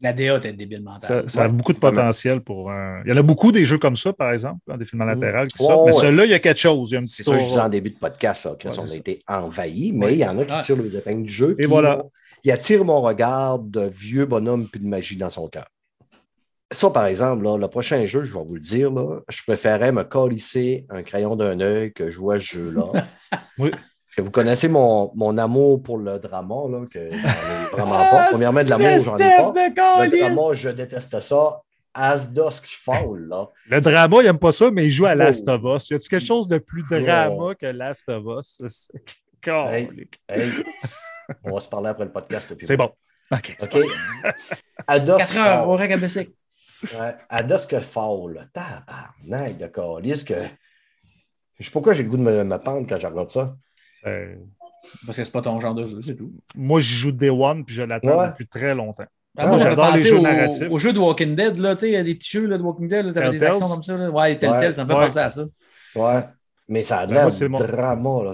[0.00, 1.24] La DA, t'es débile mental.
[1.24, 3.02] Ça, ça a beaucoup de potentiel pour un.
[3.04, 5.60] Il y en a beaucoup des jeux comme ça, par exemple, en défilement latéral qui
[5.62, 5.86] Ouais, sortent.
[5.88, 6.00] Mais ouais.
[6.02, 6.90] celui-là, il y a quelque chose.
[6.90, 8.54] Il y a un C'est petit ça que je disais en début de podcast, là,
[8.54, 8.94] que Ouais, on a ça.
[8.96, 11.56] été envahis, mais il y en a qui tirent les épingles du jeu.
[11.58, 12.04] Et voilà.
[12.04, 12.10] ont-
[12.44, 15.66] Il attire mon regard de vieux bonhomme puis de magie dans son cœur.
[16.70, 19.90] Ça, par exemple, là, le prochain jeu, je vais vous le dire, là, je préférais
[19.90, 23.06] me colisser un crayon d'un œil que jouer à ce jeu-là.
[23.58, 23.70] Oui.
[23.70, 27.94] Parce que vous connaissez mon, mon amour pour le drama, là, que j'en ai vraiment
[27.98, 28.26] Ah, pas.
[28.30, 29.50] Premièrement, de l'amour, j'en ai pas.
[29.52, 30.20] de Le calice!
[30.34, 31.60] drama, je déteste ça.
[31.94, 33.48] As Dusk Fall, là.
[33.68, 35.16] Le drama, il n'aime pas ça, mais il joue à Oh.
[35.16, 35.90] Last of Us.
[35.90, 38.90] Y a-tu quelque chose de plus drama que Last of Us?
[39.46, 39.88] Hey,
[41.44, 42.52] on va se parler après le podcast.
[42.60, 42.90] C'est bon.
[43.30, 43.56] OK.
[43.62, 43.78] OK?
[44.86, 46.00] 4 heures, au règle.
[46.82, 50.34] Ouais, à Dusk Fall, tabarnak de calice que...
[51.58, 53.56] Je sais pas pourquoi j'ai le goût de me, me pendre quand je regarde ça.
[54.06, 54.36] Euh,
[55.04, 56.32] Parce que c'est pas ton genre de jeu, c'est tout.
[56.54, 58.28] moi, j'y joue Day One, puis je l'attends Ouais.
[58.28, 59.06] depuis très longtemps.
[59.36, 60.70] Ah, moi, j'adore les jeux au, narratifs.
[60.70, 62.58] au jeu de Walking Dead, là, tu sais, il y a des petits jeux là,
[62.58, 63.96] de Walking Dead, tu avais des actions comme ça.
[63.96, 64.10] Là.
[64.10, 64.72] Ouais, Telltale, Ouais.
[64.72, 65.04] ça me fait Ouais.
[65.06, 65.44] penser à ça.
[65.96, 66.20] Ouais.
[66.68, 68.22] Mais ça a Ben, l'air drama.
[68.24, 68.32] Là.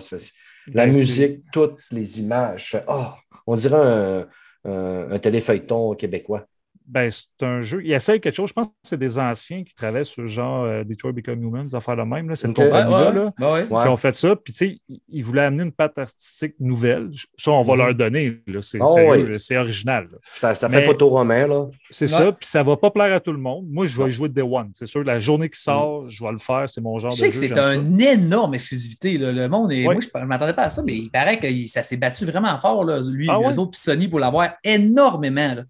[0.73, 2.65] La Ben, musique, toutes les images.
[2.65, 3.07] je fais, Oh,
[3.47, 4.27] on dirait un,
[4.71, 6.47] un, un téléfeuilleton québécois.
[6.87, 7.81] Ben, c'est un jeu.
[7.83, 8.51] Il essaye quelque chose.
[8.51, 11.75] Je pense que c'est des anciens qui travaillent sur genre euh, Detroit Become Human, des
[11.75, 12.29] affaires de même.
[12.29, 12.37] là.
[12.37, 13.11] C'est le Ouais, compagnie-là.
[13.11, 13.67] ouais, là, ouais.
[13.67, 14.37] Qui ont fait ça.
[14.37, 17.11] Puis, tu sais, ils- ils voulaient amener une patte artistique nouvelle.
[17.39, 17.79] Ça, on va Mhm.
[17.79, 18.43] leur donner.
[18.47, 18.61] là.
[18.61, 20.09] C'est Oh, sérieux, c'est original.
[20.13, 20.19] là.
[20.23, 21.67] Ça, ça Mais- fait photo-romain, là.
[21.91, 22.19] C'est Ouais.
[22.19, 22.33] ça.
[22.33, 23.67] Puis, ça va pas plaire à tout le monde.
[23.71, 24.71] Moi, je vais jouer Day One.
[24.75, 26.69] C'est sûr, la journée qui sort, je vais le faire.
[26.69, 27.55] C'est mon genre Je de sais jeu.
[27.55, 29.17] que c'est une énorme exclusivité.
[29.19, 29.33] là.
[29.33, 29.87] Le monde est.
[29.87, 29.95] Ouais.
[29.95, 32.59] Moi, je ne m'attendais pas à ça, mais il paraît que ça s'est battu vraiment
[32.59, 33.59] fort, là, lui, Ah les ouais?
[33.59, 35.55] autres, puis Sony, pour l'avoir énormément.
[35.55, 35.63] là.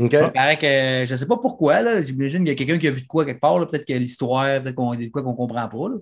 [0.00, 0.12] OK?
[0.12, 1.80] Il paraît que je ne sais pas pourquoi.
[1.82, 2.02] là.
[2.02, 3.58] J'imagine qu'il y a quelqu'un qui a vu de quoi quelque part.
[3.58, 3.66] là.
[3.66, 5.88] Peut-être que l'histoire, peut-être qu'on a de quoi qu'on ne comprend pas.
[5.88, 5.96] là.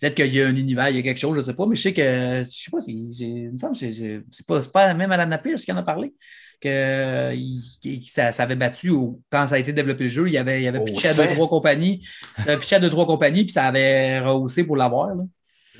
[0.00, 1.64] Peut-être qu'il y a un univers, il y a quelque chose, je ne sais pas.
[1.66, 4.60] Mais je sais que, je sais pas si, il me semble que c'est- c'est pas,
[4.62, 6.12] c'est pas même Alan Pierce qui en a parlé.
[6.60, 10.26] Que il- qu'il- ça, ça avait battu au- quand ça a été développé le jeu.
[10.26, 12.02] Il y avait, il y avait Au pitché à deux, trois compagnies.
[12.32, 15.14] Ça avait pitché à deux, trois compagnies, puis ça avait rehaussé pour l'avoir.
[15.14, 15.22] là.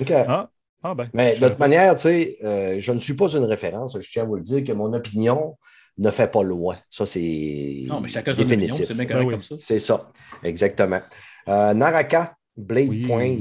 [0.01, 0.11] OK.
[0.11, 0.51] Ah,
[0.83, 1.09] ah ben.
[1.15, 3.97] Mais de toute manière, tu sais, euh, je ne suis pas une référence.
[3.99, 5.57] Je tiens à vous le dire que mon opinion
[5.99, 6.77] ne fait pas loi.
[6.91, 8.87] Ça, c'est Non, mais chacun son opinion, définitif.
[8.87, 9.33] c'est bien Ben correct oui.
[9.35, 9.55] comme ça.
[9.59, 10.11] C'est ça,
[10.43, 11.01] exactement.
[11.49, 13.03] Euh, Naraka, Blade Oui.
[13.07, 13.37] Point.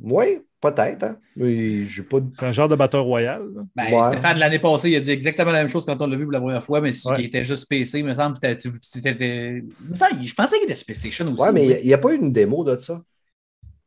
[0.00, 1.02] Oui, peut-être.
[1.04, 1.16] Hein?
[1.36, 2.26] Pas de...
[2.38, 3.42] C'est un genre de batteur royal.
[3.76, 4.12] Ben, Ouais.
[4.12, 6.32] Stéphane, l'année passée, il a dit exactement la même chose quand on l'a vu pour
[6.32, 7.16] la première fois, mais Ouais.
[7.16, 8.36] qu'il était juste PC, il me semble.
[8.42, 11.42] il me semble, Je pensais qu'il était sur PlayStation aussi.
[11.42, 11.74] Ouais, mais oui.
[11.82, 13.02] il n'y a, pas eu une démo de ça.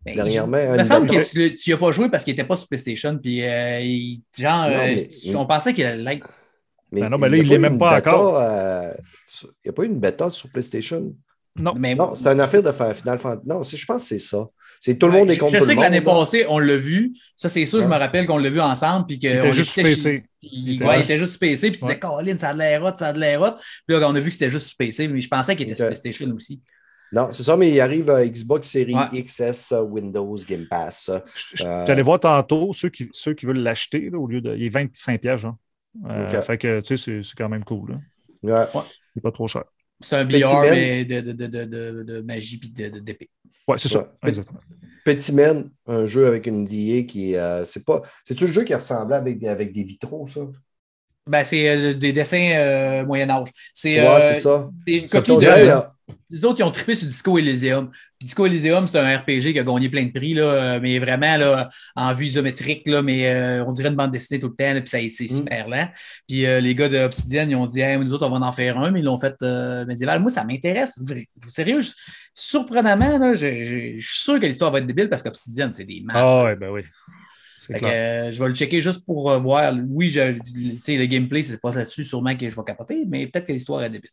[0.06, 2.44] Ben, dernièrement, Il une me semble que tu n'y as pas joué parce qu'il n'était
[2.48, 3.18] pas sur PlayStation.
[3.22, 6.28] Puis, euh, il- genre, Non, euh, mais- on pensait qu'il allait l'être.
[6.92, 8.38] Mais Ben non, mais là, il l'est eu même pas bêta, encore.
[8.40, 8.92] euh,
[9.26, 11.14] sur- Il n'y a pas eu une bêta sur PlayStation?
[11.58, 11.74] Non.
[11.78, 13.48] Mais Non, c'est une affaire de faire Final Fantasy.
[13.48, 14.48] Non, je pense que c'est ça.
[14.80, 16.78] C'est tout le Ouais, monde est je- contre Je sais que l'année passée, on l'a
[16.78, 17.14] vu.
[17.36, 19.06] Ça, c'est sûr, je me rappelle qu'on l'a vu ensemble.
[19.06, 20.24] Puis Il qu'on était juste PC.
[20.42, 22.00] Il, Il était ouais, il juste- était juste sur PC, puis tu disais.
[22.00, 23.56] Colin, ça a de l'air hot, ça a de l'air hot.
[23.86, 25.76] Puis là, on a vu que c'était juste sur PC, mais je pensais qu'il était
[25.76, 25.88] sur.
[25.88, 26.62] PlayStation aussi.
[27.14, 29.22] Non, c'est ça, mais il arrive à Xbox Series Ouais.
[29.24, 31.12] XS, euh, Windows, Game Pass.
[31.36, 34.18] Je je- Euh, je suis allé voir tantôt ceux qui, ceux qui veulent l'acheter là,
[34.18, 34.56] au lieu de.
[34.56, 35.46] Il est 25 pièges.
[36.10, 36.42] Euh.
[36.42, 37.92] Fait que, tu sais, c'est- c'est quand même cool.
[37.92, 38.66] Là.
[38.74, 38.82] Ouais.
[39.16, 39.64] Il n'est pas trop cher.
[40.00, 43.30] C'est un mais de, de, de, de, de, de magie puis de- de- d'épée.
[43.68, 44.12] Ouais, c'est ça.
[44.26, 44.60] Exactement.
[45.06, 47.38] Petit Men, un jeu avec une DA qui est.
[47.38, 48.02] euh, c'est pas.
[48.24, 50.42] C'est-tu le jeu qui ressemblait avec, des- avec des vitraux, ça?
[51.28, 53.50] Ben, c'est euh, des dessins euh, Moyen-Âge.
[53.74, 54.70] C'est Ouais, euh, c'est ça.
[54.88, 55.82] c'est une copie de.
[56.30, 57.90] Les autres, ils ont trippé sur Disco Elysium.
[58.20, 61.38] Puis Disco Elysium, c'est un RPG qui a gagné plein de prix, là, mais vraiment
[61.38, 64.74] là, en vue isométrique, là, mais euh, on dirait une bande dessinée tout le temps,
[64.74, 65.38] là, puis ça- c'est Mm.
[65.38, 65.90] super lent.
[66.28, 68.52] Puis euh, les gars de Obsidian, ils ont dit Hey, nous autres, on va en
[68.52, 70.20] faire un, mais ils l'ont fait euh, médiéval.
[70.22, 71.00] Moi, ça m'intéresse.
[71.48, 71.92] Sérieux, je-
[72.34, 75.86] surprenamment, là, je, je- je suis sûr que l'histoire va être débile parce qu'Obsidian, c'est
[75.86, 76.18] des masses.
[76.18, 76.82] Ah, ouais, ben oui.
[77.68, 79.74] Que, euh, je vais le checker juste pour euh, voir.
[79.90, 83.54] Oui, je, le gameplay, c'est pas là-dessus, sûrement que je vais capoter, mais peut-être que
[83.54, 84.10] l'histoire est débile.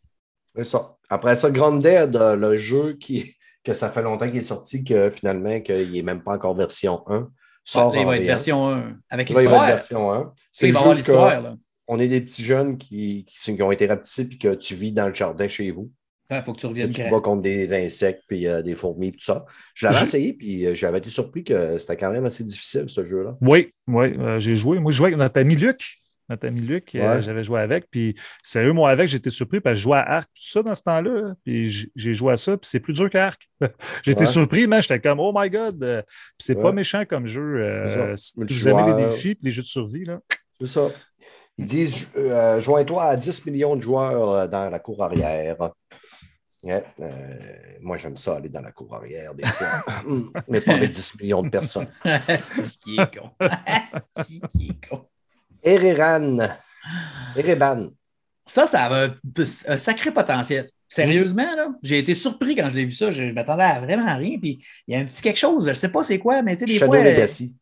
[0.58, 0.96] C'est ça.
[1.08, 5.08] Après ça, Grounded, euh, le jeu qui, que ça fait longtemps qu'il est sorti, que
[5.08, 7.28] finalement, qu'il n'est même pas encore version 1,
[7.64, 8.96] sort Là, il va être version 1.
[9.08, 10.06] Avec Là, il va être l'histoire.
[10.08, 10.32] version 1.
[10.50, 11.40] C'est juste que l'histoire.
[11.40, 11.54] là.
[11.86, 15.06] on est des petits jeunes qui, qui, ont été rapetissés puis que tu vis dans
[15.06, 15.90] le jardin chez vous.
[16.30, 16.90] Il faut que tu reviennes.
[16.90, 19.46] tu bats contre des insectes puis euh, des fourmis et tout ça.
[19.74, 23.04] Je l'avais essayé puis euh, j'avais été surpris que c'était quand même assez difficile, ce
[23.04, 23.36] jeu-là.
[23.40, 24.78] Oui, oui, euh, j'ai joué.
[24.78, 25.97] Moi, je jouais avec notre ami Luc.
[26.28, 27.86] Notre ami Luc, euh, j'avais joué avec.
[27.90, 30.74] Puis, sérieux, moi, avec, j'étais surpris parce que je jouais à Arc, tout ça dans
[30.74, 31.10] ce temps-là.
[31.22, 31.34] là.
[31.44, 33.48] Puis, j'ai joué à ça, puis c'est plus dur qu'Arc.
[34.04, 34.26] j'étais Ouais.
[34.26, 35.82] surpris, mais j'étais comme, oh my God.
[35.82, 36.62] euh, Puis, c'est Ouais.
[36.62, 37.40] pas méchant comme jeu.
[37.62, 40.20] euh, si vous aimez les défis et les jeux de survie, là.
[40.60, 40.88] C'est ça.
[41.56, 45.56] Ils disent euh, joins-toi à 10 millions de joueurs dans la cour arrière.
[46.64, 47.10] Ouais, euh,
[47.80, 49.66] moi, j'aime ça, aller dans la cour arrière des fois.
[50.48, 51.86] Mais pas avec 10 millions de personnes.
[52.26, 53.30] C'est qui est con.
[54.22, 55.06] C'est qui est con.
[55.62, 56.38] Ereran.
[57.36, 57.88] Ereban.
[58.46, 59.14] Ça, ça avait un,
[59.68, 60.68] un sacré potentiel.
[60.88, 63.10] Sérieusement, là, j'ai été surpris quand je l'ai vu ça.
[63.10, 64.38] Je, je m'attendais à vraiment rien.
[64.40, 66.56] Puis il y a un petit quelque chose, je ne sais pas c'est quoi, mais
[66.56, 67.02] tu sais, des Shadow fois.
[67.04, 67.54] euh, Legacy.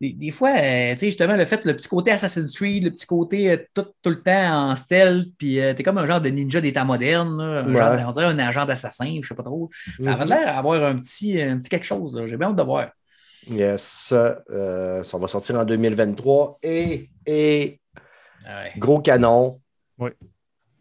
[0.00, 2.90] des, des fois, euh, tu sais, justement, le fait, le petit côté Assassin's Creed, le
[2.90, 6.20] petit côté euh, tout, tout le temps en stealth, puis euh, t'es comme un genre
[6.20, 7.76] de ninja modernes, là, un Ouais.
[7.76, 9.70] genre, on dirait un agent d'assassin, je sais pas trop.
[10.02, 10.30] Ça avait Mhm.
[10.30, 12.12] l'air d'avoir un petit, un petit quelque chose.
[12.16, 12.26] là.
[12.26, 12.90] J'ai bien hâte de voir.
[13.50, 14.12] Yes.
[14.12, 16.58] Euh, ça va sortir en 2023.
[16.62, 17.80] Et, et
[18.46, 18.72] Ah ouais.
[18.78, 19.60] gros canon.
[19.98, 20.10] Oui.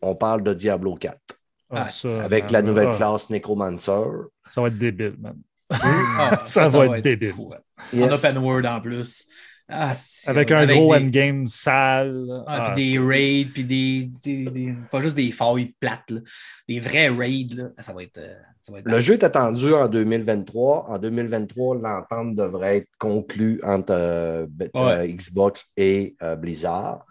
[0.02, 1.18] On parle de Diablo 4.
[1.70, 4.02] Ah, Ah, ça, Avec man, la nouvelle ah, classe Necromancer.
[4.46, 5.36] Ça va être débile, man.
[5.70, 7.34] Ah, Ça va être débile.
[7.34, 7.58] fou, ouais.
[7.94, 8.12] Yes.
[8.26, 9.28] En open world en plus.
[9.70, 9.94] Ah,
[10.28, 12.44] Avec un gros des- endgame sale.
[12.48, 16.10] Ah, Ah, puis des c'est- raids, puis des, des- des- Pas juste des failles plates,
[16.10, 16.22] là.
[16.70, 17.48] des vrais raids.
[17.54, 17.70] Là.
[17.80, 18.18] Ça va être.
[18.18, 20.90] euh, ça va être Le jeu est attendu en 2023.
[20.90, 24.70] En 2023, l'entente devrait être conclue entre euh, Ouais.
[24.76, 27.06] euh, Xbox et euh, Blizzard.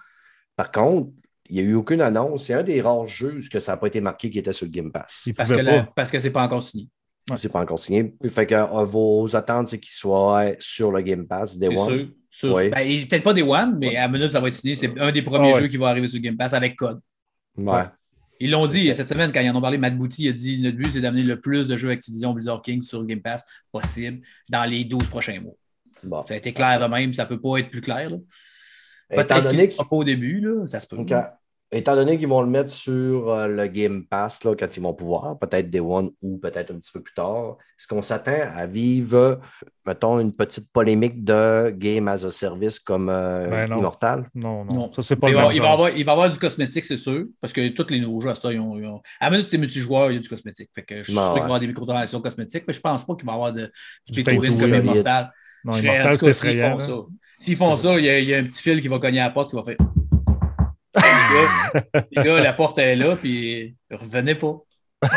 [0.56, 1.10] Par contre,
[1.50, 2.44] il n'y a eu aucune annonce.
[2.44, 4.72] C'est un des rares jeux que ça n'a pas été marqué qui était sur le
[4.72, 5.28] Game Pass.
[5.36, 5.92] Parce que, pouvait la- pas.
[5.94, 6.88] parce que c'est pas encore signé.
[7.36, 8.14] C'est pas encore signé.
[8.28, 11.88] Fait que euh, vos attentes, c'est qu'il soit sur le Game Pass Day C'est One.
[11.98, 12.08] sûr.
[12.42, 12.70] Ben,
[13.08, 14.74] Peut-être pas des One, mais à minute, ça va être signé.
[14.74, 15.62] C'est un des premiers Ah ouais.
[15.62, 17.00] jeux qui va arriver sur Game Pass avec code.
[17.56, 17.84] Ouais.
[18.38, 19.78] Ils l'ont dit cette semaine quand ils en ont parlé.
[19.78, 22.82] Matt Booty a dit notre but, c'est d'amener le plus de jeux Activision Blizzard King
[22.82, 25.54] sur Game Pass possible dans les 12 prochains mois.
[26.02, 26.22] Bon.
[26.28, 28.10] Ça a été clair de même, ça ne peut pas être plus clair.
[29.08, 30.96] Peut-être qu'il donné ne qu'il- sera pas au début, là, ça se peut.
[31.72, 34.94] Étant donné qu'ils vont le mettre sur euh, le Game Pass là, quand ils vont
[34.94, 38.66] pouvoir, peut-être Day One ou peut-être un petit peu plus tard, est-ce qu'on s'attend à
[38.66, 39.40] vivre,
[39.84, 43.78] mettons, une petite polémique de Game as a Service comme euh, Ben non.
[43.78, 44.28] Immortal?
[44.34, 44.92] Non, non, Non.
[44.92, 46.84] Ça, c'est pas il, le va, même il, va avoir, il va avoir du cosmétique,
[46.84, 49.26] c'est sûr, parce que tous les nouveaux jeux à ça, ils ont, ils ont- À
[49.26, 50.70] la minute que c'est multijoueur, il y a du cosmétique.
[50.74, 53.04] Fait que je suis sûr qu'il va y avoir des microtransactions cosmétiques, mais je pense
[53.04, 53.70] pas qu'il va y avoir de,
[54.10, 55.32] Du comme Immortal.
[55.64, 56.78] Non, Immortal, c'est cas, s'ils effrayant.
[56.78, 56.94] font ça.
[57.38, 59.20] S'ils font ça, il y, a, il y a un petit fil qui va cogner
[59.20, 59.76] à la porte qui va faire.
[62.12, 64.58] les, gars, la porte est là, puis revenez pas.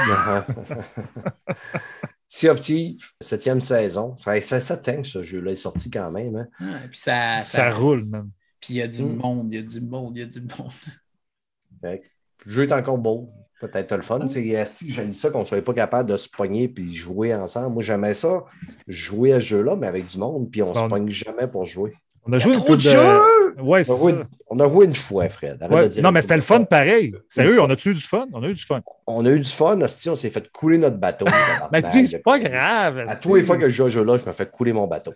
[2.28, 4.16] sea of Thieves, septième saison.
[4.18, 6.36] Ça fait sept ans que ce jeu-là est sorti quand même.
[6.36, 6.48] hein.
[6.60, 8.30] Ah, puis ça, Ça roule, man.
[8.60, 9.16] Puis il y a du Mm.
[9.16, 10.72] monde, il y a du monde, il y a du monde.
[11.82, 12.02] Fait
[12.46, 13.32] Le jeu est encore beau.
[13.62, 14.26] Peut-être le fun.
[14.30, 17.74] C'est dit ça qu'on ne soit pas capable de se pogner et jouer ensemble?
[17.74, 18.46] Moi, j'aimais ça,
[18.88, 21.66] jouer à ce jeu-là, mais avec du monde, puis on ne se pogne jamais pour
[21.66, 21.94] jouer.
[22.26, 23.62] On a joué une Trop de!
[23.62, 24.16] Ouais, On c'est a, joué,
[24.50, 25.62] on a joué une fois, Fred.
[25.62, 25.84] Arrête Ouais.
[25.84, 27.14] de dire Non, mais c'était le fun pareil.
[27.28, 28.26] Sérieux, on a-tu eu du fun?
[28.32, 28.82] On a eu du fun.
[29.08, 31.26] On a eu du fun, esti, on s'est fait couler notre bateau.
[31.72, 33.00] Mais puis, c'est pas grave.
[33.08, 34.88] À tous les fois que je joue à ce jeu-là, je me fais couler mon
[34.88, 35.14] bateau.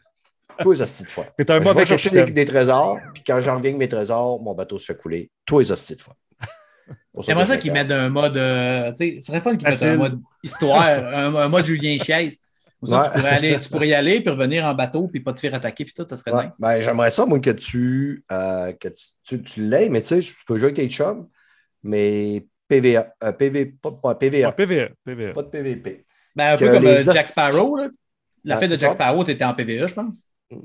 [0.59, 1.25] Tous les hosties de fois.
[1.37, 4.41] T'es un je mauvais vais chercher des, trésors, puis quand j'en reviens avec mes trésors,
[4.41, 5.31] mon bateau se fait couler.
[5.45, 6.15] Tous les hosties de fois.
[7.25, 8.37] J'aimerais ça je qu'ils mettent un mode.
[8.37, 11.97] euh, tu sais, ce serait fun qu'ils mettent un mode histoire, un, un mode Julien
[11.97, 12.37] Chies.
[12.85, 13.07] Comme ça, Ouais.
[13.09, 15.53] tu, pourrais aller, tu pourrais y aller, puis revenir en bateau, puis pas te faire
[15.55, 16.59] attaquer, puis tout, ça serait Ouais, nice.
[16.59, 20.19] ben, J'aimerais ça, moi, que tu, euh, que tu, tu, tu l'aies, mais tu sais,
[20.19, 21.27] tu peux jouer avec tes chums,
[21.83, 24.89] mais PVA, euh, PV, pas, pas PVA, Ah, PVE.
[25.05, 25.33] PVE.
[25.33, 26.05] pas de PVP.
[26.35, 27.77] Ben, un Que peu comme les euh, Jack Sparrow.
[27.77, 27.89] Là.
[28.43, 28.95] La Ouais, fête de Jack ça?
[28.95, 30.27] Sparrow, tu étais en PVE, je pense.
[30.51, 30.57] Je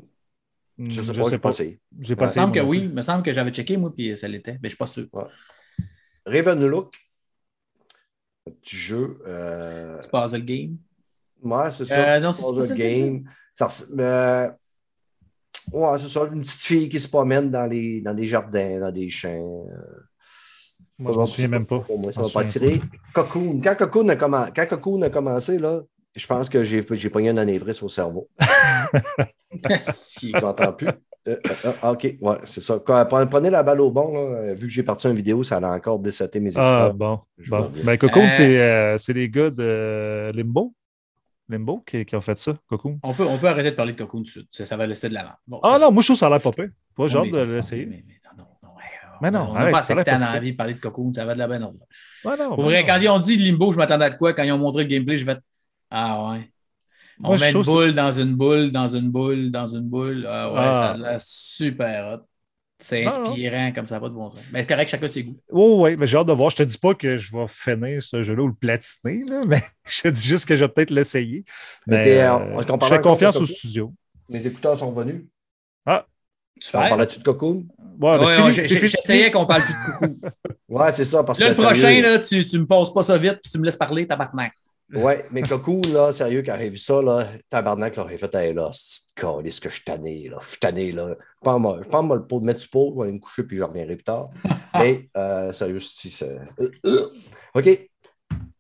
[0.79, 1.51] Hmm, sais pas, j'ai pas.
[1.51, 2.17] J'ai Ouais.
[2.17, 2.79] pas Il me semble que oui.
[2.85, 4.53] Il me semble que j'avais checké, moi, puis ça l'était.
[4.63, 5.07] Mais je suis pas sûr.
[6.25, 6.95] Ravenlook,
[8.47, 9.19] un petit jeu.
[9.27, 10.77] Euh, C'est Puzzle Game.
[11.43, 12.17] Ouais, c'est ça.
[12.17, 13.25] Euh, non, c'est game.
[13.55, 14.49] Ça euh,
[15.73, 16.29] ouais, c'est ça.
[16.33, 19.65] Une petite fille qui se promène dans, les, dans des jardins, dans des champs.
[20.99, 21.81] Moi, je m'en souviens même pas.
[21.81, 22.81] Pour moi, ça Je va pas tirer.
[23.13, 23.61] Cocoon.
[23.63, 25.83] Quand Cocoon a, commen- quand Cocoon a commencé, là,
[26.17, 28.29] je pense que j'ai j'ai pogné un anévrisme au cerveau.
[29.81, 30.33] Si.
[30.35, 30.89] Je n'entends plus.
[31.27, 32.81] Euh, euh, euh, OK, ouais, c'est ça.
[32.85, 34.13] Quand- Prenez la balle au bon.
[34.13, 34.21] là.
[34.21, 36.95] Euh, Vu que j'ai parti une vidéo, ça a encore décété mes Ah, écouteurs.
[36.95, 37.21] bon.
[37.39, 37.67] Je bon.
[37.67, 37.85] viens.
[37.85, 40.73] Ben, Cocoon, Euh, c'est euh, c'est les gars de Limbo?
[41.49, 42.99] Limbo qui, qui ont fait ça, Cocoon?
[43.03, 44.49] On peut, on peut arrêter de parler de Cocoon tout de suite.
[44.51, 45.37] Ça, ça va laisser de la merde.
[45.47, 46.69] Bon, Ah ça- non, moi, je trouve ça a l'air pas pire.
[46.97, 47.87] Moi, j'ai hâte de l'essayer.
[47.87, 48.69] Mais, mais non, non, non.
[48.77, 48.83] ouais,
[49.23, 50.57] Mais non, on n'a pas assez a de temps pas dans si la vie de
[50.57, 51.13] parler de Cocoon.
[51.15, 51.79] Ça va de la bonne ordre.
[52.25, 52.87] Ouais, non, Pour vrai, non.
[52.87, 54.33] quand ils ont dit Limbo, je m'attendais à quoi?
[54.35, 55.37] Quand ils ont montré le gameplay, je vais
[55.91, 56.51] Ah ouais.
[57.21, 60.27] On Moi, met une boule dans une boule, dans une boule, dans une boule.
[60.29, 60.73] Ah ouais, Ah.
[60.75, 62.27] ça a l'air super hot.
[62.81, 64.41] C'est Ah, inspirant comme ça, pas de bon sens.
[64.53, 65.37] Mais c'est correct, chacun ses goûts.
[65.51, 66.51] Oui, oui, mais j'ai hâte de voir.
[66.51, 69.63] Je te dis pas que je vais finir ce jeu-là ou le platiner, là, mais
[69.89, 71.45] je te dis juste que je vais peut-être l'essayer.
[71.87, 73.93] Mais euh, qu'on je fais confiance au studio.
[74.29, 75.25] Mes écouteurs sont venus.
[75.87, 76.01] On
[76.61, 76.89] Super.
[76.89, 77.67] parlait-tu de Cocoon?
[78.01, 78.89] Ouais, mais Ouais, c'est fini.
[78.89, 80.21] J'essayais qu'on parle plus de coucou.
[80.69, 81.23] Ouais, c'est ça.
[81.23, 83.59] Parce Là, que le prochain, là, tu, tu me passes pas ça vite puis tu
[83.59, 84.53] me laisses parler, tabarnak.
[84.95, 88.55] Ouais, mais Cocoon, là, sérieux, quand j'ai vu ça, là, tabarnak, là, j'ai fait, hey,
[88.55, 89.03] là, c'est
[89.51, 90.39] ce que je suis tanné, là.
[90.41, 91.15] Je suis tanné, là.
[91.43, 93.97] Prends-moi prends-moi le pot, mettre du pot, je vais aller me coucher, puis je reviendrai
[93.97, 94.31] plus tard.
[94.75, 96.39] mais, euh, sérieux, si c'est.
[96.59, 97.07] euh, euh.
[97.55, 97.89] OK.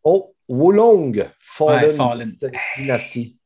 [0.05, 2.33] Oh, Wolong, Fallen, Ouais, Fallen.
[2.77, 3.37] Dynasty.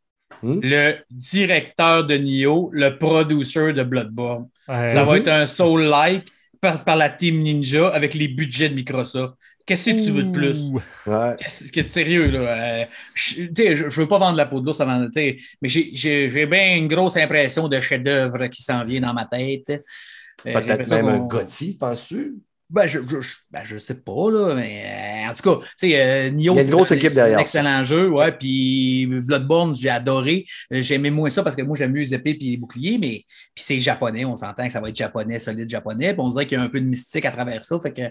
[0.43, 0.59] Hmm?
[0.63, 4.49] Le directeur de Nioh, le producer de Bloodborne.
[4.69, 4.89] Ouais.
[4.89, 5.19] Ça va Mhm.
[5.21, 6.27] être un Soul-like
[6.61, 9.37] par, par la Team Ninja avec les budgets de Microsoft.
[9.67, 10.69] Qu'est-ce que tu veux de plus?
[11.07, 11.35] Ouais.
[11.39, 12.41] Qu'est-ce que sérieux, là?
[12.41, 12.85] euh,
[13.15, 15.69] je, tu sais, je, je veux pas vendre la peau de l'ours avant, sais, mais
[15.69, 19.71] j'ai- bien une grosse impression de chef-d'œuvre qui s'en vient dans ma tête.
[19.71, 22.35] Euh, Peut-être même un Gotti, penses-tu?
[22.71, 25.89] Ben, je, je, je- ben, je sais pas, là, mais euh, en tout cas, tu
[25.91, 29.77] sais, euh, Nioh, Il y a une c'est grosse un- excellent jeu, ouais, puis Bloodborne,
[29.77, 30.47] j'ai adoré.
[30.73, 33.25] Euh, J'aimais moins ça parce que moi, j'aime mieux les épées et les boucliers, mais
[33.55, 36.47] puis c'est japonais, on s'entend que ça va être japonais, solide japonais, puis on dirait
[36.47, 38.03] qu'il y a un peu de mystique à travers ça, fait que,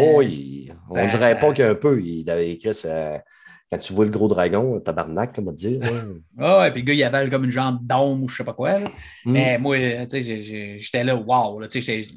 [0.00, 2.00] oh, il- on dirait ça- pas qu'il y a un peu.
[2.02, 3.22] Il avait écrit ça.
[3.70, 5.88] Quand tu vois le gros dragon, tabarnak, là, on là.
[6.38, 8.54] Ah ouais, puis le gars, il avale comme une jambe d'homme ou je sais pas
[8.54, 8.78] quoi.
[8.80, 8.86] Hmm.
[9.26, 11.60] Mais moi, euh, tu sais, j'étais là, wow.
[11.60, 11.68] Là,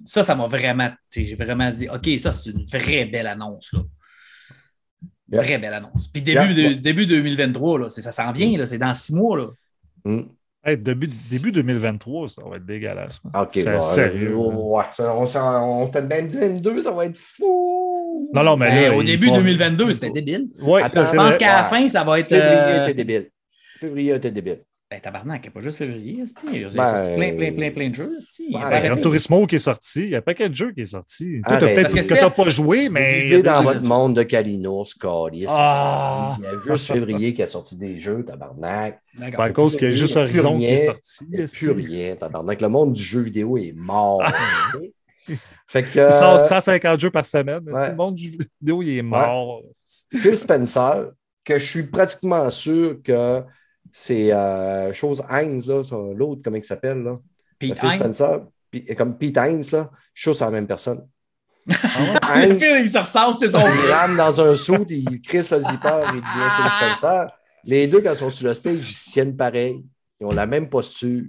[0.05, 3.73] ça, ça m'a vraiment, j'ai vraiment dit, OK, ça, c'est une vraie belle annonce.
[3.73, 3.79] Là.
[3.79, 5.43] Une Yeah.
[5.43, 6.07] Vraie belle annonce.
[6.09, 9.37] Puis début, de- début 2023, là, ça s'en vient, là, c'est dans six mois.
[9.37, 9.47] Là.
[10.05, 10.23] Hmm.
[10.63, 13.19] Hey, début, début 2023, ça va être dégueulasse.
[13.33, 17.17] OK, C'est bon, sérieux, euh, ouais, on s'en- on était même 22, ça va être
[17.17, 18.29] fou.
[18.31, 20.49] Non, non, mais Ben, là, au début va- 2022, c'était débile.
[20.61, 22.29] Ouais, Attends, c'est Je pense qu'à la fin, ça va être.
[22.29, 23.29] Février euh, était débile.
[23.79, 24.59] Février était débile.
[24.91, 26.21] Ben, tabarnak, il n'y a pas juste février.
[26.51, 28.17] Il y a Ben, sorti plein, plein, plein, plein de jeux.
[28.39, 28.91] Il y a pas ben.
[28.91, 30.01] Gran Turismo qui est sorti.
[30.03, 31.39] Il y a paquet de jeux qui est sorti.
[31.45, 31.75] Toi, t'as Arrête.
[31.75, 33.21] peut-être Parce que que t'as Steph- pas joué, mais.
[33.21, 35.45] vivez dans votre monde de Kalinos, Calis.
[35.47, 36.35] Ah.
[36.39, 38.99] Il y a juste février qui a sorti des jeux, tabarnak.
[39.33, 41.25] Pas à cause qu'il y a juste Horizon qui est sorti.
[41.31, 42.59] Il n'y a plus rien, tabarnak.
[42.59, 44.21] Le monde du jeu vidéo est mort.
[45.67, 47.61] fait que Il sort euh, 150 jeux par semaine.
[47.65, 47.91] ouais.
[47.91, 49.61] Le monde du jeu vidéo, il est mort.
[50.13, 51.11] Phil Spencer,
[51.45, 53.41] que je suis pratiquement sûr que
[53.91, 57.15] c'est euh, chose Heinz, l'autre, comment il s'appelle, là?
[57.59, 57.91] Pete Phil.
[57.91, 58.41] Spencer,
[58.97, 61.07] comme Pete Heinz, là, je suis sûr c'est la même personne.
[61.67, 65.59] Heinz, film, il se ressemble, c'est son il rentre dans un saut, il crisse le
[65.59, 67.27] zipper, il devient Phil Spencer.
[67.63, 69.83] Les deux, quand ils sont sur le stage, ils tiennent pareil.
[70.19, 71.23] Ils ont la même posture.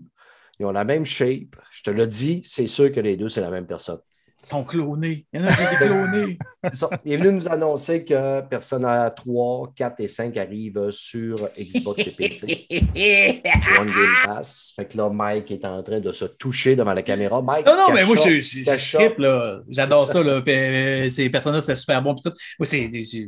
[0.59, 1.56] Ils ont la même shape.
[1.70, 3.98] Je te le dis, c'est sûr que les deux, c'est la même personne.
[4.44, 5.27] Ils sont clonés.
[5.32, 6.39] Il y en a qui ont été clonés.
[6.73, 12.06] Sont- Il est venu nous annoncer que Persona 3, 4 et 5 arrivent sur Xbox
[12.06, 12.66] et PC.
[13.81, 14.73] One Game Pass.
[14.74, 17.40] Fait que là, Mike est en train de se toucher devant la caméra.
[17.43, 19.60] Mike, Non, non, mais moi, je, je, je trippe, là.
[19.69, 20.43] J'adore ça, là.
[20.47, 22.14] Euh, ces personnages, c'est super bon.
[22.14, 22.36] Puis tout.
[22.59, 22.69] Moi,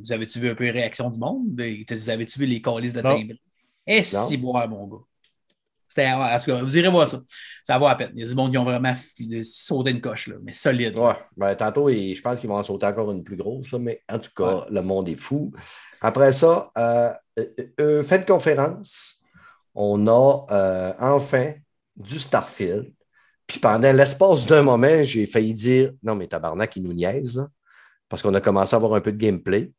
[0.03, 1.43] vous avez-tu vu un peu les réactions du monde?
[1.91, 3.35] Vous avez-tu vu les calices de timbre?
[3.87, 4.97] Et si boire, mon gars.
[5.97, 7.21] C'était, en tout cas, vous irez voir ça.
[7.63, 8.11] Ça va à peine.
[8.15, 10.97] Il y a du monde qui ont vraiment f- sauté une coche, là, mais solide.
[10.97, 14.03] Ouais, ben, tantôt, je pense qu'ils vont en sauter encore une plus grosse, là, mais
[14.09, 15.53] en tout cas, le monde est fou.
[16.01, 17.47] Après ça, euh, euh,
[17.81, 19.23] euh, fin de conférence,
[19.75, 21.53] on a euh, enfin
[21.97, 22.93] du Starfield.
[23.47, 27.49] Puis pendant l'espace d'un moment, j'ai failli dire Non, mais tabarnak, il nous niaise, là,
[28.09, 29.73] parce qu'on a commencé à avoir un peu de gameplay.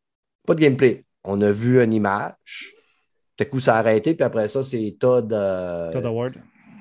[0.48, 1.04] Pas de gameplay.
[1.24, 2.75] On a vu une image.
[3.38, 5.32] Tout coup, ça a arrêté, puis après ça, c'est Todd.
[5.34, 6.34] euh, Todd Howard.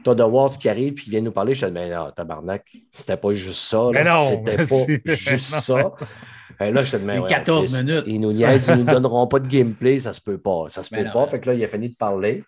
[0.05, 1.55] Todd Awards qui arrive puis qui vient nous parler.
[1.55, 3.91] Je dis, mais non, tabarnak, c'était pas juste ça.
[3.91, 3.91] là.
[3.93, 5.93] Mais non, c'était pas juste ça.
[6.61, 8.05] Et là, je te dis, mais Les ouais, 14 Chris, minutes.
[8.07, 10.67] Ils nous niaisent, ils nous donneront pas de gameplay, ça se peut pas.
[10.69, 11.27] Ça se Mais peut non, pas.
[11.29, 12.45] Fait que là, il a fini de parler.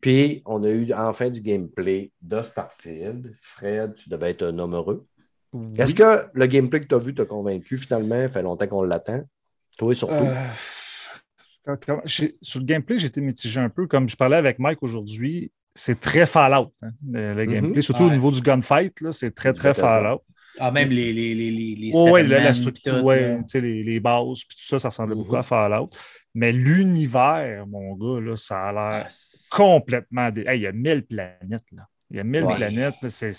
[0.00, 3.36] Puis, on a eu enfin du gameplay de Starfield.
[3.42, 5.06] Fred, tu devais être un homme heureux.
[5.76, 8.20] Est-ce que le gameplay que tu as vu t'a convaincu finalement?
[8.22, 9.22] Ça fait longtemps qu'on l'attend.
[9.76, 10.14] Toi, surtout.
[10.14, 10.34] Euh,
[11.76, 13.86] quand- sur le gameplay, j'étais mitigé un peu.
[13.86, 17.52] Comme je parlais avec Mike aujourd'hui, c'est très Fallout, hein, le, le Mhm.
[17.52, 17.82] gameplay.
[17.82, 18.10] Surtout Ouais.
[18.10, 19.74] au niveau du gunfight, là, c'est très, très.
[19.74, 20.22] Fallout.
[20.60, 23.36] Ah, même les, les, les, les, Ouais, ouais, la, structure, ouais, là.
[23.38, 25.22] tu sais, les, les bases, puis tout ça, ça ressemblait Mhm.
[25.22, 25.90] beaucoup à Fallout.
[26.34, 30.30] Mais l'univers, mon gars, là, ça a l'air Ah, complètement.
[30.30, 31.70] dé- Hey, il y a 1000 planètes.
[31.72, 31.86] Là.
[32.10, 32.56] Il y a 1000 Ouais.
[32.56, 32.94] planètes.
[33.08, 33.32] C'est.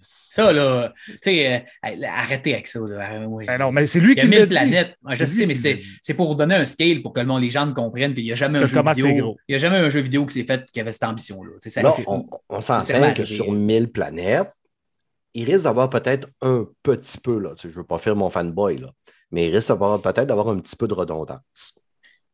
[0.00, 2.78] Ça, là, tu sais, euh, arrêtez avec ça.
[2.78, 3.26] Là.
[3.26, 3.46] Ouais.
[3.46, 4.54] Ben non, mais c'est lui Il y a qui 1000 l'a dit.
[4.54, 4.96] planètes.
[5.10, 7.72] Je sais, mais c'est pour donner un scale pour que le monde, les gens le
[7.74, 8.14] comprennent.
[8.14, 9.14] Puis il n'y a jamais un jeu vidéo.
[9.16, 9.36] gros.
[9.48, 11.50] Il n'y a jamais un jeu vidéo qui s'est fait qui avait cette ambition-là.
[12.06, 14.52] On, on s'entend que sur 1000 planètes,
[15.34, 18.14] il risque d'avoir peut-être un petit peu, là, tu sais, je ne veux pas faire
[18.14, 18.90] mon fanboy, là,
[19.30, 21.74] mais il risque d'avoir peut-être d'avoir un petit peu de redondance.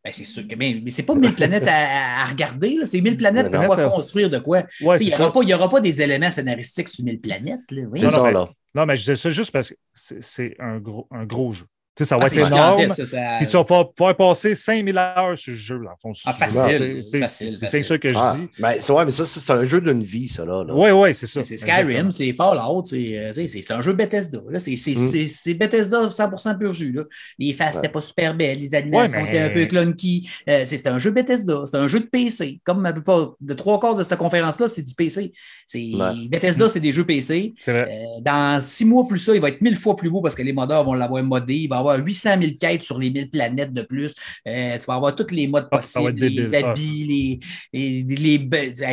[0.04, 2.76] Ben, c'est sûr que mais, mais c'est pas 1000 planètes à, à regarder.
[2.76, 2.86] là.
[2.86, 3.68] C'est 1000 planètes Non, pour non.
[3.68, 4.62] pouvoir construire de quoi.
[4.80, 5.30] Ouais, Il n'y aura, ça.
[5.30, 7.60] pas- il y aura pas des éléments scénaristiques sur 1000 planètes.
[7.70, 7.82] Là.
[7.90, 8.00] Oui.
[8.00, 8.48] Non, ça, mais- là.
[8.74, 11.64] Non, mais je disais ça juste parce que c'est, c'est un, gros, un gros jeu.
[11.98, 12.80] Tu sais, ça va Ah, être c'est énorme.
[12.82, 15.78] gigantesque, ça, ça- Puis tu vas pas pouvoir passer 5000 heures sur le jeu.
[15.78, 18.48] Là, fond, Ah, facile, C'est- ça que je Ah, dis.
[18.56, 20.62] ben, c'est ouais, mais ça, c'est un jeu d'une vie, ça, là.
[20.64, 20.72] là.
[20.74, 21.42] Oui, oui, c'est ça.
[21.44, 24.40] C'est Skyrim, c'est Fallout, c'est euh, c'est- c'est un jeu Bethesda.
[24.48, 24.60] là.
[24.60, 25.08] C'est c'est- Mm.
[25.10, 26.92] c'est- c'est Bethesda 100% pur jus.
[26.92, 27.02] là.
[27.36, 30.28] Les faces n'étaient pas super belles, les animations Ouais, mais- étaient un peu clunky.
[30.48, 32.60] Euh, c'est- C'était un jeu Bethesda, c'est un jeu de PC.
[32.62, 35.32] Comme la plupart de trois quarts de cette conférence-là, c'est du PC.
[35.66, 36.28] C'est- Ouais.
[36.28, 37.52] Bethesda, c'est des jeux PC.
[37.58, 37.88] C'est vrai.
[37.90, 40.42] Euh, dans six mois plus ça, il va être mille fois plus beau parce que
[40.42, 41.54] les modeurs vont l'avoir modé.
[41.56, 44.14] Il va avoir 800 000 quêtes sur les 1000 planètes de plus.
[44.46, 46.54] Euh, tu vas avoir tous les modes Ah, possibles, les.
[46.54, 46.68] Ah.
[46.70, 47.40] habits,
[47.72, 48.38] les,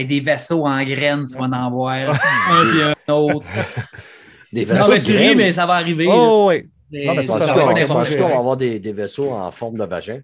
[0.06, 2.10] des vaisseaux en graines, tu vas en voir
[2.50, 3.46] un puis un autre.
[4.54, 5.38] Des Non, vaisseaux mais tu de ris, graines.
[5.38, 6.06] mais ça va arriver.
[6.10, 6.64] Oh, oui.
[6.92, 7.54] Mais non, mais ça, ça ça
[7.88, 10.20] Penses-tu va avoir des, des vaisseaux en forme de vagin?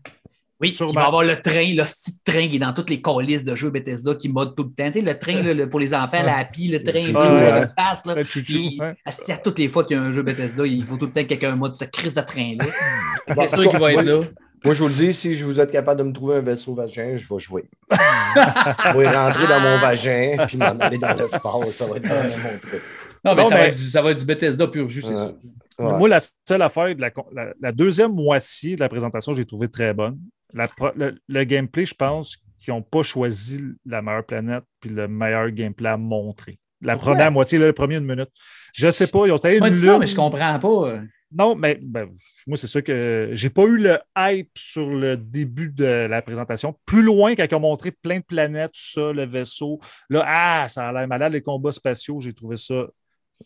[0.62, 3.02] Oui, il va y avoir le train, le petit train qui est dans toutes les
[3.02, 4.92] colis de jeux Bethesda qui mode tout le temps.
[4.92, 7.46] Tu sais, le train là, le- pour les enfants, la happy, le train ouais.
[7.48, 8.06] avec une face.
[8.06, 8.94] Là, Le Puis, ouais.
[9.06, 11.12] asti, à toutes les fois qu'il y a un jeu Bethesda, il faut tout le
[11.12, 12.66] temps que quelqu'un mode ce crise de train-là.
[13.36, 14.22] C'est sûr qu'il va être là.
[14.64, 16.76] Moi, je vous le dis, si je vous êtes capable de me trouver un vaisseau
[16.76, 17.64] vagin, je vais jouer.
[17.92, 21.72] je vais rentrer dans mon vagin puis m'en aller dans l'espace.
[21.72, 22.82] Ça va être mon truc.
[23.24, 25.02] Non, mais, Non, ça, Va mais- être du, ça va être du Bethesda pur jus,
[25.02, 25.16] c'est Ouais.
[25.18, 25.34] sûr.
[25.80, 25.98] Ouais.
[25.98, 29.68] Moi, la seule affaire, de la, la- la deuxième moitié de la présentation, j'ai trouvé
[29.68, 30.18] très bonne.
[30.54, 35.08] La le, le gameplay, je pense qu'ils n'ont pas choisi la meilleure planète puis le
[35.08, 36.60] meilleur gameplay à montrer.
[36.82, 37.14] La Pourquoi?
[37.14, 38.30] première moitié, là, le premier une minute.
[38.74, 41.02] Je ne sais pas, ils ont taillé Moi, une ça, mais je comprends pas.
[41.34, 42.10] Non, mais ben,
[42.46, 46.76] moi, c'est sûr que j'ai pas eu le hype sur le début de la présentation.
[46.86, 49.80] Plus loin, quand ils ont montré plein de planètes, tout ça, le vaisseau,
[50.10, 52.88] là, ah, ça a l'air malade, les combats spatiaux, j'ai trouvé ça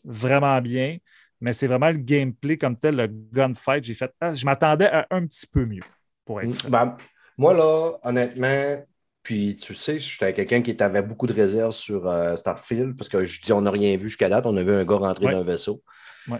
[0.03, 0.98] vraiment bien.
[1.41, 3.84] Mais c'est vraiment le gameplay comme tel, le gunfight.
[3.84, 5.84] J'ai fait, ah, je m'attendais à un petit peu mieux,
[6.26, 6.69] pour être franc.
[6.69, 6.97] Ben,
[7.38, 8.84] moi, là, honnêtement,
[9.23, 13.26] puis tu sais, j'étais quelqu'un qui avait beaucoup de réserves sur euh, Starfield parce que
[13.26, 14.45] je dis on n'a rien vu jusqu'à date.
[14.45, 15.31] On a vu un gars rentrer Ouais.
[15.31, 15.81] dans un vaisseau.
[16.30, 16.38] Ouais.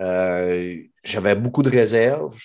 [0.00, 2.36] Euh, j'avais beaucoup de réserves.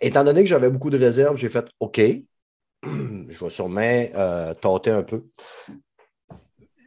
[0.00, 1.98] Étant donné que j'avais beaucoup de réserves, j'ai fait OK.
[2.84, 5.24] je vais sûrement euh, tâter un peu.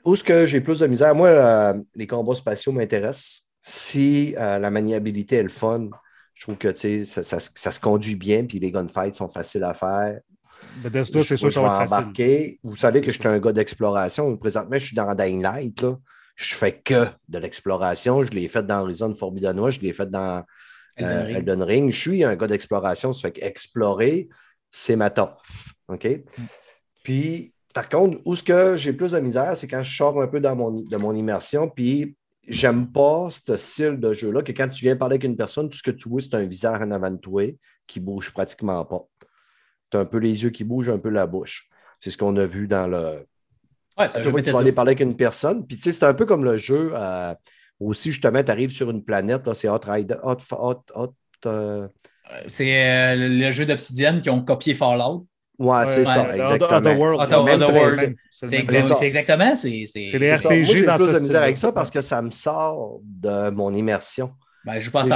[0.03, 1.16] Où est-ce que j'ai plus de misère?
[1.16, 3.48] Moi, euh, les combats spatiaux m'intéressent.
[3.64, 5.90] Si la maniabilité est le fun,
[6.36, 9.64] je trouve que ça, ça se- ça se conduit bien, puis les gunfights sont faciles
[9.64, 10.20] à faire.
[10.84, 12.14] Bethesda, c'est sûr ça va être facile.
[12.64, 14.36] Vous savez que je suis un gars d'exploration.
[14.38, 15.82] Présentement, je suis dans Dying Light.
[15.82, 15.98] Là.
[16.36, 18.24] Je fais que de l'exploration.
[18.24, 20.44] Je l'ai fait dans Horizon Forbidden West, je l'ai fait dans
[20.98, 21.38] Elden euh, Ring.
[21.38, 21.91] Elden Ring.
[21.91, 23.14] Je suis un gars d'exploration.
[23.14, 24.28] Ça fait qu'explorer,
[24.72, 25.40] c'est ma top.
[25.88, 26.07] OK?
[27.03, 30.28] Puis, par contre, où est-ce que j'ai plus de misère, c'est quand je sors un
[30.28, 32.16] peu dans mon, de mon immersion, puis
[32.47, 35.77] j'aime pas ce style de jeu-là, que quand tu viens parler avec une personne, tout
[35.77, 37.43] ce que tu vois, c'est un visage en avant de toi
[37.88, 39.07] qui bouge pratiquement pas.
[39.91, 41.69] Tu as un peu les yeux qui bougent, un peu la bouche.
[41.99, 43.26] C'est ce qu'on a vu dans le,
[43.97, 45.65] Ouais, c'est un tu jeu vas aller parler avec une personne.
[45.65, 46.91] Puis, tu sais, c'est un peu comme le jeu.
[46.93, 47.34] euh,
[47.80, 50.15] aussi, justement, tu arrives sur une planète, c'est Hot Rider.
[50.23, 51.13] Hot, Hot, Hot,
[51.45, 51.88] euh,
[52.47, 55.27] C'est euh, le jeu d'Obsidian qui ont copié Fallout.
[55.57, 57.18] Ouais, c'est ça, c'est exactement.
[58.32, 59.56] C'est exactement.
[59.56, 60.27] C'est c'est- C'est des.
[60.30, 62.99] Moi, RPG j'ai dans plus ce de misère avec ça parce que ça me sort
[63.03, 64.32] de mon immersion.
[64.65, 65.15] Ben, je pense que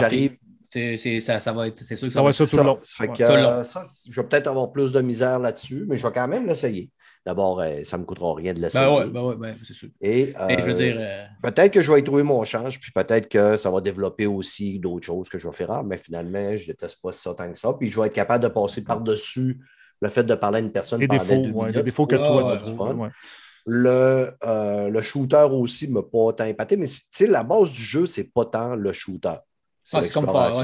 [0.72, 1.80] C'est c'est- ça, ça va être.
[1.84, 2.52] C'est sûr que ça, Ça va être ça être.
[2.52, 2.80] tout le long.
[2.84, 3.50] Fait que, Tout le long.
[3.50, 6.46] euh, ça, je vais peut-être avoir plus de misère là-dessus, mais je vais quand même
[6.46, 6.92] l'essayer.
[7.26, 8.86] D'abord, euh, ça ne me coûtera rien de l'essayer.
[8.86, 9.90] Ben ouais, ben ouais, ben, c'est sûr.
[10.00, 10.96] Et, je veux euh, dire.
[11.00, 14.26] euh, Peut-être que je vais y trouver mon change, puis peut-être que ça va développer
[14.28, 15.72] aussi d'autres choses que je vais faire.
[15.72, 17.74] Ah, mais finalement, je ne déteste pas ça tant que ça.
[17.74, 19.60] Puis je vais être capable de passer par-dessus
[20.02, 22.44] le fait de parler à une personne Les défauts, deux ouais, les défauts que toi,
[22.44, 22.88] ouais, tu du trouves.
[22.90, 22.96] fun.
[22.96, 23.10] ouais.
[23.66, 26.88] Le, euh, le shooter aussi ne m'a pas tant épaté, mais
[27.28, 29.30] la base du jeu, c'est pas tant le shooter.
[29.92, 30.04] ah, c'est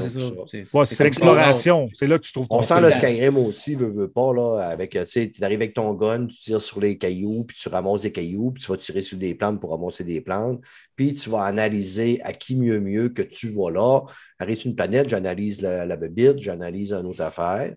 [0.01, 0.19] c'est ça.
[0.19, 0.69] l'exploration.
[0.73, 1.89] Ouais, c'est comme l'exploration.
[1.93, 2.85] C'est là que tu trouves On ton sent truc.
[2.85, 2.91] le.
[2.91, 6.61] Skyrim aussi, veut, veut pas, là, avec, tu sais, arrives avec ton gun, tu tires
[6.61, 9.59] sur les cailloux, puis tu ramasses des cailloux, puis tu vas tirer sur des plantes
[9.59, 10.61] pour ramasser des plantes,
[10.95, 14.01] puis tu vas analyser à qui mieux mieux que tu vas là.
[14.39, 17.73] Arrive sur une planète, j'analyse la, la bébite, j'analyse une autre affaire.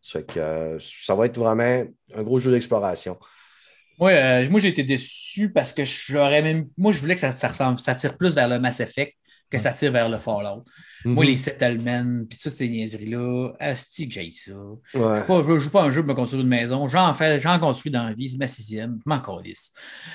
[0.00, 3.18] Ça fait que euh, ça va être vraiment un gros jeu d'exploration.
[3.98, 6.68] Moi, euh, moi j'ai été déçu parce que j'aurais même.
[6.76, 9.14] Moi, je voulais que ça, ça, ressemble, ça tire plus vers le Mass Effect.
[9.50, 10.64] Que ça tire vers le Fallout.
[11.04, 11.14] Mhm.
[11.14, 14.52] Moi, les settlements, puis toutes ces niaiseries-là, asti que j'aille ça.
[14.92, 14.98] Je
[15.52, 16.88] ne joue pas un jeu pour me construire une maison.
[16.88, 19.72] J'en fais, j'en construis dans la vie, c'est ma sixième, je m'en calisse.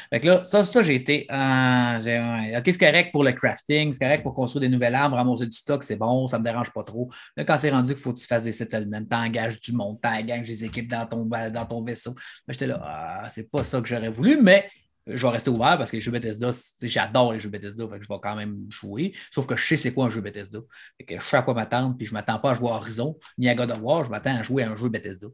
[0.10, 1.28] Fait que là, ça, ça j'ai été.
[1.32, 5.16] euh, j'ai- ok, c'est correct pour le crafting, c'est correct pour construire des nouvelles arbres,
[5.16, 7.10] ramasser du stock, c'est bon, ça me dérange pas trop.
[7.38, 10.48] Là, quand c'est rendu qu'il faut que tu fasses des settlements, t'engages du monde, t'engages
[10.48, 12.16] des équipes dans ton, dans ton vaisseau.
[12.48, 14.70] J'étais là, ah, c'est pas ça que j'aurais voulu, mais
[15.07, 16.52] je vais rester ouvert parce que les jeux Bethesda,
[16.84, 19.14] j'adore les jeux Bethesda, que je vais quand même jouer.
[19.32, 20.60] Sauf que je sais c'est quoi un jeu Bethesda.
[20.98, 22.73] Fait que je sais à quoi m'attendre, puis je ne m'attends pas à jouer à
[22.73, 25.28] Horizon ni à God of War, je m'attends à jouer à un jeu Bethesda.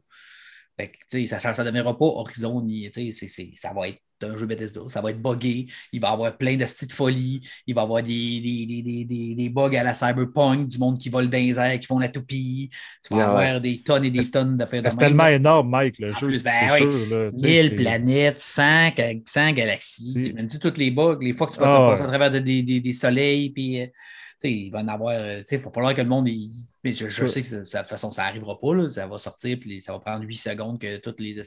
[0.78, 2.88] Fait que, ça ne deviendra pas Horizon, ni,
[3.56, 4.80] ça va être un jeu Bethesda.
[4.88, 5.66] Ça va être buggé.
[5.92, 7.40] Il va y avoir plein de styles de folie.
[7.66, 10.78] Il va y avoir des, des, des, des, des- des bugs à la cyberpunk, du
[10.78, 12.68] monde qui vole dans les airs, qui font la toupie.
[13.06, 13.44] Tu vas Ah ouais.
[13.46, 16.28] avoir des tonnes et des tonnes d'affaires de C'est tellement énorme, Mike, le En jeu.
[16.28, 16.90] plus, ben c'est oui.
[16.90, 17.06] sûr.
[17.16, 20.14] Là, tu sais, 1000 c'est- planètes, 100, ga- 100 galaxies.
[20.20, 22.30] Tu imagines tous les bugs, les fois que tu vas Ah, te passer à travers
[22.30, 22.60] de- des,
[22.92, 23.86] soleils, puis euh,
[24.44, 25.14] il va en avoir.
[25.16, 26.28] euh, Il va falloir que le monde.
[26.28, 26.50] il-
[26.84, 28.74] mais je, sais que de toute façon, ça n'arrivera pas.
[28.74, 31.38] Là, ça va sortir, puis ça va prendre 8 secondes que toutes les?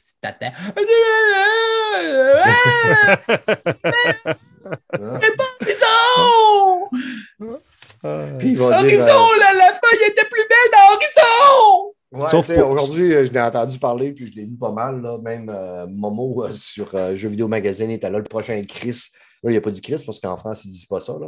[5.40, 6.90] Horizon!
[8.04, 8.26] Ah.
[8.40, 8.80] Puis il va dire.
[8.80, 11.94] Horizon, la, la feuille était plus belle dans Horizon!
[12.14, 12.30] euh, ouais,
[12.62, 15.02] pour- Aujourd'hui, euh, je l'ai entendu parler, puis je l'ai lu pas mal.
[15.02, 15.18] Là.
[15.20, 18.18] Même euh, Momo euh, sur euh, Jeux vidéo magazine était là.
[18.18, 19.10] Le prochain Chris.
[19.44, 21.14] Là, il n'a pas dit Chris parce qu'en France, ils ne disent pas ça.
[21.20, 21.28] Là.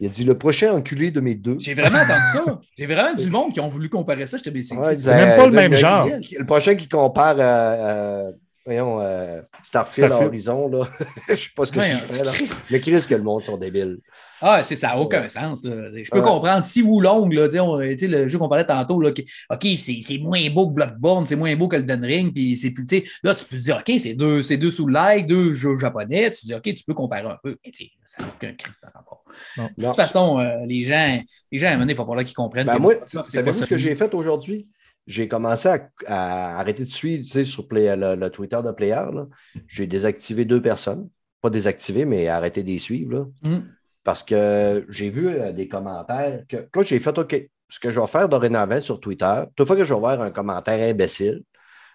[0.00, 1.56] Il a dit le prochain enculé de mes deux.
[1.60, 2.60] J'ai vraiment entendu ça.
[2.76, 4.36] J'ai vraiment du monde qui ont voulu comparer ça.
[4.36, 6.08] J'étais mais c'est- Ouais, c'est- même pas le même genre.
[6.08, 8.32] le- prochain qui compare euh, euh,
[8.64, 10.28] voyons, euh, Starfield, Starfield.
[10.28, 10.88] Horizon, là.
[11.28, 12.32] je ne sais pas ce que Ouais, je fais là.
[12.70, 13.98] Mais Chris, que le monde sont débiles?
[14.40, 15.64] Ah, c'est, ça n'a aucun sens.
[15.64, 15.90] là.
[15.94, 16.24] Je peux Ouais.
[16.24, 20.18] comprendre si ou long, là, on- le jeu qu'on parlait tantôt, là, qui- OK, c'est,
[20.18, 23.04] moins beau que Bloodborne, c'est moins beau que Elden Ring, puis c'est plus, tu sais,
[23.22, 26.46] là, tu peux te dire, OK, c'est deux, deux sous like, deux jeux japonais, tu
[26.46, 27.72] dis, OK, tu peux comparer un peu, mais
[28.04, 29.24] ça n'a aucun Christ de rapport.
[29.76, 31.20] De toute façon, euh, les gens,
[31.50, 32.66] les gens, à un moment donné, il va falloir qu'ils comprennent.
[32.66, 34.68] Ben moi, savez-vous ce que j'ai fait aujourd'hui?
[35.06, 38.70] J'ai commencé à, à arrêter de suivre tu sais, sur Play- le, le Twitter de
[38.70, 39.04] Player.
[39.66, 41.08] J'ai désactivé deux personnes.
[41.40, 43.12] Pas désactivé, mais arrêté de les suivre.
[43.12, 43.26] là.
[43.46, 43.68] Hum.
[44.04, 47.48] Parce que j'ai vu euh, des commentaires que là, j'ai fait OK.
[47.68, 50.30] Ce que je vais faire dorénavant sur Twitter, toute fois que je vais voir un
[50.30, 51.42] commentaire imbécile,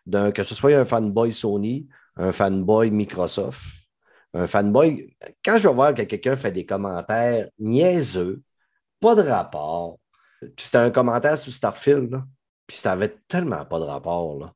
[0.05, 3.61] d'un, que ce soit un fanboy Sony, un fanboy Microsoft,
[4.33, 5.15] un fanboy,
[5.45, 8.41] quand je vais voir que quelqu'un fait des commentaires niaiseux,
[8.99, 9.99] pas de rapport,
[10.41, 12.25] puis c'était un commentaire sur Starfield, là,
[12.67, 14.37] puis ça avait tellement pas de rapport.
[14.39, 14.53] Là.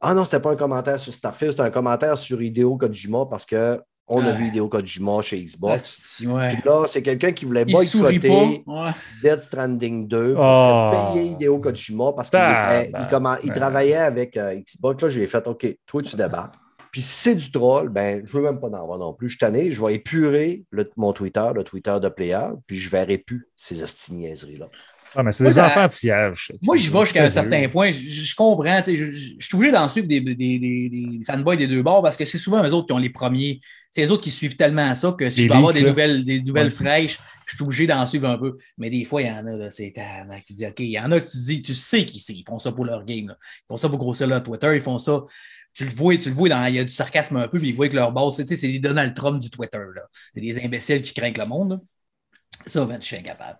[0.00, 3.44] Ah non, c'était pas un commentaire sur Starfield, c'était un commentaire sur Hideo Kojima parce
[3.46, 4.32] que on a Ah.
[4.32, 6.22] vu Hideo Kojima chez Ah, Xbox.
[6.26, 6.48] ouais.
[6.54, 8.72] Puis là, c'est quelqu'un qui voulait boycotter pas.
[8.86, 8.90] Ouais.
[9.22, 10.90] Dead Stranding 2 pour Oh.
[10.92, 15.02] faire payer Hideo Kojima parce qu'il il il travaillait avec euh, Xbox.
[15.02, 16.54] Là, j'ai fait OK, toi, tu débarques.
[16.90, 19.28] Puis si c'est du troll, ben, je ne veux même pas en avoir non plus.
[19.28, 22.86] Je suis tanné, je vais épurer le- mon Twitter, le Twitter de Player, puis je
[22.88, 24.68] ne verrai plus ces astiniaiseries-là.
[25.14, 26.52] Ah, mais c'est des ça- enfantillages.
[26.62, 27.90] Moi, j'y vais jusqu'à un certain point.
[27.90, 28.82] Je, comprends.
[28.86, 28.92] Je,
[29.38, 32.38] suis obligé d'en suivre des, des, des, des fanboys des deux bords parce que c'est
[32.38, 33.60] souvent eux autres qui ont les premiers.
[33.90, 36.42] C'est les autres qui suivent tellement ça que si je dois avoir des nouvelles, des
[36.42, 38.56] nouvelles fraîches, je suis obligé d'en suivre un peu.
[38.78, 39.92] Mais des fois, il y en a, c'est
[40.44, 42.58] tu dis, OK, il y en a que tu dis, tu sais qu'ils ils font
[42.58, 43.28] ça pour leur game.
[43.28, 43.36] là.
[43.40, 45.24] Ils font ça pour grossir leur Twitter, ils font ça.
[45.74, 47.68] Tu le vois, tu le vois, dans, il y a du sarcasme un peu, puis
[47.68, 49.78] ils voient que leur sais, c'est les Donald Trump du Twitter.
[49.94, 50.02] là.
[50.34, 51.70] C'est des imbéciles qui craignent le monde.
[51.70, 51.80] là.
[52.66, 53.58] Ça, ben, je suis incapable.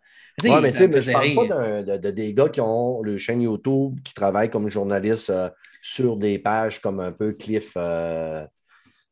[0.50, 1.48] Ouais, mais tu sais, je parle rire.
[1.48, 5.48] pas de, de des gars qui ont le chaîne YouTube, qui travaillent comme journalistes euh,
[5.80, 8.44] sur des pages comme un peu Cliff, euh,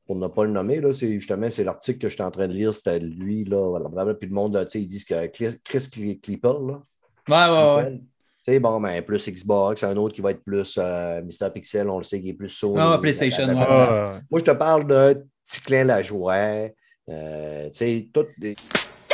[0.07, 2.52] pour ne pas le nommer, là, c'est justement, c'est l'article que j'étais en train de
[2.52, 5.78] lire, c'était lui, là, blablabla, puis le monde, tu sais, ils disent que Chris Chris
[5.93, 6.81] Cli- Clipper, là,
[7.28, 7.98] Ouais, ouais, ouais.
[8.43, 11.51] Tu sais, bon, ben, plus Xbox, un autre qui va être plus euh, Mr.
[11.52, 12.81] Pixel, on le sait, qui est plus Sony.
[12.81, 13.55] Ah, PlayStation, ouais.
[13.59, 16.70] Ah, Moi, je te parle de Ticlin Lajoie,
[17.09, 18.55] euh, tu sais, toutes des...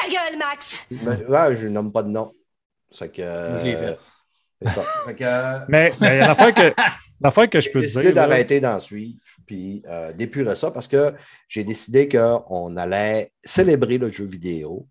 [0.06, 0.82] Ta gueule, Max!
[0.90, 2.32] Mais, ouais, je nomme pas de nom.
[2.90, 3.22] C'est que.
[4.62, 4.82] C'est ça.
[5.06, 6.72] Fait que, euh, Mais mais l'affaire que,
[7.20, 8.14] l'affaire que je peux j'ai te décidé dire.
[8.14, 11.12] d'arrêter d'en suivre, puis euh, d'épurer ça parce que
[11.48, 14.88] j'ai décidé qu'on allait célébrer le jeu vidéo.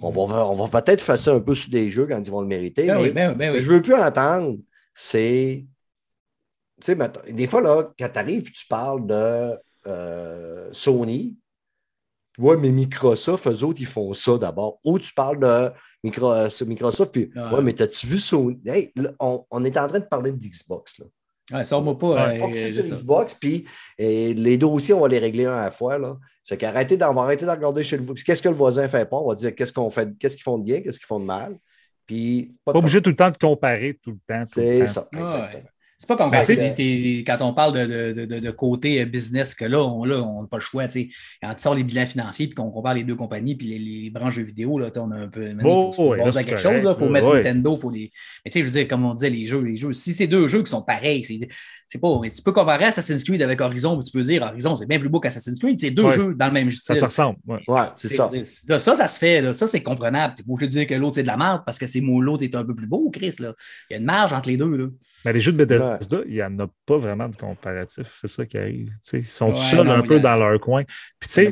[0.00, 2.40] On va, on va peut-être faire ça un peu sur des jeux quand ils vont
[2.40, 2.86] le mériter.
[2.86, 3.60] Ben mais oui, ben ben oui.
[3.60, 4.58] je ne veux plus entendre,
[4.92, 5.64] c'est.
[6.80, 6.96] Tu sais,
[7.30, 9.52] des fois, là, quand tu arrives et tu parles de
[9.86, 11.36] euh, Sony,
[12.38, 14.78] ouais, mais Microsoft, eux autres, ils font ça d'abord.
[14.84, 15.70] Ou tu parles de euh,
[16.02, 17.42] Microsoft, puis Ouais.
[17.56, 18.60] ouais, mais t'as-tu vu Sony?
[18.66, 21.06] Hey, là, on, on est en train de parler d'Xbox, là.
[21.52, 22.06] Ouais, Sors-moi pas.
[22.06, 22.94] On euh, focus c'est sur ça.
[22.96, 23.66] Xbox, puis
[23.98, 25.98] les dossiers, on va les régler un à la fois.
[25.98, 26.16] Là.
[26.42, 28.22] C'est qu'arrêtez d'en arrêter de regarder chez le voisin.
[28.24, 29.18] Qu'est-ce que le voisin fait pas?
[29.18, 31.26] On va dire qu'est-ce qu'on fait, qu'est-ce qu'ils font de bien, qu'est-ce qu'ils font de
[31.26, 31.58] mal?
[32.06, 34.42] Puis, pas Pas de obligé tout le temps de comparer tout le temps.
[34.46, 35.06] C'est ça.
[35.12, 35.64] Ouais.
[35.96, 39.04] C'est pas comme Ben, quand, t'es- quand on parle de, de- de- de côté euh,
[39.06, 40.86] business, que là, on n'a pas le choix.
[40.88, 41.08] tu sais.
[41.40, 44.10] Quand tu sors les bilans financiers puis qu'on compare les deux compagnies puis les, les
[44.10, 45.48] branches jeux vidéo, là, on a un peu.
[45.48, 45.60] Il
[45.94, 46.94] faut là, à quelque correct, chose.
[46.96, 47.34] Il faut mettre.
[47.34, 48.10] Nintendo, faut des.
[48.44, 49.92] Mais tu sais, je veux dire, comme on disait, les jeux, les jeux.
[49.92, 51.38] Si c'est deux jeux qui sont pareils, c'est
[51.88, 52.18] c'est pas.
[52.20, 55.08] mais tu peux comparer Assassin's Creed avec Horizon, tu peux dire Horizon, c'est bien plus
[55.08, 55.78] beau qu'Assassin's Creed.
[55.80, 56.96] C'est deux Ouais, jeux dans le même Ça style.
[56.96, 57.38] se ressemble.
[57.46, 57.60] ouais.
[57.68, 58.30] Ouais, c'est ça.
[58.80, 59.40] Ça, ça se fait.
[59.40, 59.54] Là.
[59.54, 60.34] Ça, c'est comprenable.
[60.36, 62.22] Tu pas obligé de dire que l'autre, c'est de la merde parce que c'est moi,
[62.22, 63.36] l'autre est un peu plus beau, Chris.
[63.38, 63.54] Là.
[63.90, 64.76] Il y a une marge entre les deux.
[64.76, 64.86] Là.
[65.24, 68.12] Mais les jeux de Bethesda, il n'y en a pas vraiment de comparatif.
[68.16, 68.88] C'est ça qui arrive.
[68.88, 70.84] Tu sais, ils sont Ouais, tout seuls non, un peu a- dans leur coin.
[71.18, 71.50] Puis tu sais.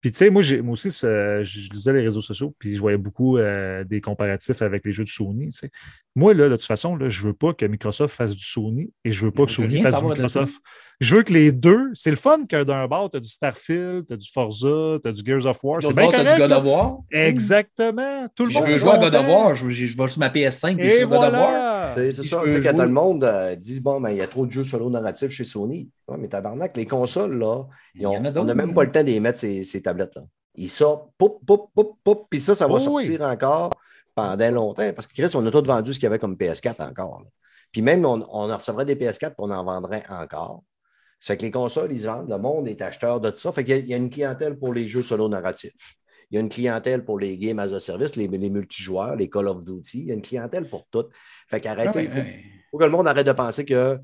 [0.00, 2.96] Puis, tu sais, moi, j'ai- moi aussi, je, lisais les réseaux sociaux, puis je voyais
[2.96, 5.46] beaucoup euh, des comparatifs avec les jeux de Sony.
[5.48, 5.70] tu sais.
[6.18, 9.12] Moi, là, de toute façon, là, je veux pas que Microsoft fasse du Sony et
[9.12, 10.04] je veux pas que Sony fasse du.
[10.08, 10.54] Microsoft.
[11.00, 14.06] Je veux que les deux, c'est le fun que d'un bord, tu as du Starfield,
[14.06, 15.80] tu as du Forza, tu as du Gears of War.
[15.80, 16.34] C'est bien bord, t'as correct.
[16.34, 16.98] du God of War.
[17.12, 18.26] Exactement.
[18.34, 18.68] Tout le Je monde.
[18.68, 19.28] veux jouer à God of.
[19.28, 19.54] War.
[19.54, 21.50] Je, je, je vais sur ma PS5 puis je Et joue à God of War.
[21.50, 21.92] voilà.
[21.94, 22.40] C'est ça.
[22.44, 24.44] je Tu sais, quand tout le monde euh, dit bon, ben, il y a trop
[24.46, 25.88] de jeux solo narratifs chez Sony.
[26.08, 27.68] Ouais, mais tabarnak, les consoles, là, ont-
[28.00, 28.74] on n'a même là.
[28.74, 30.22] pas le temps de les mettre ces, ces tablettes-là.
[30.56, 33.70] Ils sortent, poup, poup, poup, poup, puis ça, ça va Oh, sortir encore
[34.20, 34.92] pendant longtemps.
[34.94, 37.20] Parce que Chris, on a tout vendu ce qu'il y avait comme PS4 encore.
[37.24, 37.30] là.
[37.72, 40.62] Puis même, on, on en recevrait des PS4 puis on en vendrait encore.
[41.20, 43.52] Ça fait que les consoles, ils se vendent, le monde est acheteur de tout ça.
[43.52, 45.72] Fait qu'il y a- il y a une clientèle pour les jeux solo narratifs.
[46.30, 49.28] Il y a une clientèle pour les games as a service, les, les multijoueurs, les
[49.30, 49.98] Call of Duty.
[50.00, 51.06] Il y a une clientèle pour tout.
[51.48, 53.98] Fait qu'arrêtez, Ah il faut que le monde arrête de penser que,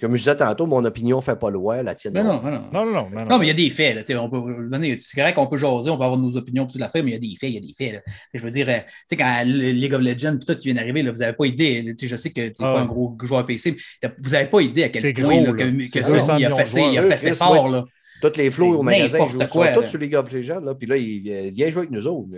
[0.00, 2.14] comme je disais tantôt, mon opinion ne fait pas loi, la tienne.
[2.14, 2.62] Mais non, mais non.
[2.72, 3.08] Non, non, non.
[3.12, 3.94] mais Non, mais il y a des faits.
[3.94, 6.36] là, tu sais, on peut, donner- c'est correct qu'on peut jaser, on peut avoir nos
[6.36, 7.74] opinions pour toute la fait, mais il y a des faits, il y a des
[7.76, 7.92] faits.
[7.94, 8.12] là.
[8.34, 10.74] Je veux dire, euh, tu sais, quand le League of Legends, puis tout qui vient
[10.74, 11.82] d'arriver, là, vous n'avez pas idée.
[11.82, 12.80] là, tu sais, Je sais que tu n'es Ah pas ouais.
[12.80, 15.64] un gros joueur PC, mais vous n'avez pas idée à C'est quel point gros, là,
[15.64, 15.70] là.
[15.72, 17.86] que, C'est que 200 Sony a fait, ses- il a fait ses forts.
[18.20, 20.60] Tous les flots au magasin, jouent, quoi, sont tous sur League of Legends.
[20.60, 22.28] Là, puis là, ils euh, viennent jouer avec nous autres.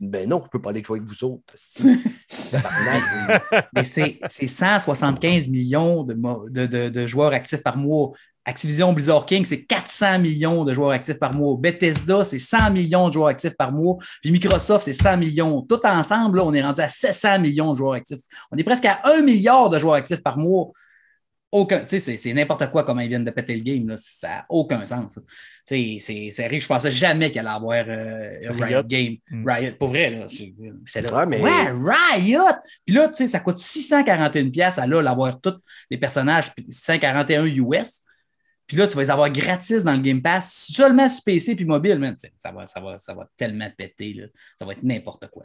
[0.00, 1.42] Ben non, je ne peux pas aller jouer avec vous autres.
[3.74, 8.12] Mais c'est c'est 175 millions de, mo- de, de- de joueurs actifs par mois.
[8.44, 11.56] Activision Blizzard King, c'est 400 millions de joueurs actifs par mois.
[11.60, 13.98] Bethesda, c'est 100 millions de joueurs actifs par mois.
[14.20, 15.62] Puis Microsoft, c'est 100 millions.
[15.62, 18.18] Tout ensemble, là, on est rendu à 700 millions de joueurs actifs.
[18.50, 20.72] On est presque à 1 milliard de joueurs actifs par mois.
[21.52, 23.86] Aucun, tu sais, c'est- c'est n'importe quoi comment ils viennent de péter le game.
[23.86, 23.96] Là.
[23.98, 25.18] Ça n'a aucun sens.
[25.68, 28.64] Tu sais, C'est que je pensais jamais qu'elle allait avoir euh, Riot.
[28.64, 28.82] Riot.
[28.84, 29.16] Game.
[29.30, 29.48] Mm.
[29.50, 30.08] Riot, pour vrai.
[30.10, 31.14] Là, c'est- là.
[31.14, 31.70] Ouais, mais- Ouais,
[32.16, 32.48] Riot!
[32.86, 35.60] Puis là, tu sais, ça coûte 641 pièces à là, l'avoir tous
[35.90, 38.02] les personnages, puis 141 US.
[38.66, 41.66] Puis là, tu vas les avoir gratis dans le Game Pass, seulement sur PC puis
[41.66, 42.16] mobile, man.
[42.34, 44.26] Ça va, ça, va, ça va tellement péter, là.
[44.58, 45.44] Ça va être n'importe quoi.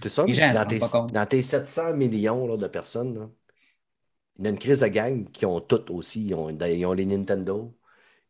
[0.00, 1.12] C'est ça, Les gens dans, tes, pas compte.
[1.12, 3.28] dans tes 700 millions là, de personnes, là,
[4.38, 6.26] il y a une crise de gang qui ont toutes aussi.
[6.26, 7.72] Ils ont, ils ont les Nintendo,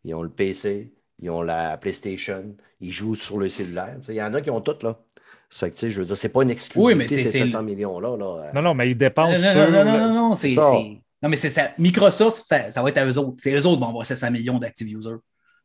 [0.05, 3.97] ils ont le PC, ils ont la PlayStation, ils jouent sur le cellulaire.
[4.09, 4.99] Il y en a qui ont toutes, là.
[5.51, 7.29] Ça que, tu sais, je veux dire, c'est pas une exclusivité, Oui, mais c'est- ces
[7.29, 8.17] c'est- 700 millions-là.
[8.17, 8.51] Là.
[8.55, 9.71] Non, non, mais ils Non, dépensent non, sur.
[9.71, 10.55] non, non, non, non, non, c'est.
[10.55, 11.71] Non, mais c'est ça.
[11.79, 13.37] Microsoft, ça, ça va être à eux autres.
[13.39, 15.17] C'est eux autres qui vont avoir 700 millions d'active users.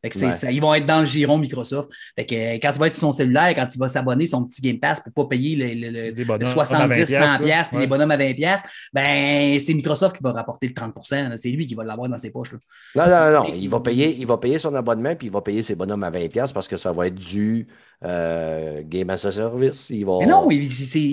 [0.02, 0.32] Fait que c'est Ouais.
[0.32, 1.90] ça, ils vont être dans le giron Microsoft.
[2.18, 4.46] Fait que euh, quand tu vas être sur son cellulaire, quand tu vas s'abonner son
[4.46, 7.20] petit Game Pass pour pas payer le, le- le- Des le bonhommes à 70, 100
[7.26, 7.84] 20 piastres, puis ouais.
[7.84, 11.38] les bonhommes à 20 piastres, ben c'est Microsoft qui va rapporter le 30 là.
[11.38, 12.54] C'est lui qui va l'avoir dans ses poches.
[12.54, 12.60] là.
[12.96, 13.54] Non, non, non.
[13.56, 16.12] Il va, payer, il va payer son abonnement, puis il va payer ses bonhommes à
[16.12, 17.68] 20$ parce que ça va être du
[18.06, 19.90] euh, Game as a Service.
[19.90, 20.20] Il va...
[20.20, 20.60] Mais non, ils,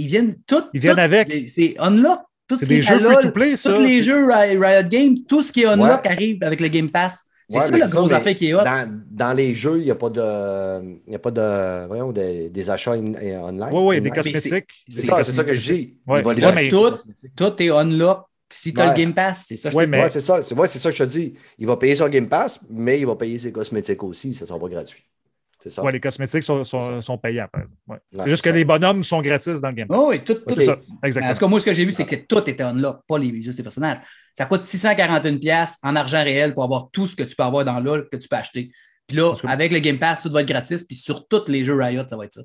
[0.07, 0.65] viennent tous.
[0.75, 1.33] Ils viennent avec.
[1.49, 2.21] C'est unlock.
[2.49, 3.75] Tout C'est ce des jeux free-to-play, ça.
[3.75, 6.11] Tous les jeux Ri- Riot Games, tout ce qui est unlock Ouais.
[6.13, 7.25] arrive avec le Game Pass.
[7.49, 8.65] C'est Ouais, ça la grosse affaire qui est hot.
[8.65, 12.11] Dans, dans les jeux, il n'y a pas de, il y a pas de voyons,
[12.11, 13.71] des, des achats in- in- online.
[13.73, 14.85] Oui, oui, des cosmétiques.
[14.89, 15.97] C'est ça, c'est ça que je dis.
[16.09, 16.21] Ouais.
[16.21, 17.37] Il va les Ouais, acheter, mais- cosmétiques.
[17.37, 18.91] Tout est unlock si tu as Ouais.
[18.91, 19.45] le Game Pass.
[19.47, 20.03] C'est ça que je Ouais, te mais- dis.
[20.03, 21.35] Ouais, c'est ça, c'est ouais, c'est ça que je te dis.
[21.59, 24.35] Il va payer son Game Pass, mais il va payer ses cosmétiques aussi.
[24.35, 25.05] Ça ne sera pas gratuit.
[25.69, 25.83] C'est ça.
[25.83, 27.49] Ouais, les cosmétiques sont, sont, sont payants.
[27.89, 27.97] Ouais.
[28.13, 28.57] C'est juste c'est que ça.
[28.57, 29.89] les bonhommes sont gratis dans le game.
[29.89, 29.99] Pass.
[30.01, 31.33] Oh, oui, tout, ça, en exactement.
[31.35, 33.59] tout cas, moi, ce que j'ai vu, c'est que tout était unlock, pas les, juste
[33.59, 33.99] les personnages.
[34.33, 37.65] Ça coûte 641$ piastres en argent réel pour avoir tout ce que tu peux avoir
[37.65, 38.71] dans LoL que tu peux acheter.
[39.09, 40.85] Puis là, que- avec le Game Pass, tout va être gratis.
[40.85, 42.43] Puis sur tous les jeux Riot, ça va être ça.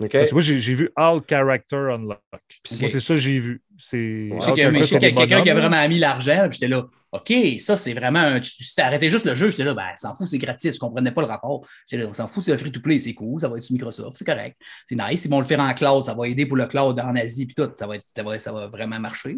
[0.00, 0.08] OK?
[0.12, 2.20] Parce que moi, j'ai j'ai vu All Character Unlock.
[2.32, 3.62] Moi, c'est ça que j'ai vu.
[3.78, 4.38] C'est Ouais.
[4.40, 5.42] Je sais qu'il y a- mais Character je sais qu'il y a sont des quelqu'un
[5.42, 8.40] qui a vraiment mis l'argent, puis j'étais là, OK, ça, c'est vraiment un.
[8.42, 11.10] Si arrêté juste le jeu, j'étais là, ben, s'en fout, c'est gratis, je ne comprenais
[11.10, 11.66] pas le rapport.
[11.88, 14.16] J'étais là, on s'en fout, c'est un free-to-play, c'est cool, ça va être sur Microsoft,
[14.16, 14.56] c'est correct.
[14.86, 17.16] C'est nice, ils vont le faire en cloud, ça va aider pour le cloud en
[17.16, 19.36] Asie, puis tout, ça va, être- ça va, ça va vraiment marcher.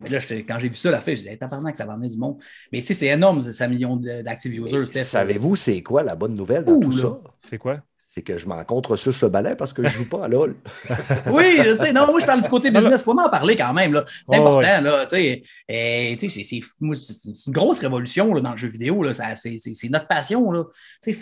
[0.00, 2.16] Mais là, quand j'ai vu ça, la fait, je disais, tabarnak, ça va emmener du
[2.16, 2.42] monde.
[2.72, 4.86] Mais tu sais, c'est énorme, c'est 5 millions d'active users.
[4.86, 7.02] Savez-vous c'est quoi la bonne nouvelle dans Ouh, tout là.
[7.02, 7.20] ça?
[7.48, 7.82] C'est quoi?
[8.14, 10.54] C'est que je m'en contre sur le balai parce que je joue pas à LOL.
[11.30, 11.94] Oui, je sais.
[11.94, 13.00] Non, moi, je parle du côté business.
[13.00, 13.94] Il faut en parler quand même.
[13.94, 14.04] là.
[14.28, 14.80] C'est important.
[14.82, 15.40] Là, c'est-
[16.18, 16.60] c'est c'est
[17.46, 19.02] une grosse révolution là, dans le jeu vidéo.
[19.02, 19.14] là.
[19.14, 20.52] Ça- C'est c'est- c'est notre passion.
[20.52, 20.64] Là.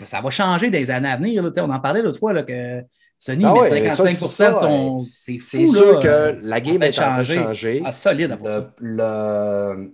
[0.03, 1.41] Ça va changer des années à venir.
[1.43, 1.49] là.
[1.59, 2.81] On en parlait l'autre fois là, que
[3.17, 5.05] Sony Ah met ouais, 55 ça, c'est de son.
[5.07, 5.73] C'est C'est fou.
[5.73, 6.01] sûr là.
[6.01, 7.81] que la game va est en train de changer.
[7.85, 8.73] Ah, solide après ça.
[8.79, 9.91] Le,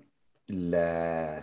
[0.50, 1.36] le- la-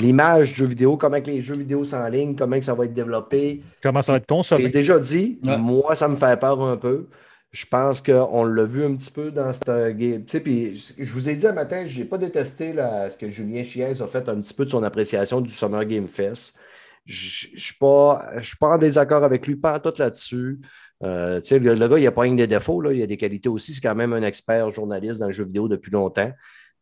[0.00, 2.94] l'image du jeu vidéo, comment que les jeux vidéo s'enlignent, comment que ça va être
[2.94, 3.62] développé.
[3.82, 4.68] Comment ça va être J'ai consommé?
[4.68, 5.56] déjà dit, Ouais.
[5.58, 7.06] moi, ça me fait peur un peu.
[7.50, 10.24] Je pense qu'on l'a vu un petit peu dans cette game.
[10.24, 13.16] Tu sais, puis je vous ai dit un matin, je n'ai pas détesté la- ce
[13.16, 16.58] que Julien Chiez a fait un petit peu de son appréciation du Summer Game Fest.
[17.06, 20.58] Je ne suis pas, je suis pas en désaccord avec lui, pas en tout là-dessus.
[21.02, 23.06] Euh, tu sais, le, le gars, il n'a pas rien des défauts, là, il a
[23.06, 23.72] des qualités aussi.
[23.72, 26.30] C'est quand même un expert journaliste dans le jeu vidéo depuis longtemps.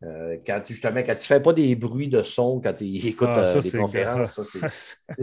[0.03, 3.29] Euh, quand, tu- justement, quand ne fait pas des bruits de son, quand il écoute
[3.31, 4.59] Ah, ça, euh, des conférences, ça, tu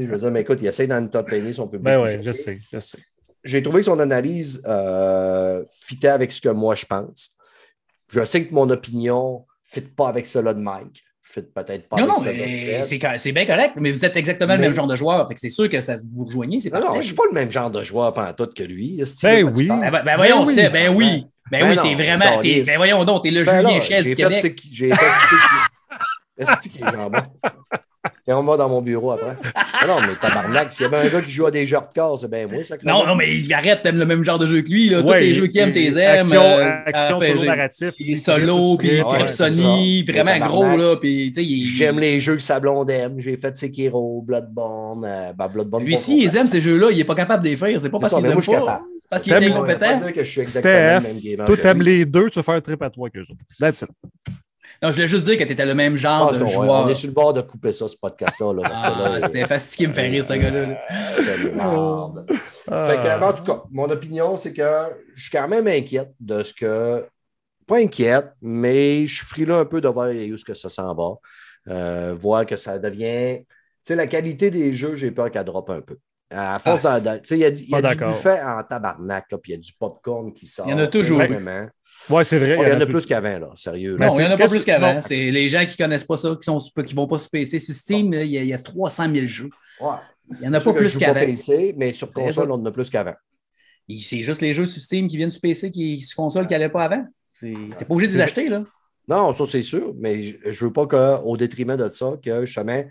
[0.01, 1.85] Je veux dire, mais écoute, il essaie d'entertainer son public.
[1.85, 2.99] Ben oui, je sais, je sais.
[3.45, 7.37] J'ai trouvé que son analyse euh, fitait avec ce que moi je pense.
[8.09, 11.05] Je sais que mon opinion ne fit pas avec cela de Mike.
[11.35, 14.86] Fit peut-être pas Non, non, c'est bien correct, mais vous êtes exactement le même genre
[14.86, 15.27] de joueur.
[15.27, 16.61] Fait que c'est sûr que ça se vous rejoignez.
[16.61, 19.02] C'est Non, non, je ne suis pas le même genre de joueur pantoute que lui.
[19.23, 19.66] Ben oui.
[19.66, 20.65] Ben, ben, ben voyons, Ben oui.
[20.70, 21.27] Ben oui.
[21.51, 22.40] Ben, Ben t'es vraiment.
[22.40, 24.62] ben voyons donc, t'es le Ben Julien là, Chiez du j'ai fait Québec.
[24.73, 25.05] j'ai fait
[26.39, 27.19] Est-ce qu'il est jambon?
[28.27, 29.37] Et on va dans mon bureau après.
[29.55, 32.19] Ah non, mais tabarnak, s'il y avait un gars qui joue à des jeux hardcore,
[32.19, 32.77] c'est bien moi, ça.
[32.83, 34.89] Non, non, mais arrête, t'aimes le même genre de jeu que lui.
[34.89, 35.03] Là.
[35.03, 35.99] Tous Ouais, les jeux qu'il aime, t'es aimes.
[35.99, 37.27] Action, euh, action RPG.
[37.27, 37.91] solo narratif.
[37.97, 38.97] Puis solo, puis
[39.27, 39.49] ça.
[39.49, 40.97] vraiment gros, là.
[40.97, 43.21] Puis, tu sais, il- J'aime les jeux que Sablon aime.
[43.21, 45.05] J'ai fait Sekiro, Bloodborne.
[45.05, 45.85] Euh, ben, Bloodborne.
[45.85, 47.79] Lui, pas si aiment ces jeux-là, il est pas capable de les faire.
[47.79, 48.81] C'est pas parce je suis pas.
[48.97, 49.97] C'est parce qu'il est incompétent.
[49.99, 52.43] dire que je suis exactement le même Steph, toi, que t'aimes les deux, tu vas
[52.43, 53.35] faire un trip à trois qu'eux autres.
[53.61, 53.89] That's it.
[54.85, 56.85] Non, je voulais juste dire que t'étais le même genre Ah, de ouais, joueur.
[56.85, 58.52] on est sur le bord de couper ça, ce podcast-là.
[58.52, 60.66] là, Ah, c'était fastidié me fait rire, ce gars-là.
[60.66, 60.77] là.
[61.16, 62.27] c'est de merde.
[62.28, 64.62] Fait que, en tout cas, mon opinion, c'est que
[65.15, 67.06] je suis quand même inquiète de ce que.
[67.66, 70.94] Pas inquiète, mais je suis frileux un peu de voir où est-ce que ça s'en
[70.94, 71.15] va.
[71.73, 73.39] Euh, voir que ça devient.
[73.40, 73.47] Tu
[73.85, 75.97] sais, la qualité des jeux, j'ai peur qu'elle droppe un peu.
[76.36, 79.55] À force Tu sais, il y a, y a du buffet en tabarnak, puis il
[79.55, 80.66] y a du popcorn qui sort.
[80.66, 81.69] Il y en a toujours énormément.
[82.11, 82.56] Ouais, c'est vrai.
[82.59, 83.97] Oh, il y en a plus qu'avant, là, sérieux.
[83.97, 84.09] Là.
[84.09, 85.01] Non, il n'y en a pas plus qu'avant.
[85.01, 87.59] C'est les gens qui ne connaissent pas ça, qui ne qui vont pas se PC.
[87.59, 89.51] Sur Steam, il y, a, il y a 300 000 jeux.
[89.81, 89.97] Ouais.
[90.31, 91.20] Il n'y en a pas plus qu'avant.
[91.20, 93.15] PC, mais sur console, on en a plus qu'avant.
[93.89, 96.70] C'est juste les jeux sur Steam qui viennent sur PC qui sur console qui n'allaient
[96.70, 97.05] pas avant.
[97.39, 98.48] Tu n'es pas obligé de les acheter.
[98.48, 98.65] Là.
[99.06, 102.82] Non, ça c'est sûr, mais je ne veux pas qu'au détriment de ça, que justement,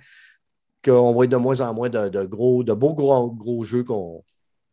[0.83, 3.83] qu'on va être de moins en moins de, de gros, de beaux gros, gros jeux
[3.83, 4.23] qu'on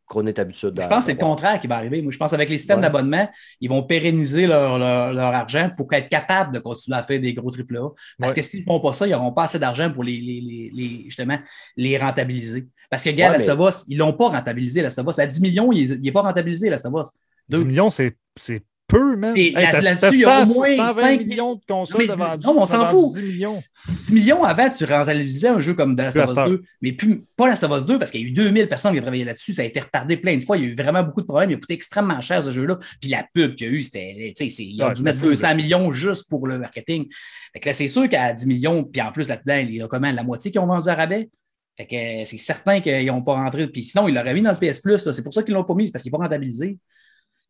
[0.06, 2.02] qu'on est habitué de Je pense que c'est le contraire qui va arriver.
[2.02, 2.82] Moi, je pense qu'avec les systèmes Ouais.
[2.82, 3.30] d'abonnement,
[3.60, 7.32] ils vont pérenniser leur, leur- leur argent pour être capables de continuer à faire des
[7.32, 7.90] gros triple A.
[8.18, 8.40] Parce Ouais.
[8.40, 10.70] que s'ils ne font pas ça, ils n'auront pas assez d'argent pour les, les- les-
[10.74, 11.38] les- justement
[11.76, 12.66] les rentabiliser.
[12.90, 15.18] Parce que, gars, Ouais, Us, ils ne l'ont pas rentabilisé, Last of Us.
[15.20, 17.10] À 10 millions, il n'est pas rentabilisé, Last of Us.
[17.48, 17.64] 10 Deux.
[17.64, 19.34] millions, c'est c'est peu, man.
[19.34, 22.46] Là-dessus, il y a au 100, moins 120 cinq- millions de consoles Mais- de vendus.
[22.46, 23.14] non, on s'en fout.
[23.14, 23.58] 10 millions.
[23.88, 26.48] 10 millions avant, tu rentabilisais un jeu comme The Last of cette Us heure.
[26.48, 28.92] 2, mais plus, pas Last of Us 2 parce qu'il y a eu 2000 personnes
[28.92, 29.54] qui ont travaillé là-dessus.
[29.54, 30.56] Ça a été retardé plein de fois.
[30.58, 31.50] Il y a eu vraiment beaucoup de problèmes.
[31.50, 32.78] Il a coûté extrêmement cher ce jeu-là.
[33.00, 34.32] Puis la pub qu'il y a eu, c'était.
[34.36, 37.06] tu sais, c'est- Ils ont Ouais, dû mettre fou, 200 millions juste pour le marketing.
[37.52, 39.88] Fait que là, c'est sûr qu'à 10 millions, puis en plus là-dedans, il y a
[39.88, 41.28] comment la moitié qui ont vendu à rabais.
[41.76, 43.66] Fait que c'est certain qu'ils n'ont pas rentré.
[43.68, 44.98] Puis sinon, ils l'auraient mis dans le PS Plus.
[45.10, 46.76] C'est pour ça qu'ils ne l'ont pas mis, parce qu'il n'est pas rentabilisé.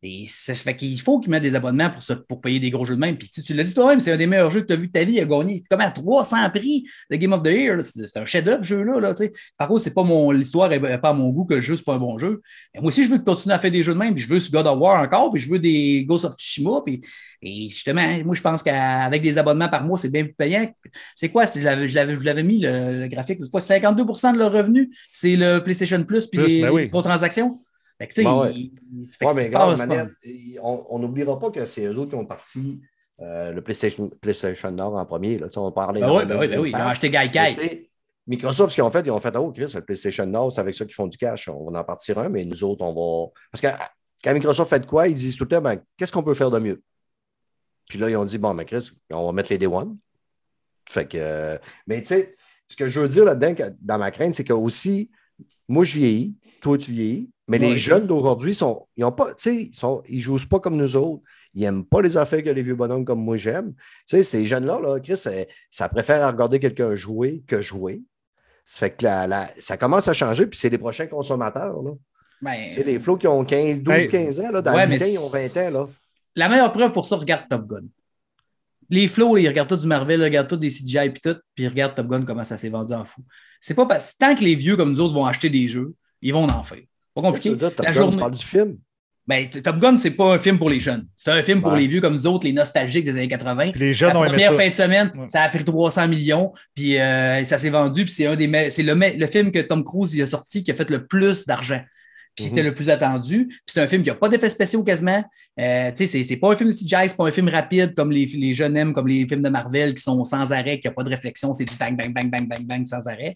[0.03, 2.85] Et ça fait qu'il faut qu'ils mettent des abonnements pour, se- pour payer des gros
[2.85, 3.17] jeux de même.
[3.19, 4.87] Puis tu, tu l'as dit toi-même, c'est un des meilleurs jeux que tu as vu
[4.87, 5.13] de ta vie.
[5.13, 7.77] Il a gagné comme à 300 prix de Game of the Year.
[7.83, 8.99] C'est un chef-d'œuvre, ce jeu-là.
[8.99, 9.13] Là.
[9.59, 11.85] Par contre, c'est pas mon l'histoire n'est pas à mon goût que le jeu, c'est
[11.85, 12.41] pas un bon jeu.
[12.73, 14.15] Mais moi aussi, je veux continuer à faire des jeux de même.
[14.15, 15.31] Puis je veux ce God of War encore.
[15.31, 16.81] Puis je veux des Ghost of Tsushima.
[16.83, 17.01] Puis,
[17.43, 20.67] et justement, moi, je pense qu'avec des abonnements par mois, c'est bien plus payant.
[21.15, 21.45] C'est quoi?
[21.45, 23.39] Je l'avais, je l'avais, je l'avais mis, le, le graphique.
[23.51, 23.59] Quoi?
[23.61, 26.81] 52% de leur revenu, c'est le PlayStation Plus puis Plus, les, ben oui.
[26.81, 27.59] les microtransactions?
[28.01, 28.51] Fait que, tu sais, Ben ouais.
[28.55, 30.09] il- il- fait que Ouais, c'est mais ce qui grave, passe, manette,
[30.63, 32.81] on n'oubliera pas que c'est eux autres qui ont parti
[33.19, 35.37] euh, le PlayStation, PlayStation Nord en premier.
[35.37, 35.47] Là.
[35.57, 36.69] On parlait Ben oui, ben énormément oui, du ben oui.
[36.71, 37.91] Ils ont acheté Gaikai.
[38.25, 40.73] Microsoft, ce qu'ils ont fait, ils ont fait Oh, Chris, le PlayStation Nord, c'est avec
[40.73, 41.47] ça qu'ils font du cash.
[41.47, 43.31] On va en partir un, mais nous autres, on va.
[43.51, 43.67] Parce que
[44.23, 46.49] quand Microsoft fait de quoi, ils disent tout le temps ben, qu'est-ce qu'on peut faire
[46.49, 46.81] de mieux?
[47.87, 49.97] Puis là, ils ont dit Bon, mais Chris, on va mettre les Day One.
[50.89, 51.17] Fait que.
[51.19, 52.31] euh, mais tu sais,
[52.67, 55.11] ce que je veux dire là-dedans, dans ma crainte, c'est que aussi,
[55.67, 57.69] moi, je vieillis, toi, tu vieillis, mais Ouais.
[57.71, 61.23] les jeunes d'aujourd'hui, sont, ils ont pas, ils, sont, ils jouent pas comme nous autres.
[61.53, 63.73] Ils n'aiment pas les affaires que les vieux bonhommes comme moi j'aime.
[64.05, 65.31] Ces jeunes-là, là, Chris, ça,
[65.69, 68.01] ça préfère regarder quelqu'un jouer que jouer.
[68.63, 71.81] Ça fait que la- la- ça commence à changer, puis c'est les prochains consommateurs.
[71.81, 71.91] Là.
[72.41, 74.07] Ben, C'est les flots qui ont 15, 12, Hey.
[74.07, 74.49] 15 ans.
[74.51, 75.69] Là, dans Ouais, le week-end, ils ont 20 ans.
[75.71, 75.89] Là.
[76.35, 77.83] La meilleure preuve pour ça, regarde Top Gun.
[78.89, 81.65] Les flots, ils regardent tout du Marvel, ils regardent tout des CGI et tout, puis
[81.65, 83.21] ils regardent Top Gun comment ça s'est vendu en fou.
[83.59, 86.33] C'est pas parce tant que les vieux comme nous autres vont acheter des jeux, ils
[86.33, 86.81] vont en faire.
[87.15, 87.49] Pas compliqué.
[87.55, 88.77] dire, Top La Gun, journée- tu parles du film.
[89.27, 91.05] Ben, Top Gun, c'est pas un film pour les jeunes.
[91.15, 93.71] C'est un film pour les vieux comme nous autres, les nostalgiques des années 80.
[93.71, 94.57] Puis les jeunes La ont aimé première ça.
[94.57, 95.29] fin de semaine, Ouais.
[95.29, 98.69] ça a pris 300 millions, puis euh, ça s'est vendu, puis c'est un des me-
[98.71, 101.05] c'est le, me- le film que Tom Cruise il a sorti qui a fait le
[101.05, 101.81] plus d'argent.
[102.33, 102.49] puis Mhm.
[102.51, 103.47] c'était le plus attendu.
[103.47, 105.21] Puis c'est un film qui n'a pas d'effets spéciaux quasiment.
[105.59, 107.93] Euh, tu sais, c'est- c'est pas un film de CGI, c'est pas un film rapide
[107.93, 110.87] comme les, les jeunes aiment, comme les films de Marvel qui sont sans arrêt, qui
[110.87, 113.35] n'ont pas de réflexion, c'est du bang, bang, bang, bang, bang, bang sans arrêt.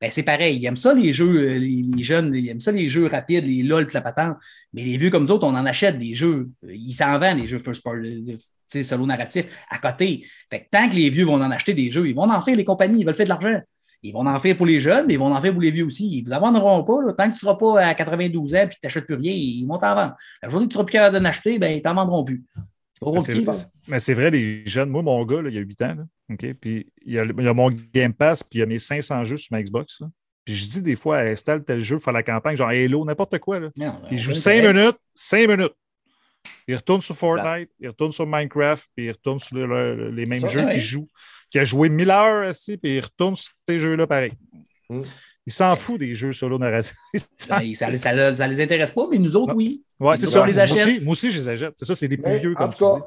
[0.00, 2.72] Ben, c'est pareil, ils aiment ça les jeux, euh, les, les jeunes, ils aiment ça
[2.72, 4.36] les jeux rapides, les LOL, la patente.
[4.72, 6.50] Mais les vieux comme nous autres, on en achète des jeux.
[6.68, 8.36] Ils s'en vendent, des jeux first party,
[8.68, 10.26] sais, solo narratif à côté.
[10.50, 12.56] Fait que tant que les vieux vont en acheter des jeux, ils vont en faire
[12.56, 13.60] les compagnies, ils veulent faire de l'argent.
[14.02, 15.86] Ils vont en faire pour les jeunes, mais ils vont en faire pour les vieux
[15.86, 16.18] aussi.
[16.18, 17.00] Ils ne vous en vendront pas.
[17.06, 17.12] là.
[17.14, 19.32] Tant que tu ne seras pas à 92 ans et que tu n'achètes plus rien,
[19.32, 20.14] ils vont t'en vendre.
[20.42, 22.44] La journée que tu ne seras plus capable d'en acheter, ben, ils t'en vendront plus.
[22.54, 23.46] C'est pas compliqué.
[23.88, 24.90] Mais c'est vrai, les jeunes.
[24.90, 25.94] Moi, mon gars, là, il y a 8 ans.
[25.96, 26.54] là, OK?
[26.60, 28.78] Puis il y, a, il y a mon Game Pass, puis il y a mes
[28.78, 30.00] 500 jeux sur ma Xbox.
[30.00, 30.08] là.
[30.44, 33.60] Puis je dis des fois, installe tel jeu, faire la campagne, genre Halo, n'importe quoi.
[33.60, 33.70] Là.
[33.76, 34.76] Non, Il on joue fait 5 correct.
[34.76, 35.72] minutes, 5 minutes.
[36.68, 40.26] Il retourne sur Fortnite, il retourne sur Minecraft, puis il retourne sur le- le- les
[40.26, 40.72] mêmes Ça, jeux ouais.
[40.72, 41.08] qu'il joue.
[41.50, 44.32] Qui a joué 1000 heures aussi, puis il retourne sur ces jeux-là pareil.
[44.90, 45.00] Mm.
[45.46, 46.96] Il s'en fout des jeux solo narratifs.
[47.12, 47.20] Ben,
[47.74, 49.82] ça, ça, ça les intéresse pas, mais nous autres, oui.
[50.00, 50.42] Ouais, c'est ça.
[50.42, 51.74] on les moi, aussi, moi aussi, je les achète.
[51.76, 53.00] C'est ça, c'est les plus Mais, vieux, en comme tout tu dis.
[53.00, 53.06] cas,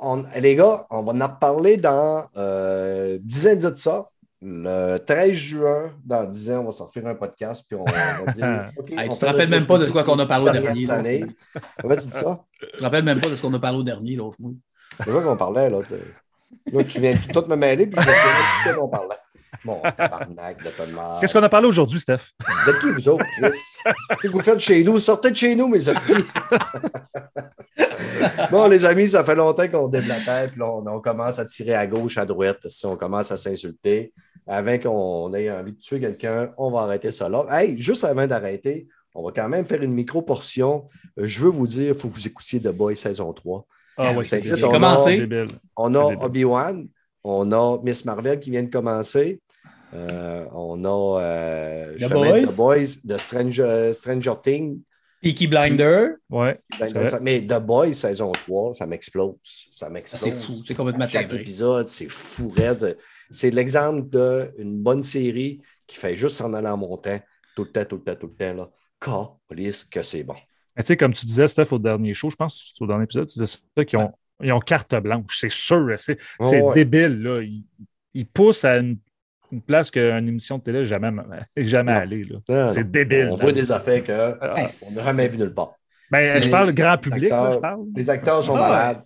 [0.00, 4.08] on- on- les gars, on va en reparler dans euh, 10 ans de ça.
[4.42, 8.70] Le 13 juin, dans 10 ans, on va sortir un podcast, puis on va dire.
[8.98, 10.94] Hey, on tu te rappelles même pas de quoi qu'on a parlé au dernier, là?
[10.94, 11.26] année.
[11.80, 12.40] Comment tu dis ça?
[12.58, 14.52] Tu te rappelles même pas de ce qu'on a parlé au dernier, l'autre mois.
[15.04, 15.80] C'est vrai qu'on parlait, là.
[16.72, 19.16] Là, tu viens tout me mêler, puis je vais te dire de quoi on parlait.
[19.64, 21.18] Bon, tabarnak de tonne mort.
[21.20, 22.32] Qu'est-ce qu'on a parlé aujourd'hui, Steph?
[22.40, 23.50] Vous êtes qui, vous autres, Chris?
[23.82, 24.98] Qu'est-ce que vous faites chez nous?
[24.98, 25.98] Sortez de chez nous, mes amis.
[28.50, 31.38] bon, les amis, ça fait longtemps qu'on développe la tête, puis là, on, on commence
[31.38, 34.12] à tirer à gauche, à droite, si on commence à s'insulter.
[34.46, 37.44] Avant qu'on ait envie de tuer quelqu'un, on va arrêter ça là.
[37.50, 40.88] Hey, juste avant d'arrêter, on va quand même faire une micro-portion.
[41.16, 43.66] Je veux vous dire, il faut que vous écoutiez The Boy saison 3.
[43.96, 45.28] Ah oui, c'est commencé.
[45.76, 46.24] On a.
[46.24, 46.88] Obi-Wan,
[47.24, 49.40] on a Miss Marvel qui vient de commencer.
[49.92, 52.46] Euh, on a euh, The Boys.
[52.46, 54.80] The Boys Stranger, Stranger Things.
[55.20, 56.58] Peaky Blinder, Ouais.
[57.20, 59.34] Mais The Boys saison 3, ça m'explose.
[59.44, 60.22] Ça ça, m'explose.
[60.22, 60.62] c'est fou.
[60.66, 62.96] C'est complètement chaque épisode, c'est fou raide.
[63.30, 67.20] C'est l'exemple d'une bonne série qui fait juste s'en aller en montant
[67.54, 68.54] tout le temps, tout le temps, tout le temps.
[68.54, 68.70] Là.
[69.90, 70.34] Que c'est bon.
[70.34, 73.04] Tu sais, comme tu disais, Steph, au dernier show, je pense que c'est au dernier
[73.04, 75.36] épisode, tu disais ça, qu'ils ont, ils ont carte blanche.
[75.38, 75.86] C'est sûr.
[75.96, 76.74] C'est c'est Ouais.
[76.74, 77.22] débile.
[77.22, 77.40] Là.
[77.42, 77.64] Ils,
[78.14, 78.98] ils poussent à une,
[79.52, 82.24] une place qu'une émission de télé n'est jamais, allée.
[82.24, 82.38] là.
[82.48, 82.90] Non, C'est non.
[82.90, 83.28] débile.
[83.32, 83.42] On là.
[83.42, 85.74] voit des affaires qu'on Ah, n'a jamais vu nulle part.
[86.10, 87.80] ben, je parle grand public, là, acteurs- je parle.
[87.96, 88.68] Les acteurs sont Ah ouais.
[88.68, 89.02] malades.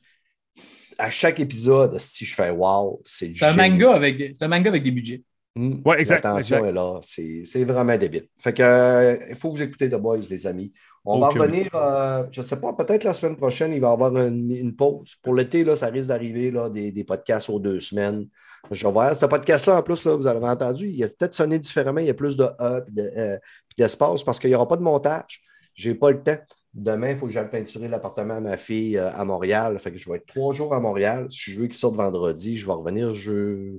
[0.97, 3.71] À chaque épisode, si je fais wow, c'est C'est un génial.
[3.73, 5.23] manga avec des, c'est un manga avec des budgets.
[5.57, 5.75] Hmm.
[5.85, 6.99] Ouais, exact, L'attention est là.
[7.03, 8.27] C'est c'est vraiment débile.
[8.39, 10.73] Fait que, euh, il faut vous écoutez The Boys, les amis.
[11.05, 13.93] On va revenir, euh, je ne sais pas, peut-être la semaine prochaine, il va y
[13.93, 15.17] avoir une, une pause.
[15.23, 18.27] Pour l'été, là, ça risque d'arriver là, des, des podcasts aux deux semaines.
[18.71, 19.15] Je vais voir.
[19.15, 22.01] Ce podcast-là, en plus, là, vous avez entendu, il a peut-être sonné différemment.
[22.01, 23.39] Il y a plus de E puis de, euh,
[23.77, 25.43] d'espace parce qu'il n'y aura pas de montage.
[25.75, 26.39] Je n'ai pas le temps.
[26.73, 29.79] Demain, il faut que j'aille peinturer l'appartement à ma fille euh, à Montréal.
[29.79, 31.27] Fait que je vais être trois jours à Montréal.
[31.31, 33.79] Si je veux qu'il sorte vendredi, je vais revenir je...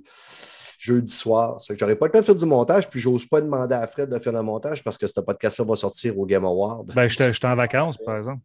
[0.86, 1.58] jeudi soir.
[1.68, 4.10] Je n'aurai pas le temps de faire du montage, puis j'ose pas demander à Fred
[4.10, 6.94] de faire le montage parce que ce podcast-là va sortir au Game Award.
[6.94, 8.42] Ben, j'étais j'étais en vacances, par exemple.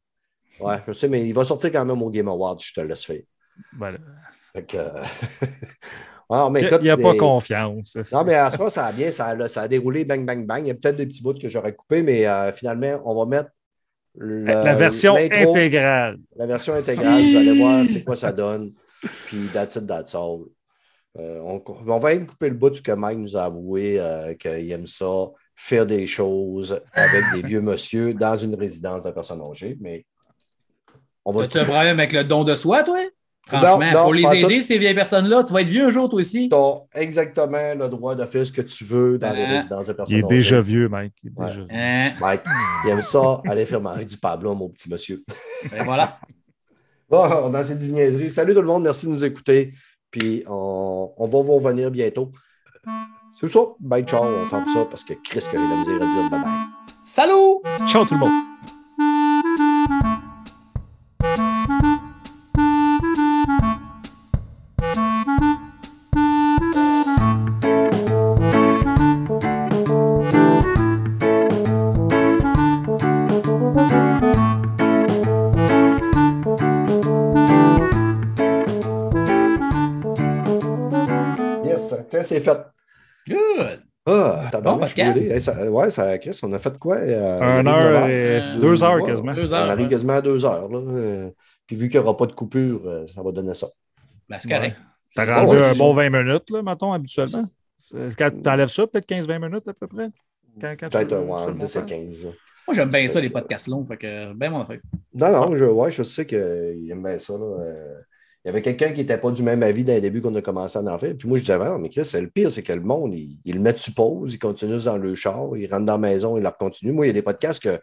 [0.60, 3.04] Ouais, je sais, mais il va sortir quand même au Game Award, je te laisse
[3.04, 3.22] faire.
[3.78, 3.98] Voilà.
[4.52, 4.90] Fait que, euh,
[6.32, 7.96] Il n'y a pas confiance.
[8.12, 10.46] Non, mais à ce moment, ça a bien, ça a, ça a déroulé bang, bang,
[10.46, 10.64] bang.
[10.64, 13.26] Il y a peut-être des petits bouts que j'aurais coupés, mais euh, finalement, on va
[13.26, 13.50] mettre
[14.16, 16.18] le- la version intégrale.
[16.36, 18.72] La version intégrale, vous allez voir c'est quoi ça donne.
[19.26, 20.42] Puis that's it, that's all.
[21.18, 24.70] Euh, on, on va même couper le bout que Mike nous a avoué euh, qu'il
[24.70, 25.06] aime ça,
[25.56, 30.06] faire des choses avec des vieux monsieur dans une résidence de personnes âgées, mais
[31.24, 32.98] on va As-tu un problème avec le don de soi, toi?
[33.46, 36.20] Franchement, non, pour les aider, ces vieilles personnes-là, tu vas être vieux un jour, toi
[36.20, 36.48] aussi.
[36.48, 39.48] Tu as exactement le droit de faire ce que tu veux dans les Hein?
[39.48, 40.36] résidences de personnes Il est âgées.
[40.36, 41.14] déjà vieux, Mike.
[41.24, 41.46] Il est Ouais.
[41.46, 41.66] déjà vieux.
[41.72, 42.12] Hein?
[42.20, 42.42] Mike,
[42.84, 45.24] il aime ça, aller faire manger du Pablo, mon petit monsieur.
[45.72, 46.20] Ben voilà.
[47.10, 48.30] Bon, on a ces dix niaiseries.
[48.30, 49.72] Salut tout le monde, merci de nous écouter.
[50.10, 52.32] Puis on, on va vous revenir bientôt.
[53.30, 53.60] C'est ça.
[53.78, 54.24] Bye, ciao.
[54.24, 56.50] On ferme ça parce que Chris a eu la misère à dire bye bye.
[57.02, 57.62] Salut!
[57.86, 60.19] Ciao tout le monde.
[82.10, 82.58] Tiens, c'est fait.
[83.28, 83.82] Good.
[84.06, 85.18] Ah, t'as Bon bien podcast.
[85.30, 86.96] Hey, ça- ouais, ça, Chris, on a fait quoi?
[86.96, 89.34] euh, Un on arrive heure et Euh, deux heures quasiment.
[89.34, 89.70] Deux On heures.
[89.70, 89.90] arrive ouais.
[89.90, 90.68] quasiment à deux heures.
[90.68, 90.78] Là.
[90.78, 91.30] Euh,
[91.66, 93.68] Puis vu qu'il n'y aura pas de coupure, ça va donner ça.
[94.28, 94.76] Ben, c'est correct.
[95.14, 96.02] T'as Ouais, rendu ouais, un bon ça.
[96.08, 97.44] 20 minutes, là, mettons, habituellement.
[98.18, 100.08] Quand tu enlèves ça, peut-être 15-20 minutes à peu près?
[100.60, 101.98] Quand, quand Peut-être un sur le ouais, 10 à montage.
[101.98, 102.24] 15.
[102.24, 102.30] là.
[102.66, 103.84] Moi, j'aime bien ça, les podcasts longs.
[103.84, 104.80] Fait que, ben mon affaire.
[105.14, 107.34] Non, non, je, ouais, je sais qu'il aime bien ça.
[107.34, 107.64] là.
[108.44, 110.40] Il y avait quelqu'un qui n'était pas du même avis dans les débuts qu'on a
[110.40, 111.14] commencé à en faire.
[111.18, 113.12] Puis moi, je disais, Ah non, mais Chris, c'est le pire, c'est que le monde,
[113.14, 115.98] il, il le met sur pause, il continue dans le char, il rentre dans la
[115.98, 116.92] maison, il la continue.
[116.92, 117.78] Moi, il y a des podcasts que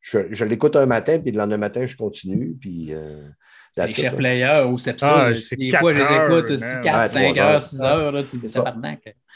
[0.00, 2.56] je, je l'écoute un matin, puis le lendemain matin, je continue.
[2.60, 3.28] Puis, euh,
[3.76, 6.80] Les chers players au Sepsa, Ah, des quatre fois, je les heures, écoute aussi man.
[6.82, 7.62] 4, Ouais, 5 trois heures, heures.
[7.62, 8.12] 6 heures.
[8.12, 8.62] Là, tu C'est dis, ça.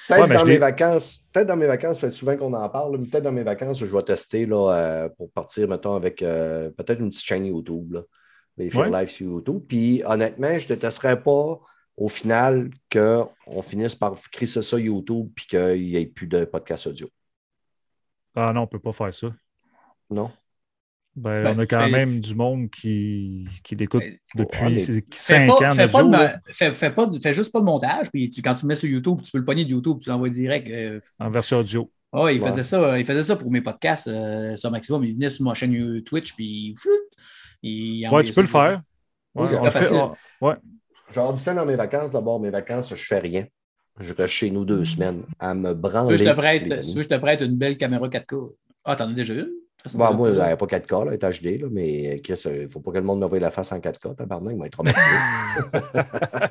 [0.08, 3.06] Peut-être dans mes vacances, peut-être dans mes vacances, ça fait souvent qu'on en parle, mais
[3.06, 7.00] peut-être dans mes vacances, je vais tester là, euh, pour partir, mettons, avec euh, peut-être
[7.00, 7.96] une petite chaîne YouTube,
[8.56, 9.00] là, des films Ouais.
[9.00, 9.62] live sur YouTube.
[9.68, 11.60] Puis honnêtement, je ne détesterais pas
[11.96, 16.86] au final qu'on finisse par crisser ça YouTube puis qu'il n'y ait plus de podcast
[16.88, 17.08] audio.
[18.34, 19.32] Ah non, on ne peut pas faire ça.
[20.10, 20.30] Non?
[21.16, 24.70] Ben, Ben, on a quand fais- même du monde qui, qui l'écoute Ben, depuis ouais,
[24.70, 27.64] mais- Fais 5 pas, ans fais, pas de, fais, fais pas fais juste pas de
[27.64, 29.98] montage, puis tu- quand tu le mets sur YouTube, tu peux le pogner de YouTube,
[30.02, 30.66] tu l'envoies direct.
[30.68, 31.88] euh, En version audio.
[32.12, 32.50] Ah, il, Ouais.
[32.50, 35.04] faisait ça, il faisait ça pour mes podcasts euh, sur Maximum.
[35.04, 36.74] Il venait sur ma chaîne Twitch, puis
[37.64, 38.82] il Ouais, tu peux le faire.
[39.34, 39.90] Ouais, on le fait.
[39.92, 40.54] on- ouais.
[41.12, 43.44] Genre du temps dans mes vacances, d'abord, mes vacances, je fais rien.
[44.00, 46.18] Je reste chez nous deux semaines à me Tu veux branler.
[46.18, 48.36] je te prête, que je te prête une belle caméra 4K.
[48.84, 49.48] Ah, t'en as déjà une?
[49.92, 50.48] Bon, t'en moi, elle pas.
[50.50, 52.96] n'est pas 4K, là, elle est HD, là, mais Chris, il ne faut pas que
[52.98, 55.00] le monde me voie la face en 4K, tabarnak, il va être traumatisé.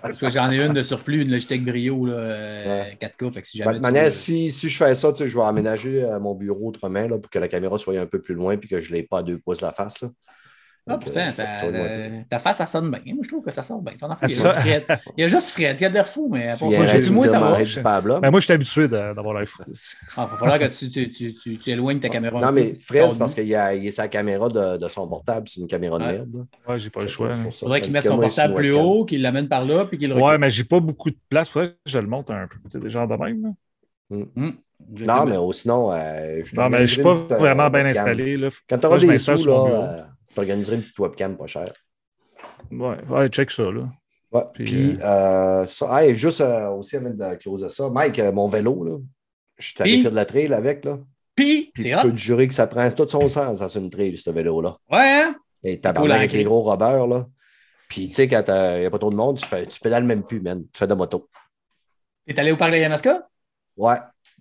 [0.01, 3.31] Parce que j'en ai une de surplus, une Logitech Brio là, euh, 4K.
[3.31, 5.37] Fait que si jamais de manière, veux- si, si je fais ça, tu sais, je
[5.37, 8.35] vais aménager euh, mon bureau autrement là, pour que la caméra soit un peu plus
[8.35, 10.05] loin et que je ne l'ai pas à deux pouces la face.
[10.85, 12.99] Ah, pourtant, euh, ça- euh, ta face, ça sonne bien.
[13.13, 13.93] Moi, je trouve que ça sonne bien.
[13.97, 14.83] Ton il, y a juste Fred.
[15.17, 15.77] il y a juste Fred.
[15.79, 18.19] Il y a de l'air fou, mais pour ça, du moins, ça va.
[18.19, 19.63] Ben, moi, je suis habitué d'avoir l'air fou.
[20.17, 22.39] Ah, il va falloir que tu, tu, tu, tu, tu éloignes ta caméra.
[22.39, 25.07] Non, mais Fred, c'est parce qu'il y a, il a sa caméra de, de son
[25.07, 26.11] portable, c'est une caméra de Ouais.
[26.13, 26.45] merde.
[26.67, 27.31] Ouais, j'ai pas le choix.
[27.31, 27.45] Hein.
[27.45, 27.59] ça.
[27.59, 30.37] faudrait qu'il mette son portable plus haut, qu'il l'amène par là, puis qu'il le Ouais,
[30.37, 31.47] mais j'ai pas beaucoup de place.
[31.47, 32.57] Faudrait que je le monte un peu.
[32.69, 33.41] C'est des gens de même.
[33.43, 34.17] là.
[34.35, 34.57] Hum.
[34.99, 38.35] Non, mais oh, sinon, euh, je Non, mais je suis pas euh, vraiment bien installé.
[38.35, 38.49] Là.
[38.69, 40.49] Quand tu auras des sous, là, bureau.
[40.49, 41.73] euh, je t'organiserai une petite webcam pas chère.
[42.71, 43.63] Ouais, ouais, check ça.
[43.71, 43.89] Là.
[44.31, 44.41] Ouais.
[44.53, 48.47] Puis, Puis, euh, ça, hey, juste euh, aussi avant de closer ça, Mike, euh, mon
[48.47, 48.97] vélo, là,
[49.59, 50.99] je suis allé faire de la trail avec, là.
[51.35, 51.99] Puis, Puis hot.
[52.03, 54.77] peux te jurer que ça prend tout son sens dans une trail, ce vélo-là.
[54.91, 55.35] Ouais, hein?
[55.63, 56.39] Et tabarnak à avec clé.
[56.39, 57.27] les gros robbers, là.
[57.89, 60.03] Puis, tu sais, quand il n'y a pas trop de monde, tu, fais, tu pédales
[60.03, 60.63] même plus, man.
[60.73, 61.29] Tu fais de moto.
[62.27, 63.27] T'es allé au parc de Yamaska?
[63.77, 63.97] Ouais.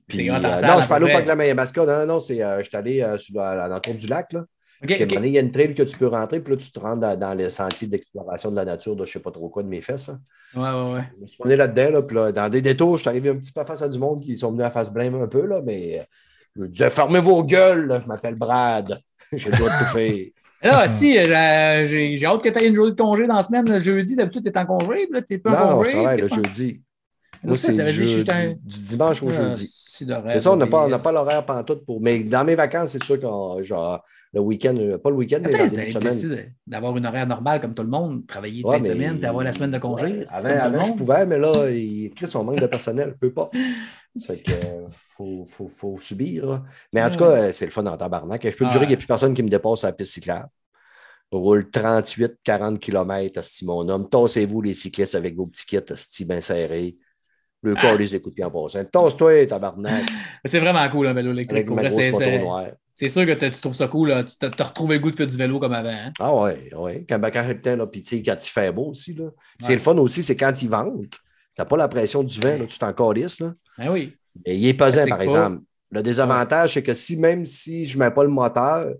[0.06, 1.84] Puis, euh, non, je suis pas allé au parc de la Mayabasca.
[1.84, 4.06] Non, non, c'est, euh, je suis allé euh, sur la, la- dans le tour du
[4.06, 4.44] lac, là.
[4.86, 7.00] Donné, il y a une trail que tu peux rentrer, puis là, tu te rentres
[7.00, 9.68] dans, dans les sentiers d'exploration de la nature de je sais pas trop quoi de
[9.68, 10.08] mes fesses.
[10.08, 10.20] hein.
[10.54, 11.04] Ouais, ouais, ouais.
[11.16, 13.36] Je me suis promené là-dedans, là, puis là, dans des détours, je suis arrivé un
[13.36, 15.60] petit peu face à du monde qui sont venus à face blême un peu, là,
[15.64, 16.02] mais euh,
[16.56, 18.00] je disais, fermez vos gueules, là.
[18.02, 19.00] je m'appelle Brad,
[19.32, 20.14] j'ai le droit de tout faire.
[20.64, 23.68] Là, si, euh, j'ai hâte que tu aies une journée de congé dans la semaine.
[23.68, 25.76] Le jeudi, d'habitude, tu es en congé, puis là, tu es pas en Non, non,
[25.78, 25.90] congé.
[25.90, 26.80] je travaille le pas- jeudi.
[27.42, 29.68] Moi, c'est du, dimanche au Ah, jeudi.
[29.74, 30.06] c'est
[30.40, 32.00] ça, on n'a pas, pas l'horaire pantoute pour.
[32.00, 34.04] Mais dans mes vacances, c'est sûr qu'on genre
[34.34, 37.88] le week-end, euh, pas le week-end, mais décidé d'avoir une horaire normale comme tout le
[37.90, 40.06] monde, travailler Ouais, de mais- semaine, puis avoir la semaine de congé.
[40.20, 43.50] Ouais, avant, je pouvais, mais là, il Chris, on manque de personnel, je peux pas.
[44.16, 46.62] Ça fait que euh, faut, faut, faut subir.
[46.94, 48.42] Mais en tout cas, euh, c'est le fun en tabarnak.
[48.42, 50.12] Je peux te jurer qu'il n'y a plus personne qui me dépasse à la piste
[50.14, 50.48] cyclable.
[51.30, 54.08] Roule 38-40 km, asti mon homme.
[54.08, 56.96] Tassez-vous les cyclistes avec vos petits kits, asti bien serrés.
[57.62, 57.80] Le Ah.
[57.80, 58.84] corps les écoute en passant.
[58.84, 60.02] Tasse-toi, tabarnak,
[60.44, 61.68] C'est vraiment cool, un vélo électrique.
[61.90, 62.12] c'est-
[62.94, 64.08] c'est- sûr que t'as- tu trouves ça cool.
[64.08, 64.24] là.
[64.24, 65.88] Tu as retrouvé le goût de faire du vélo comme avant.
[65.88, 66.12] hein?
[66.18, 67.04] Ah ouais, ouais.
[67.08, 67.42] Quand, ben, quand
[67.76, 69.30] là, puis quand il fait beau aussi, là.
[69.60, 71.10] C'est le fun aussi, c'est quand il vente.
[71.10, 71.18] Tu
[71.60, 73.52] n'as pas la pression du vent, là, tu t'en calisses, là.
[73.78, 74.16] Ah oui.
[74.46, 75.24] Et il est pesant, par pas.
[75.24, 75.60] exemple.
[75.90, 78.94] Le désavantage, c'est que si même si je ne mets pas le moteur,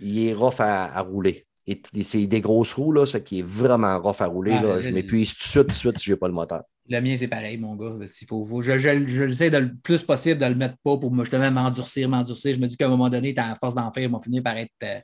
[0.00, 1.46] il est rough à, à rouler.
[1.66, 4.54] Et, et c'est des grosses roues, là, ça qui est vraiment rough à rouler.
[4.58, 4.80] Ah, là.
[4.80, 6.62] Je m'épuise tout de suite, tout de suite si je n'ai pas le moteur.
[6.90, 7.94] Le mien, c'est pareil, mon gars.
[8.06, 11.10] S'il faut, je, je, je essaie de le plus possible de le mettre pas pour
[11.10, 12.54] me- justement m'endurcir, m'endurcir.
[12.54, 14.58] Je me dis qu'à un moment donné, à force d'en faire, ils vont finir par
[14.58, 14.70] être.
[14.82, 15.00] euh,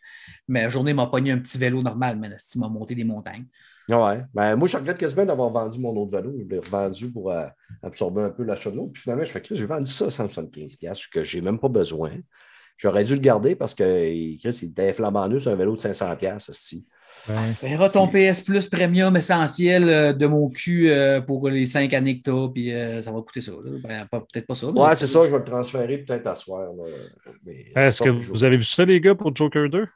[0.47, 3.47] ma journée m'a pogné un petit vélo normal, mais si m'a monté des montagnes.
[3.89, 4.23] Ouais.
[4.35, 6.35] Ben, moi, je regrette quasiment d'avoir vendu mon autre vélo.
[6.39, 7.47] Je l'ai revendu pour euh,
[7.83, 8.79] absorber un peu l'achat de.
[8.93, 12.11] Puis finalement, je fais Chris, j'ai vendu ça à 175$, que j'ai même pas besoin.
[12.81, 13.85] J'aurais dû le garder parce que
[14.39, 16.37] Chris, il était flambant neuf sur un vélo de 500$.
[16.51, 16.87] esti.
[17.29, 17.35] Ouais.
[17.61, 21.93] Tu verras ton PS Plus Premium essentiel euh, de mon cul euh, pour les cinq
[21.93, 23.53] années que tu as, puis euh, ça va coûter ça.
[23.53, 23.79] là.
[23.85, 24.69] Ben, Peut-être pas ça.
[24.69, 26.71] Ouais, c'est ça, je vais le transférer peut-être à soir.
[27.77, 29.87] Est-ce que vous, avez vu ça, les gars, pour Joker 2?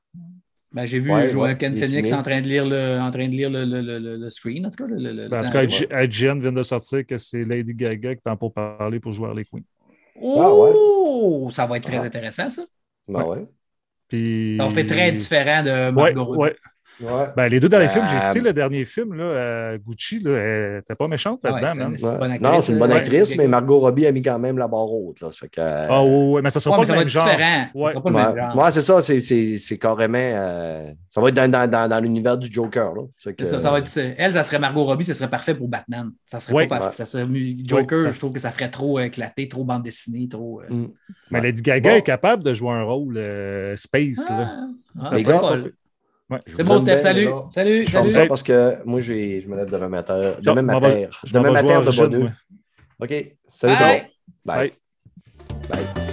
[0.73, 3.32] Ben, J'ai vu Ouais, Joël ouais, Phoenix en train de lire le, en train de
[3.32, 4.93] lire le, le, le, le- screen, en tout cas.
[4.94, 6.02] Le, Ben, en tout cas.
[6.02, 9.44] IGN vient de sortir que c'est Lady Gaga qui t'en pour parler pour jouer Harley
[9.44, 9.62] Quinn.
[10.20, 11.49] Oh!
[11.53, 12.03] Ça va être très Ah.
[12.05, 12.62] intéressant, ça.
[13.09, 13.47] Ben ouais.
[14.09, 14.57] Puis...
[14.59, 16.57] Ça fait très différent de Ouais, Margot ouais.
[17.00, 17.08] Ouais.
[17.36, 20.30] Ben, les deux derniers Euh, films, j'ai écouté le dernier film, là, euh, Gucci, là,
[20.36, 21.96] elle était pas méchante ouais, là-dedans, c'est man.
[21.98, 22.18] une- Ouais.
[22.18, 22.96] bonne non, c'est une bonne Ouais.
[22.98, 25.20] actrice, mais Margot Robbie a mis quand même la barre haute.
[25.20, 27.06] Là, que, euh, Ah ouais, ouais, mais ça sera Ouais, mais pas le va même
[27.08, 27.24] être genre.
[27.24, 27.66] différent.
[27.74, 27.90] Ça Ouais.
[27.90, 28.56] sera pas le même genre.
[28.64, 30.18] ouais, c'est ça, c'est- c'est c'est carrément.
[30.18, 32.94] euh, ça va être dans, dans, dans, dans l'univers du Joker.
[32.94, 33.02] Là.
[33.18, 35.66] C'est que- Ça, ça va être, elle, ça serait Margot Robbie, ça serait parfait pour
[35.68, 36.10] Batman.
[36.26, 36.66] Ça serait Ouais.
[36.68, 36.90] pas parfait.
[36.90, 36.94] Ouais.
[36.94, 37.26] Ça serait
[37.64, 38.12] Joker, Ouais.
[38.12, 40.60] je trouve que ça ferait trop éclaté, trop bande dessinée, trop.
[40.60, 40.88] euh, Mm.
[41.30, 41.40] Mais.
[41.40, 41.96] Lady Gaga Bon.
[41.96, 44.28] est capable de jouer un rôle euh, space.
[44.28, 44.50] là.
[44.96, 45.72] Ah, ah, Les pas gars, folle.
[46.30, 46.40] Ouais.
[46.56, 47.28] C'est bon, Steph, salut.
[47.52, 48.12] Salut, Je salut.
[48.12, 50.34] ça parce que moi, j'ai- je me lève demain matin.
[50.40, 51.09] Demain matin.
[51.32, 52.34] Demain matin de bonne.
[53.01, 53.36] OK.
[53.46, 53.74] Salut.
[53.76, 54.06] Bye.
[54.44, 54.72] Bye.
[55.68, 56.03] Bye.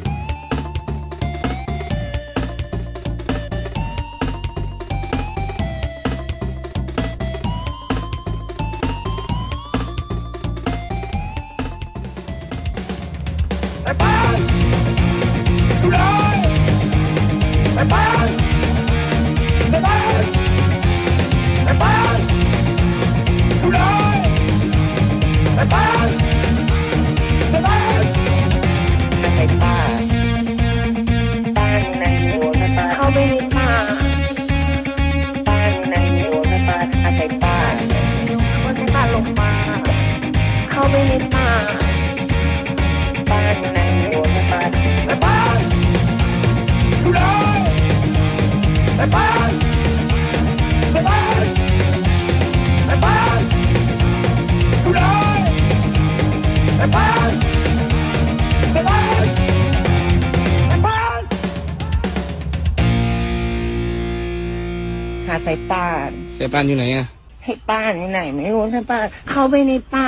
[66.61, 67.05] ายป่านอยู่ไหนอะ
[67.45, 70.07] ให้ป้านอยู่ไหน ไม่รู้สายป่านเข้าไปในป่า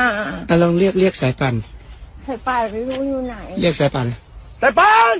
[0.49, 1.55] อะลองเรียกเรียกสายป่าน
[2.27, 4.07] สายป่านไม่รู้อยู่ไหน เรียกสายป่าน
[4.63, 5.19] Stéphane!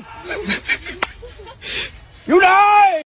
[2.28, 2.73] You know!